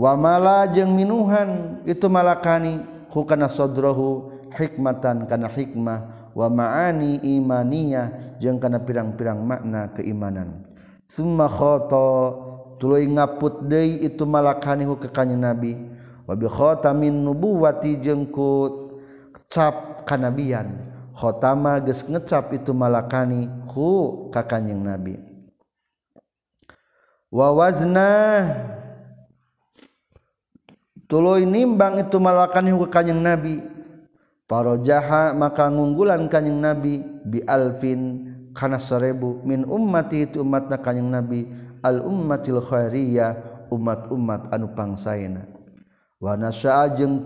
wamala 0.00 0.64
jeung 0.72 0.96
minuhan 0.96 1.84
itu 1.84 2.08
malakani 2.08 2.80
hukana 3.12 3.52
sodrohu 3.52 4.32
hikmatan 4.56 5.28
kana 5.28 5.52
hikmah. 5.52 6.16
Wa 6.30 6.46
ma'ani 6.46 7.18
imaniyah 7.26 8.38
jeung 8.38 8.62
kana 8.62 8.78
pirang-pirang 8.78 9.42
makna 9.42 9.90
keimanan. 9.98 10.62
Summa 11.10 11.50
khata 11.50 12.38
tuluy 12.78 13.10
ngaput 13.10 13.66
deui 13.66 13.98
itu 14.06 14.22
malakani 14.22 14.86
hu 14.86 14.94
ka 14.94 15.10
kanjeng 15.10 15.42
nabi. 15.42 15.74
Wa 16.30 16.38
bi 16.38 16.46
khatamin 16.46 17.26
nubuwati 17.26 17.98
jeung 17.98 18.30
ku 18.30 18.94
cap 19.50 20.06
kanabian. 20.06 20.70
Khotama 21.18 21.82
geus 21.82 22.06
ngecap 22.06 22.54
itu 22.54 22.70
malakani 22.70 23.50
hu 23.74 24.30
ka 24.30 24.46
kanjeng 24.46 24.86
nabi. 24.86 25.18
Wa 27.26 27.50
wazna 27.50 28.10
tuloy 31.10 31.42
nimbang 31.42 31.98
itu 31.98 32.22
malakan 32.22 32.70
ke 32.70 32.86
kanyang 32.88 33.20
nabi. 33.20 33.58
Parojaha 34.46 35.34
maka 35.34 35.66
ngunggulan 35.66 36.30
kanyang 36.30 36.58
nabi 36.62 37.02
bi 37.26 37.42
alfin 37.46 38.30
kana 38.54 38.78
seribu 38.78 39.42
min 39.42 39.66
ummati 39.66 40.30
itu 40.30 40.46
umatna 40.46 40.78
kanyang 40.78 41.10
nabi. 41.10 41.50
Al 41.82 42.04
ummatil 42.04 42.62
khairiyah 42.62 43.66
umat-umat 43.74 44.52
anu 44.54 44.70
pangsaina. 44.76 45.48
Wa 46.20 46.36
nasya'a 46.36 46.92
jeung 46.94 47.24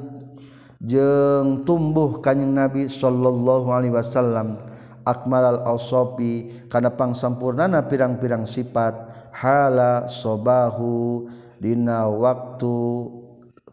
jeung 0.78 1.66
tumbuh 1.66 2.22
kanyang 2.24 2.54
nabi 2.54 2.88
sallallahu 2.88 3.68
alaihi 3.68 3.92
wasallam. 3.92 4.62
Akmalal 5.04 5.60
awsafi 5.68 6.64
kana 6.72 6.88
pangsampurnana 6.88 7.84
pirang-pirang 7.84 8.48
sifat. 8.48 8.94
Hala 9.34 10.06
sobahu 10.06 11.26
dina 11.58 12.06
waktu 12.06 12.76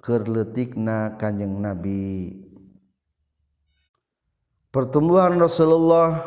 letikna 0.02 1.14
Kanjeng 1.18 1.62
nabi. 1.62 2.34
Pertumbuhan 4.72 5.38
Rasulullah 5.38 6.18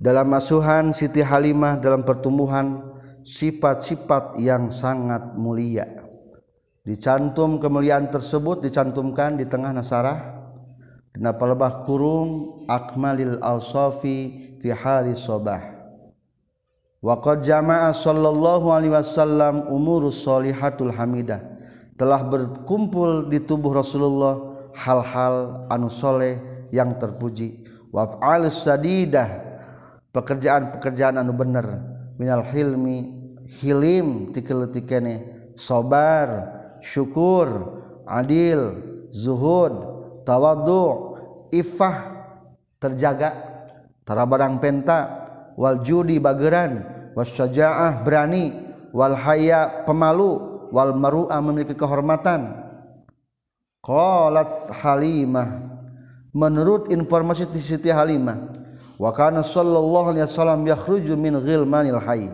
dalam 0.00 0.26
masuhan 0.28 0.90
Siti 0.90 1.22
Halimah 1.22 1.78
dalam 1.78 2.02
pertumbuhan 2.02 2.82
sifat-sifat 3.22 4.40
yang 4.40 4.72
sangat 4.72 5.36
mulia. 5.38 5.86
Dicantum 6.86 7.58
kemuliaan 7.58 8.10
tersebut 8.10 8.62
dicantumkan 8.62 9.38
di 9.38 9.44
tengah 9.46 9.74
nasarah. 9.74 10.38
Kenapa 11.14 11.44
lebah 11.48 11.82
kurung? 11.84 12.62
Akmalil 12.66 13.38
al-sofi 13.42 14.58
fi 14.60 14.68
hari 14.74 15.14
sobah 15.14 15.76
waqad 17.06 17.46
jama'a 17.46 17.94
sallallahu 17.94 18.66
alaihi 18.74 18.90
wasallam 18.90 19.70
umurus 19.70 20.26
solihatul 20.26 20.90
hamidah 20.90 21.55
telah 21.96 22.20
berkumpul 22.24 23.28
di 23.32 23.40
tubuh 23.40 23.72
Rasulullah 23.72 24.36
hal-hal 24.76 25.66
anu 25.72 25.88
soleh 25.88 26.38
yang 26.68 26.96
terpuji. 27.00 27.64
Waf'al 27.92 28.52
sadidah 28.52 29.28
pekerjaan-pekerjaan 30.12 31.16
anu 31.16 31.32
bener. 31.32 31.80
Minal 32.20 32.44
hilmi 32.48 33.12
hilim 33.60 34.32
tikeletikene 34.32 35.48
sobar 35.56 36.52
syukur 36.84 37.80
adil 38.04 38.80
zuhud 39.12 39.74
tawadu 40.28 41.16
ifah 41.52 42.12
terjaga 42.76 43.32
tara 44.04 44.28
barang 44.28 44.60
penta 44.60 45.00
wal 45.56 45.80
judi 45.80 46.20
bageran 46.20 46.84
wasyajaah 47.16 48.04
berani 48.04 48.52
wal 48.92 49.16
haya 49.16 49.84
pemalu 49.88 50.55
wal 50.76 50.92
maru'ah 50.92 51.40
memiliki 51.40 51.72
kehormatan. 51.72 52.52
Qalat 53.80 54.68
halimah. 54.84 55.72
Menurut 56.36 56.92
informasi 56.92 57.48
Siti 57.64 57.88
Halimah 57.88 58.36
wa 59.00 59.08
kana 59.16 59.40
sallallahu 59.40 60.12
alaihi 60.12 60.28
wasallam 60.28 60.68
yakhruju 60.68 61.16
min 61.16 61.40
ghilmanil 61.40 61.96
hayy 61.96 62.28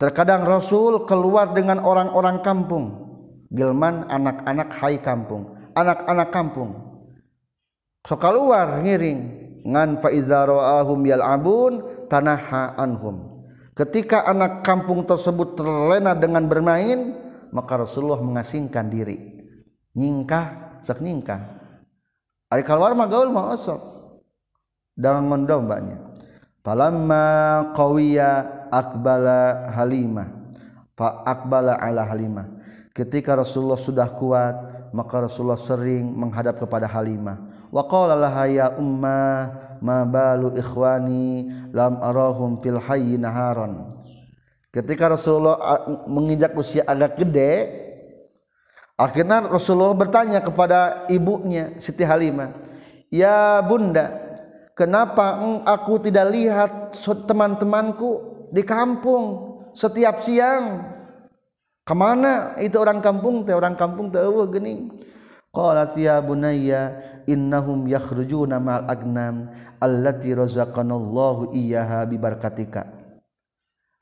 terkadang 0.00 0.48
rasul 0.48 1.04
keluar 1.04 1.52
dengan 1.52 1.84
orang-orang 1.84 2.40
kampung. 2.40 3.04
Gilman 3.52 4.08
anak-anak 4.08 4.72
hai 4.80 4.96
kampung 5.04 5.58
anak-anak 5.78 6.28
kampung. 6.34 6.70
Sok 8.02 8.18
keluar 8.18 8.82
ngiring. 8.82 9.46
Ngan 9.68 10.00
fa 10.00 10.08
iza 10.08 10.48
ra'ahum 10.48 11.04
yal'abun 11.04 11.72
tanaha 12.08 12.72
anhum. 12.78 13.44
Ketika 13.76 14.24
anak 14.26 14.64
kampung 14.64 15.04
tersebut 15.04 15.54
terlena 15.54 16.16
dengan 16.16 16.48
bermain 16.48 17.14
maka 17.50 17.84
Rasulullah 17.84 18.20
mengasingkan 18.20 18.88
diri. 18.88 19.16
Nyingkah 19.98 20.78
sak 20.84 21.02
nyingkah. 21.02 21.58
Ari 22.48 22.64
keluar 22.64 22.96
mah 22.96 23.08
gaul 23.08 23.28
mah 23.28 23.52
osok. 23.56 23.80
Dengan 24.98 25.46
dombanya 25.46 25.94
falamma 26.66 27.24
qawiya 27.72 28.30
akbala 28.68 29.70
halimah. 29.72 30.28
Fa 30.98 31.22
akbala 31.22 31.78
ala 31.78 32.02
halimah. 32.04 32.46
Ketika 32.90 33.38
Rasulullah 33.38 33.78
sudah 33.78 34.10
kuat 34.18 34.56
maka 34.92 35.28
Rasulullah 35.28 35.60
sering 35.60 36.08
menghadap 36.16 36.60
kepada 36.60 36.88
Halimah. 36.88 37.68
Wa 37.68 37.84
qala 37.84 38.16
laha 38.16 38.48
ya 38.48 38.66
umma 38.80 39.52
ma 39.84 40.02
balu 40.08 40.56
ikhwani 40.56 41.46
lam 41.76 42.00
arahum 42.00 42.56
fil 42.64 42.80
hayy 42.80 43.20
naharan 43.20 43.97
ketika 44.70 45.12
Rasulullah 45.12 45.84
menginjak 46.04 46.52
usia 46.56 46.84
agak 46.84 47.20
gede 47.20 47.52
akhirnya 48.98 49.48
Rasulullah 49.48 49.96
bertanya 49.96 50.40
kepada 50.44 51.08
ibunya 51.08 51.76
Siti 51.80 52.04
Halimah 52.04 52.52
ya 53.08 53.62
bunda 53.64 54.28
Kenapa 54.78 55.42
aku 55.66 55.98
tidak 55.98 56.30
lihat 56.30 56.94
teman-temanku 57.26 58.46
di 58.54 58.62
kampung 58.62 59.58
setiap 59.74 60.22
siang? 60.22 60.86
Ke 61.82 61.98
mana 61.98 62.54
itu 62.62 62.78
orang 62.78 63.02
kampung 63.02 63.42
teh 63.42 63.58
orang 63.58 63.74
kampung 63.74 64.14
teh 64.14 64.22
eueuh 64.22 64.46
geuning. 64.46 64.94
Qalat 65.50 65.98
ya 65.98 66.22
bunayya 66.22 66.94
innahum 67.26 67.90
yakhrujuna 67.90 68.62
ma'al 68.62 68.86
agnam 68.86 69.50
allati 69.82 70.30
razaqanallahu 70.30 71.50
iyyaha 71.58 72.06
bi 72.06 72.14
barakatika. 72.14 72.86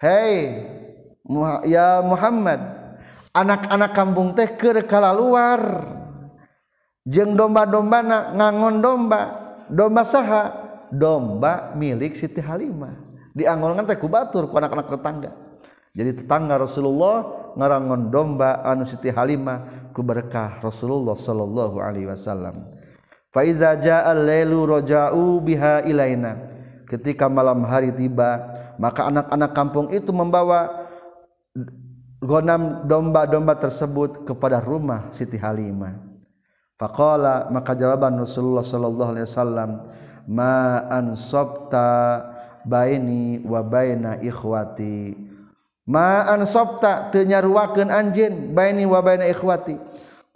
Hei 0.07 0.63
ya 1.67 1.99
Muhammad 2.07 2.63
anak-anak 3.35 3.91
kampung 3.91 4.39
teh 4.39 4.55
kekala 4.55 5.11
luar 5.11 5.83
jeng 7.03 7.35
domba-domba 7.35 8.31
ngangon 8.31 8.79
domba 8.79 9.21
domba 9.67 10.07
saha 10.07 10.55
domba 10.95 11.75
milik 11.75 12.15
Siti 12.15 12.39
Halimah. 12.39 12.95
Dianggolkan 13.35 13.83
teh 13.83 13.99
kubatur 13.99 14.47
ku 14.47 14.55
anak-anak 14.55 14.87
tetangga. 14.95 15.35
Jadi 15.91 16.23
tetangga 16.23 16.55
Rasulullah 16.55 17.51
ngarangon 17.59 18.07
domba 18.07 18.63
anu 18.63 18.87
Siti 18.87 19.11
Halimah 19.11 19.91
ku 19.91 20.07
berkah 20.07 20.63
Rasulullah 20.63 21.19
sallallahu 21.19 21.83
alaihi 21.83 22.07
wasallam. 22.07 22.63
Fa 23.35 23.43
iza 23.43 23.75
jaa 23.75 24.07
al-lailu 24.07 24.71
raja'u 24.71 25.43
biha 25.43 25.83
ilaina. 25.83 26.55
ketika 26.87 27.27
malam 27.27 27.67
hari 27.67 27.91
tiba 27.91 28.47
maka 28.79 29.11
anak-anak 29.11 29.51
kampung 29.53 29.91
itu 29.91 30.15
membawa 30.15 30.87
gonam 32.23 32.87
domba-domba 32.87 33.59
tersebut 33.59 34.25
kepada 34.25 34.63
rumah 34.63 35.11
Siti 35.13 35.37
Halimah. 35.37 35.99
Faqala 36.77 37.49
maka 37.49 37.73
jawaban 37.73 38.21
Rasulullah 38.21 38.61
sallallahu 38.61 39.11
alaihi 39.17 39.27
wasallam 39.29 39.71
ma 40.29 40.85
ansabta 40.93 42.23
baini 42.69 43.41
wa 43.45 43.65
baina 43.65 44.21
ikhwati. 44.21 45.17
Ma 45.89 46.27
ansabta 46.29 47.09
teu 47.15 47.25
nyaruakeun 47.25 47.89
anjeun 47.89 48.53
baini 48.53 48.85
wa 48.85 49.01
baina 49.01 49.25
ikhwati. 49.25 49.81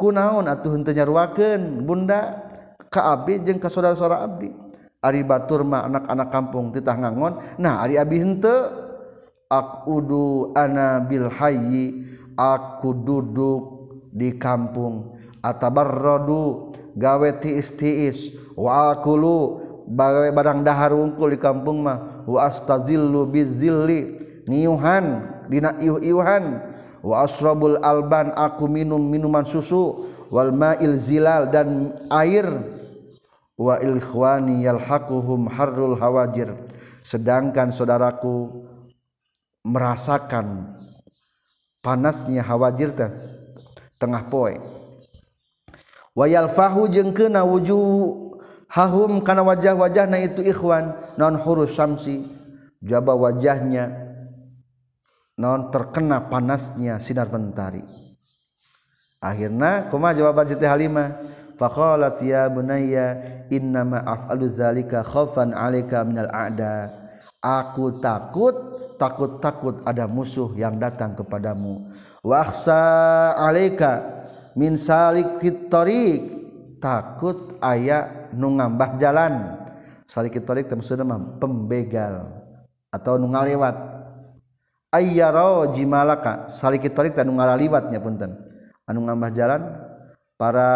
Kunaon 0.01 0.48
atuh 0.48 0.80
teu 0.80 0.96
nyaruakeun 0.96 1.84
bunda? 1.84 2.48
Ka 2.90 3.14
abdi 3.14 3.38
jeung 3.46 3.62
ka 3.62 3.70
saudara-saudara 3.70 4.26
abdi 4.26 4.51
Ari 5.01 5.24
Baturma 5.24 5.88
anak-anak 5.88 6.28
kampung 6.28 6.76
titah 6.76 6.92
ngangon. 6.92 7.40
Nah 7.57 7.80
Ari 7.80 7.96
Abi 7.96 8.20
hente 8.20 8.53
akudu 9.48 10.53
ana 10.53 11.01
bil 11.01 11.32
hayyi 11.32 12.05
aku 12.36 12.92
duduk 12.92 13.61
di 14.12 14.36
kampung. 14.36 15.16
Atabarradu 15.40 16.76
gawe 17.01 17.28
tiis-tiis 17.40 18.36
wa 18.53 18.92
akulu 18.92 19.64
bagawe 19.88 20.28
barang 20.36 20.61
dahar 20.68 20.92
wungkul 20.92 21.32
di 21.32 21.40
kampung 21.40 21.80
mah. 21.80 22.28
Wa 22.28 22.53
astazillu 22.53 23.24
bizilli 23.24 24.20
niuhan 24.44 25.24
dina 25.48 25.80
iuh-iuhan. 25.80 26.61
Wa 27.01 27.24
asrabul 27.24 27.80
alban 27.80 28.36
aku 28.36 28.68
minum 28.68 29.01
minuman 29.01 29.48
susu. 29.48 30.05
Wal 30.28 30.53
ma'il 30.53 30.92
zilal 30.92 31.48
dan 31.48 31.96
air. 32.12 32.76
Wa 33.61 33.76
ikhwani 33.76 34.64
yalhaquhum 34.64 35.52
harrul 35.52 36.00
hawajir. 36.00 36.56
Sedangkan 37.04 37.68
saudaraku 37.68 38.64
merasakan 39.61 40.80
panasnya 41.84 42.40
hawajir 42.40 42.96
teh 42.96 43.12
tengah 44.00 44.32
poe. 44.32 44.56
Wa 46.16 46.24
yalfahu 46.24 46.88
jeung 46.88 47.12
keuna 47.12 47.44
wujuh 47.44 48.32
hahum 48.72 49.20
karena 49.20 49.44
wajah-wajahnya 49.44 50.18
itu 50.24 50.40
ikhwan 50.40 50.96
non 51.20 51.36
huruf 51.36 51.76
syamsi 51.76 52.24
jaba 52.80 53.12
wajahnya 53.12 53.92
non 55.36 55.68
terkena 55.68 56.32
panasnya 56.32 56.96
sinar 56.96 57.28
mentari. 57.28 57.84
Akhirnya 59.20 59.92
kuma 59.92 60.16
jawaban 60.16 60.48
Siti 60.48 60.64
Halimah 60.64 61.20
faqalat 61.61 62.24
ya 62.24 62.48
bunayya 62.48 63.20
innama 63.52 64.00
af'alu 64.00 64.48
zalika 64.48 65.04
khaufan 65.04 65.52
'alaika 65.52 66.00
minal 66.08 66.32
a'da. 66.32 66.88
Aku 67.44 68.00
takut 68.00 68.56
takut-takut 68.96 69.84
ada 69.84 70.08
musuh 70.08 70.52
yang 70.56 70.80
datang 70.80 71.12
kepadamu. 71.12 71.92
Wa 72.24 72.48
akhsa 72.48 72.80
'alaika 73.36 74.00
min 74.56 74.80
salik 74.80 75.36
tariq. 75.68 76.40
Takut 76.80 77.61
aya 77.61 78.32
nu 78.32 78.56
ngambah 78.56 78.96
jalan 78.96 79.52
salikit 80.08 80.48
tarik 80.48 80.72
maksudnya 80.72 81.04
mah 81.04 81.36
pembegal 81.36 82.40
atau 82.88 83.20
nu 83.20 83.28
ngalewat 83.28 83.76
ayyaro 84.88 85.68
jimalaka 85.76 86.48
salikit 86.48 86.96
tarik 86.96 87.12
dan 87.12 87.28
nu 87.28 87.36
ngalaliwatnya 87.36 88.00
punten. 88.00 88.32
Anu 88.88 89.04
ngambah 89.04 89.30
jalan 89.36 89.61
para 90.40 90.72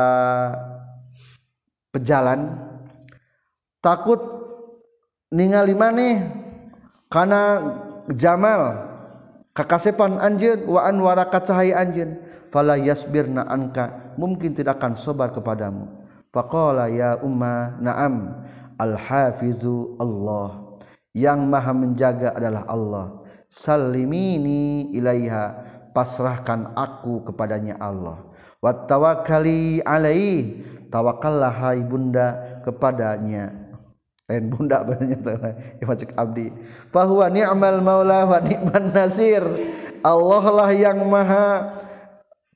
pejalan. 1.94 2.58
Takut 3.78 4.18
ningali 5.30 5.78
maneh 5.78 6.26
karena 7.06 7.62
jamal. 8.10 8.90
Kakasepan 9.54 10.18
anjeun 10.18 10.66
wa 10.66 10.82
anwara 10.82 11.30
cahaya 11.30 11.78
anjeun. 11.78 12.18
Fala 12.50 12.74
yasbirna 12.74 13.46
anka 13.46 14.14
mungkin 14.18 14.50
tidak 14.50 14.82
akan 14.82 14.98
sobar 14.98 15.30
kepadamu. 15.30 15.86
Faqala 16.34 16.90
ya 16.90 17.22
umma 17.22 17.78
na'am 17.78 18.42
al-hafizu 18.74 19.94
Allah. 20.02 20.74
Yang 21.14 21.40
maha 21.46 21.70
menjaga 21.70 22.34
adalah 22.34 22.66
Allah. 22.66 23.06
Salimini 23.46 24.90
ilaiha 24.90 25.62
pasrahkan 25.94 26.74
aku 26.74 27.30
kepadanya 27.30 27.78
Allah. 27.78 28.26
Wattawa 28.58 29.22
kali 29.22 29.78
alai 29.86 30.58
tawakallah 30.94 31.50
hai 31.50 31.82
bunda 31.82 32.62
kepadanya. 32.62 33.50
Lain 34.30 34.46
bunda 34.48 34.86
banyak 34.86 36.14
abdi. 36.14 36.54
Bahwa 36.94 37.26
ni'mal 37.26 37.82
maula 37.82 38.22
wa 38.24 38.38
ni'man 38.38 38.94
nasir. 38.94 39.42
Allah 40.06 40.44
lah 40.54 40.70
yang 40.70 41.02
maha 41.10 41.74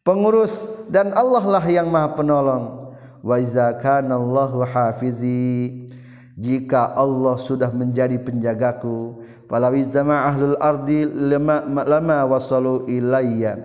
pengurus 0.06 0.64
dan 0.86 1.10
Allah 1.18 1.44
lah 1.44 1.64
yang 1.66 1.90
maha 1.90 2.14
penolong. 2.14 2.94
Wa 3.26 3.42
iza 3.42 3.74
kana 3.82 4.16
Allahu 4.16 4.62
hafizi. 4.62 5.90
Jika 6.38 6.94
Allah 6.94 7.34
sudah 7.34 7.74
menjadi 7.74 8.14
penjagaku 8.22 9.26
fala 9.50 9.74
wizdama 9.74 10.22
ahlul 10.30 10.54
ardi 10.62 11.02
lama 11.02 11.66
lama 11.82 12.30
wasalu 12.30 12.86
ilayya. 12.86 13.58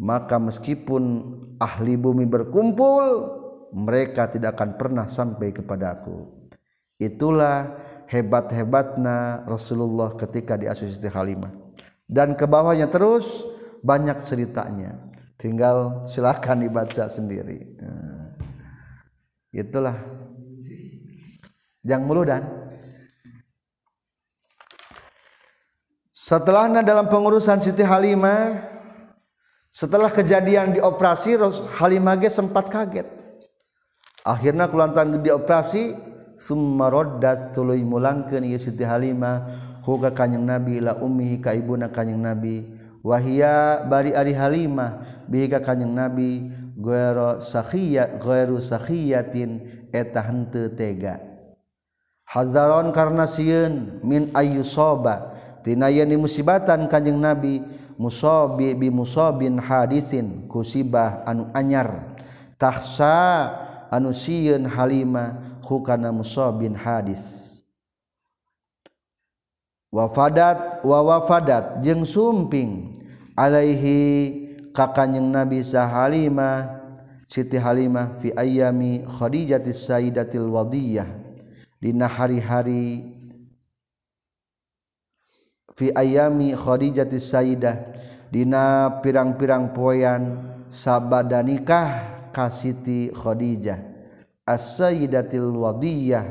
Maka 0.00 0.40
meskipun 0.40 1.36
ahli 1.60 2.00
bumi 2.00 2.24
berkumpul 2.24 3.37
mereka 3.72 4.30
tidak 4.30 4.56
akan 4.56 4.76
pernah 4.76 5.06
sampai 5.08 5.52
kepadaku 5.52 6.38
itulah 6.98 7.78
hebat-hebatna 8.10 9.46
Rasulullah 9.46 10.12
ketika 10.18 10.58
di 10.58 10.66
Siti 10.68 11.06
Halimah. 11.06 11.54
Dan 12.04 12.34
ke 12.34 12.44
bawahnya 12.44 12.90
terus 12.90 13.46
banyak 13.80 14.26
ceritanya. 14.26 14.98
Tinggal 15.38 16.10
silakan 16.10 16.66
dibaca 16.66 17.06
sendiri. 17.06 17.62
Nah, 17.78 18.34
itulah. 19.54 19.96
Yang 21.86 22.02
muludan 22.04 22.42
setelahnya 26.10 26.82
dalam 26.82 27.06
pengurusan 27.06 27.62
Siti 27.62 27.86
Halimah 27.86 28.66
setelah 29.70 30.10
kejadian 30.10 30.74
di 30.74 30.80
operasi 30.82 31.38
Halimah 31.78 32.18
sempat 32.26 32.66
kaget 32.66 33.17
akhirnya 34.28 34.68
kulantan 34.68 35.24
dioperasi 35.24 35.96
summa 36.36 36.92
roddat 36.92 37.56
tuluy 37.56 37.80
mulangkeun 37.80 38.44
ieu 38.44 38.60
Siti 38.60 38.84
Halimah 38.84 39.48
huka 39.88 40.12
kanjing 40.12 40.44
Nabi 40.44 40.84
ila 40.84 41.00
ummi 41.00 41.40
ka 41.40 41.56
ibuna 41.56 41.88
kanjing 41.88 42.20
Nabi 42.20 42.68
wahia 43.00 43.80
bari 43.88 44.12
ari 44.12 44.36
Halimah 44.36 45.24
bihi 45.24 45.48
ka 45.48 45.64
kanjing 45.64 45.96
Nabi 45.96 46.52
ghairu 46.76 47.40
sakhiyat 47.40 48.20
ghairu 48.20 48.60
sakhiyatin 48.60 49.50
eta 49.90 50.20
henteu 50.22 50.70
tega. 50.76 51.18
Hazaron 52.28 52.92
karna 52.92 53.24
sieun 53.24 54.04
min 54.04 54.28
ayyusaba 54.36 55.32
tina 55.64 55.88
yen 55.88 56.12
musibatan 56.20 56.84
kanjing 56.86 57.16
Nabi 57.16 57.64
musabi 57.96 58.76
bi 58.76 58.92
musabin 58.92 59.56
hadisin 59.56 60.44
kusibah 60.46 61.24
anu 61.24 61.48
anyar. 61.56 62.14
Tahsa 62.58 63.16
anu 63.92 64.12
sieun 64.12 64.64
Halimah 64.68 65.60
hukana 65.64 66.12
musabin 66.12 66.76
hadis. 66.76 67.20
Wafadat 69.88 70.84
wa 70.84 71.00
wafadat 71.00 71.80
jeung 71.80 72.04
sumping 72.04 73.00
alaihi 73.32 74.70
ka 74.76 74.92
kanjeng 74.92 75.32
Nabi 75.32 75.64
sahalimah 75.64 76.76
Siti 77.28 77.56
Halimah 77.60 78.20
fi 78.20 78.32
ayyami 78.32 79.04
Khadijati 79.04 79.72
Sayyidatil 79.72 80.48
Wadiyah. 80.48 81.08
Dina 81.80 82.08
hari-hari 82.08 83.04
fi 85.76 85.92
ayyami 85.92 86.52
Khadijati 86.52 87.16
Sayyidah 87.16 87.76
dina 88.28 88.98
pirang-pirang 89.00 89.72
poyan 89.72 90.36
sabada 90.68 91.40
nikah 91.40 92.17
kasiti 92.30 93.12
Khadijah 93.12 93.78
as-sayyidatil 94.48 95.52
wadiyah 95.52 96.24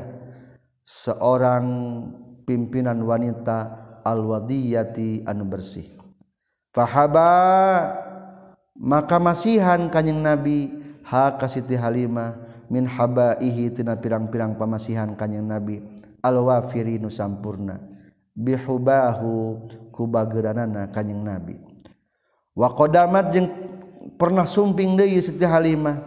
seorang 0.82 1.66
pimpinan 2.42 2.98
wanita 3.04 3.70
al-wadiyati 4.02 5.22
anu 5.28 5.44
bersih. 5.46 5.86
Fahaba 6.72 7.30
maka 8.78 9.20
masihan 9.20 9.86
kanyang 9.92 10.22
nabi 10.24 10.72
ha 11.06 11.36
kasiti 11.36 11.76
halimah 11.76 12.34
min 12.72 12.88
habaihi 12.88 13.72
tina 13.72 13.96
pirang-pirang 13.96 14.56
pamasihan 14.56 15.12
kanyang 15.16 15.46
nabi 15.48 15.82
al-wafiri 16.24 17.00
nu 17.00 17.12
sampurna 17.12 17.80
bihubahu 18.32 19.62
kubageranana 19.92 20.88
kanyang 20.90 21.22
nabi. 21.26 21.56
Wa 22.58 22.74
qadamat 22.74 23.30
jeung 23.30 23.48
pernah 24.16 24.48
sumping 24.48 24.96
deui 24.96 25.20
Siti 25.20 25.44
Halimah 25.44 26.00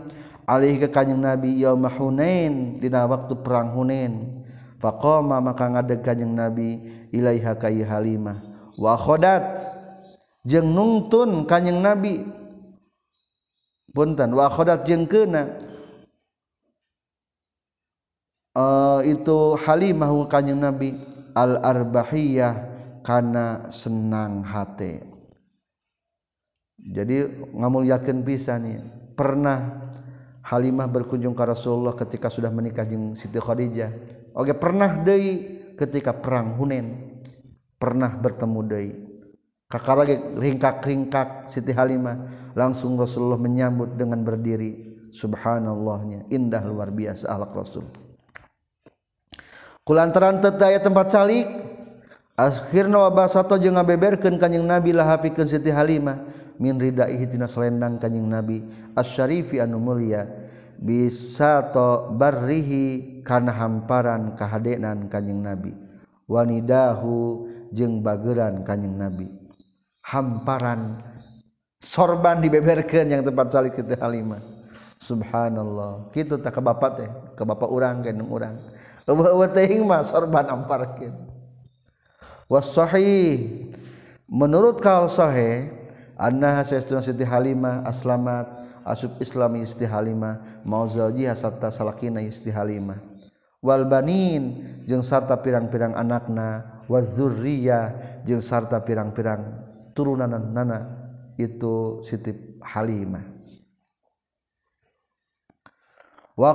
alih 0.49 0.81
ke 0.81 0.87
kanjeng 0.89 1.21
Nabi 1.21 1.61
yauma 1.61 1.91
Hunain 1.91 2.81
dina 2.81 3.05
waktu 3.05 3.37
perang 3.37 3.75
Hunain. 3.77 4.41
Faqama 4.81 5.37
maka 5.37 5.69
ngadeg 5.69 6.01
kanjeng 6.01 6.33
Nabi 6.33 6.81
ilaiha 7.13 7.53
ka 7.53 7.69
Halimah. 7.69 8.41
Wa 8.79 8.97
khodat 8.97 9.61
jeung 10.47 10.73
nungtun 10.73 11.45
kanjeng 11.45 11.77
Nabi. 11.77 12.25
Punten 13.93 14.33
wa 14.33 14.49
khodat 14.49 14.87
jeung 14.87 15.05
keuna. 15.05 15.69
Uh, 18.51 18.99
itu 19.05 19.55
Halimah 19.61 20.09
kanjeng 20.27 20.57
Nabi 20.57 20.97
al 21.37 21.61
arbahiyah 21.61 22.71
kana 23.05 23.71
senang 23.71 24.43
hati 24.43 25.10
jadi 26.81 27.29
ngamul 27.53 27.85
yakin 27.85 28.25
bisa 28.25 28.57
nih. 28.57 28.81
Pernah 29.13 29.85
Halimah 30.41 30.89
berkunjung 30.89 31.37
ke 31.37 31.43
Rasulullah 31.45 31.93
ketika 31.93 32.25
sudah 32.25 32.49
menikah 32.49 32.89
dengan 32.89 33.13
Siti 33.13 33.37
Khadijah? 33.37 33.93
Oke 34.33 34.57
pernah 34.57 34.89
dei 35.05 35.61
ketika 35.77 36.17
perang 36.17 36.57
Hunain. 36.57 37.21
Pernah 37.77 38.13
bertemu 38.17 38.59
dei 38.65 38.89
kakak 39.71 39.95
lagi 39.95 40.15
ringkak-ringkak 40.35 41.47
Siti 41.47 41.71
Halimah. 41.71 42.27
Langsung 42.59 42.99
Rasulullah 42.99 43.39
menyambut 43.39 43.95
dengan 43.95 44.25
berdiri. 44.27 44.91
Subhanallahnya 45.11 46.27
indah 46.31 46.63
luar 46.67 46.91
biasa 46.91 47.27
akhlak 47.27 47.51
Rasul. 47.55 47.85
Lantaran 49.91 50.39
tetaya 50.39 50.79
tempat 50.79 51.11
calik. 51.11 51.47
Akhirnya 52.39 53.05
wabah 53.05 53.27
satu 53.27 53.59
je 53.59 53.67
ngabeberkan 53.67 54.39
kanyeng 54.39 54.63
nabi 54.63 54.95
lah 54.95 55.19
Siti 55.19 55.67
Halimah 55.67 56.23
min 56.61 56.77
minridahitina 56.77 57.49
selendang 57.49 57.97
kanyeng 57.97 58.29
nabi. 58.29 58.61
Asyarifi 58.93 59.57
anu 59.57 59.81
mulia 59.81 60.29
bisa 60.77 61.73
to 61.73 62.13
barrihi 62.13 63.21
kana 63.25 63.49
hamparan 63.49 64.37
kahadenan 64.37 65.09
kanyeng 65.09 65.41
nabi. 65.41 65.73
Wanidahu 66.29 67.49
jeung 67.73 68.05
bageran 68.05 68.61
kanyeng 68.61 68.93
nabi. 68.93 69.27
Hamparan 70.05 71.01
sorban 71.81 72.37
dibeberkan 72.37 73.09
yang 73.09 73.25
tempat 73.25 73.49
salik 73.49 73.73
kita 73.81 73.97
halimah 73.97 74.39
subhanallah. 75.01 76.13
Gitu 76.13 76.37
tak 76.37 76.53
ke 76.53 76.61
bapak 76.61 76.91
teh 77.01 77.09
ke 77.33 77.41
bapak 77.41 77.69
orang 77.73 78.05
ke 78.05 78.13
enam 78.13 78.29
orang 78.29 78.53
eueuh 79.09 79.49
teh 79.49 79.81
mah 79.81 80.05
sorban 80.05 80.45
amparkeun. 80.45 81.13
Was 82.45 82.69
sahih. 82.69 83.65
Menurut 84.31 84.79
kal 84.79 85.11
sahih 85.11 85.80
Shahe 86.21 87.01
Siti 87.01 87.25
Halimah 87.25 87.81
aslamat 87.81 88.45
asub 88.85 89.17
Islami 89.17 89.65
isti 89.65 89.89
Halimah 89.89 90.61
mauji 90.61 91.25
hasarta 91.25 91.73
salahkin 91.73 92.21
isti 92.21 92.53
Halimahwalbanin 92.53 94.61
jeung 94.85 95.01
sarta 95.01 95.33
pirang-pirang 95.41 95.97
anakna. 95.97 96.77
Wazurria 96.91 97.95
jeung 98.27 98.43
sarta 98.43 98.83
pirang-pirang 98.83 99.63
turunanan 99.95 100.51
nana 100.51 100.91
itu 101.39 102.03
Siti 102.03 102.35
Halimah. 102.59 103.23
Wa 106.35 106.51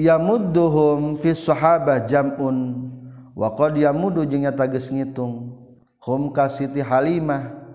ya 0.00 0.16
mudduhum 0.16 1.20
fi 1.20 1.36
sahabah 1.36 2.08
jam'un. 2.08 2.88
Wa 3.36 3.52
qad 3.52 3.76
yamudu 3.76 4.24
jeung 4.24 4.48
nyata 4.48 4.64
geus 4.64 4.88
ngitung. 4.88 5.60
Hum 6.00 6.32
ka 6.32 6.48
Siti 6.48 6.80
Halimah 6.80 7.65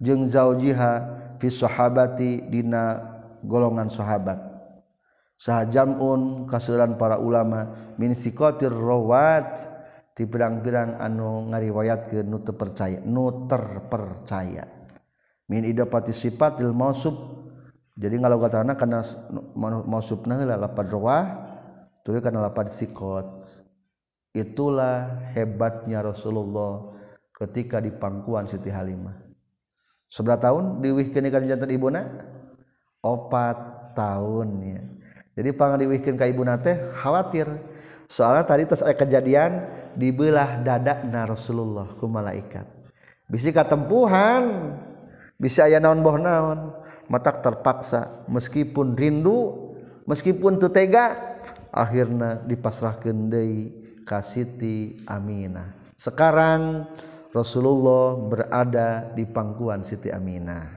jeung 0.00 0.26
zaujiha 0.30 0.92
fi 1.38 1.48
sahabati 1.50 2.46
dina 2.50 2.98
golongan 3.44 3.90
sahabat. 3.90 4.40
Sahajamun 5.34 6.46
kasuran 6.46 6.94
para 6.94 7.18
ulama 7.18 7.94
min 7.98 8.14
siqatir 8.14 8.70
rawat 8.70 9.66
di 10.14 10.24
pirang-pirang 10.24 11.02
anu 11.02 11.50
ngariwayatkeun 11.50 12.26
nu 12.26 12.38
terpercaya 12.40 13.02
nu 13.02 13.44
terpercaya. 13.50 14.64
Min 15.50 15.66
idapati 15.68 16.14
sifatil 16.14 16.72
mausub 16.72 17.44
jadi 17.94 18.18
kalau 18.18 18.42
kata 18.42 18.66
ngalogatana 18.66 18.74
kana 18.74 19.00
mausubna 19.86 20.34
lah 20.42 20.58
lapad 20.58 20.90
rawah 20.90 21.24
tuluy 22.02 22.18
karena 22.18 22.42
lapad 22.42 22.74
sikot. 22.74 23.34
Itulah 24.34 25.30
hebatnya 25.30 26.02
Rasulullah 26.02 26.90
ketika 27.30 27.78
di 27.78 27.94
pangkuan 27.94 28.50
Siti 28.50 28.66
Halimah. 28.66 29.23
sebelah 30.14 30.38
tahun 30.38 30.78
diwihkan 30.78 31.26
ikan 31.26 31.50
jantan 31.50 31.74
ibuna? 31.74 32.06
Opat 33.02 33.90
tahun 33.98 34.48
ya. 34.62 34.82
Jadi 35.34 35.50
pang 35.58 35.74
diwihkan 35.74 36.14
ke 36.14 36.30
ibuna 36.30 36.62
teh 36.62 36.78
khawatir. 37.02 37.50
Soalnya 38.06 38.46
tadi 38.46 38.62
tas 38.70 38.86
ada 38.86 38.94
kejadian 38.94 39.66
dibelah 39.98 40.62
dada 40.62 41.02
na 41.02 41.26
Rasulullah 41.26 41.90
ku 41.98 42.06
malaikat. 42.06 42.62
Bisi 43.26 43.50
ketempuhan 43.50 44.78
bisa 45.34 45.66
ayah 45.66 45.82
naon 45.82 46.06
boh 46.06 46.14
naon. 46.14 46.70
Matak 47.10 47.44
terpaksa 47.44 48.24
meskipun 48.30 48.96
rindu 48.96 49.52
meskipun 50.08 50.56
tetega 50.56 51.36
akhirnya 51.68 52.40
dipasrahkan 52.46 53.28
deui 53.28 53.74
ka 54.06 54.22
Siti 54.22 55.02
Aminah. 55.04 55.92
Sekarang 55.98 56.88
Rasulullah 57.34 58.14
berada 58.14 59.10
di 59.10 59.26
pangkuan 59.26 59.82
Siti 59.82 60.06
Aminah. 60.06 60.73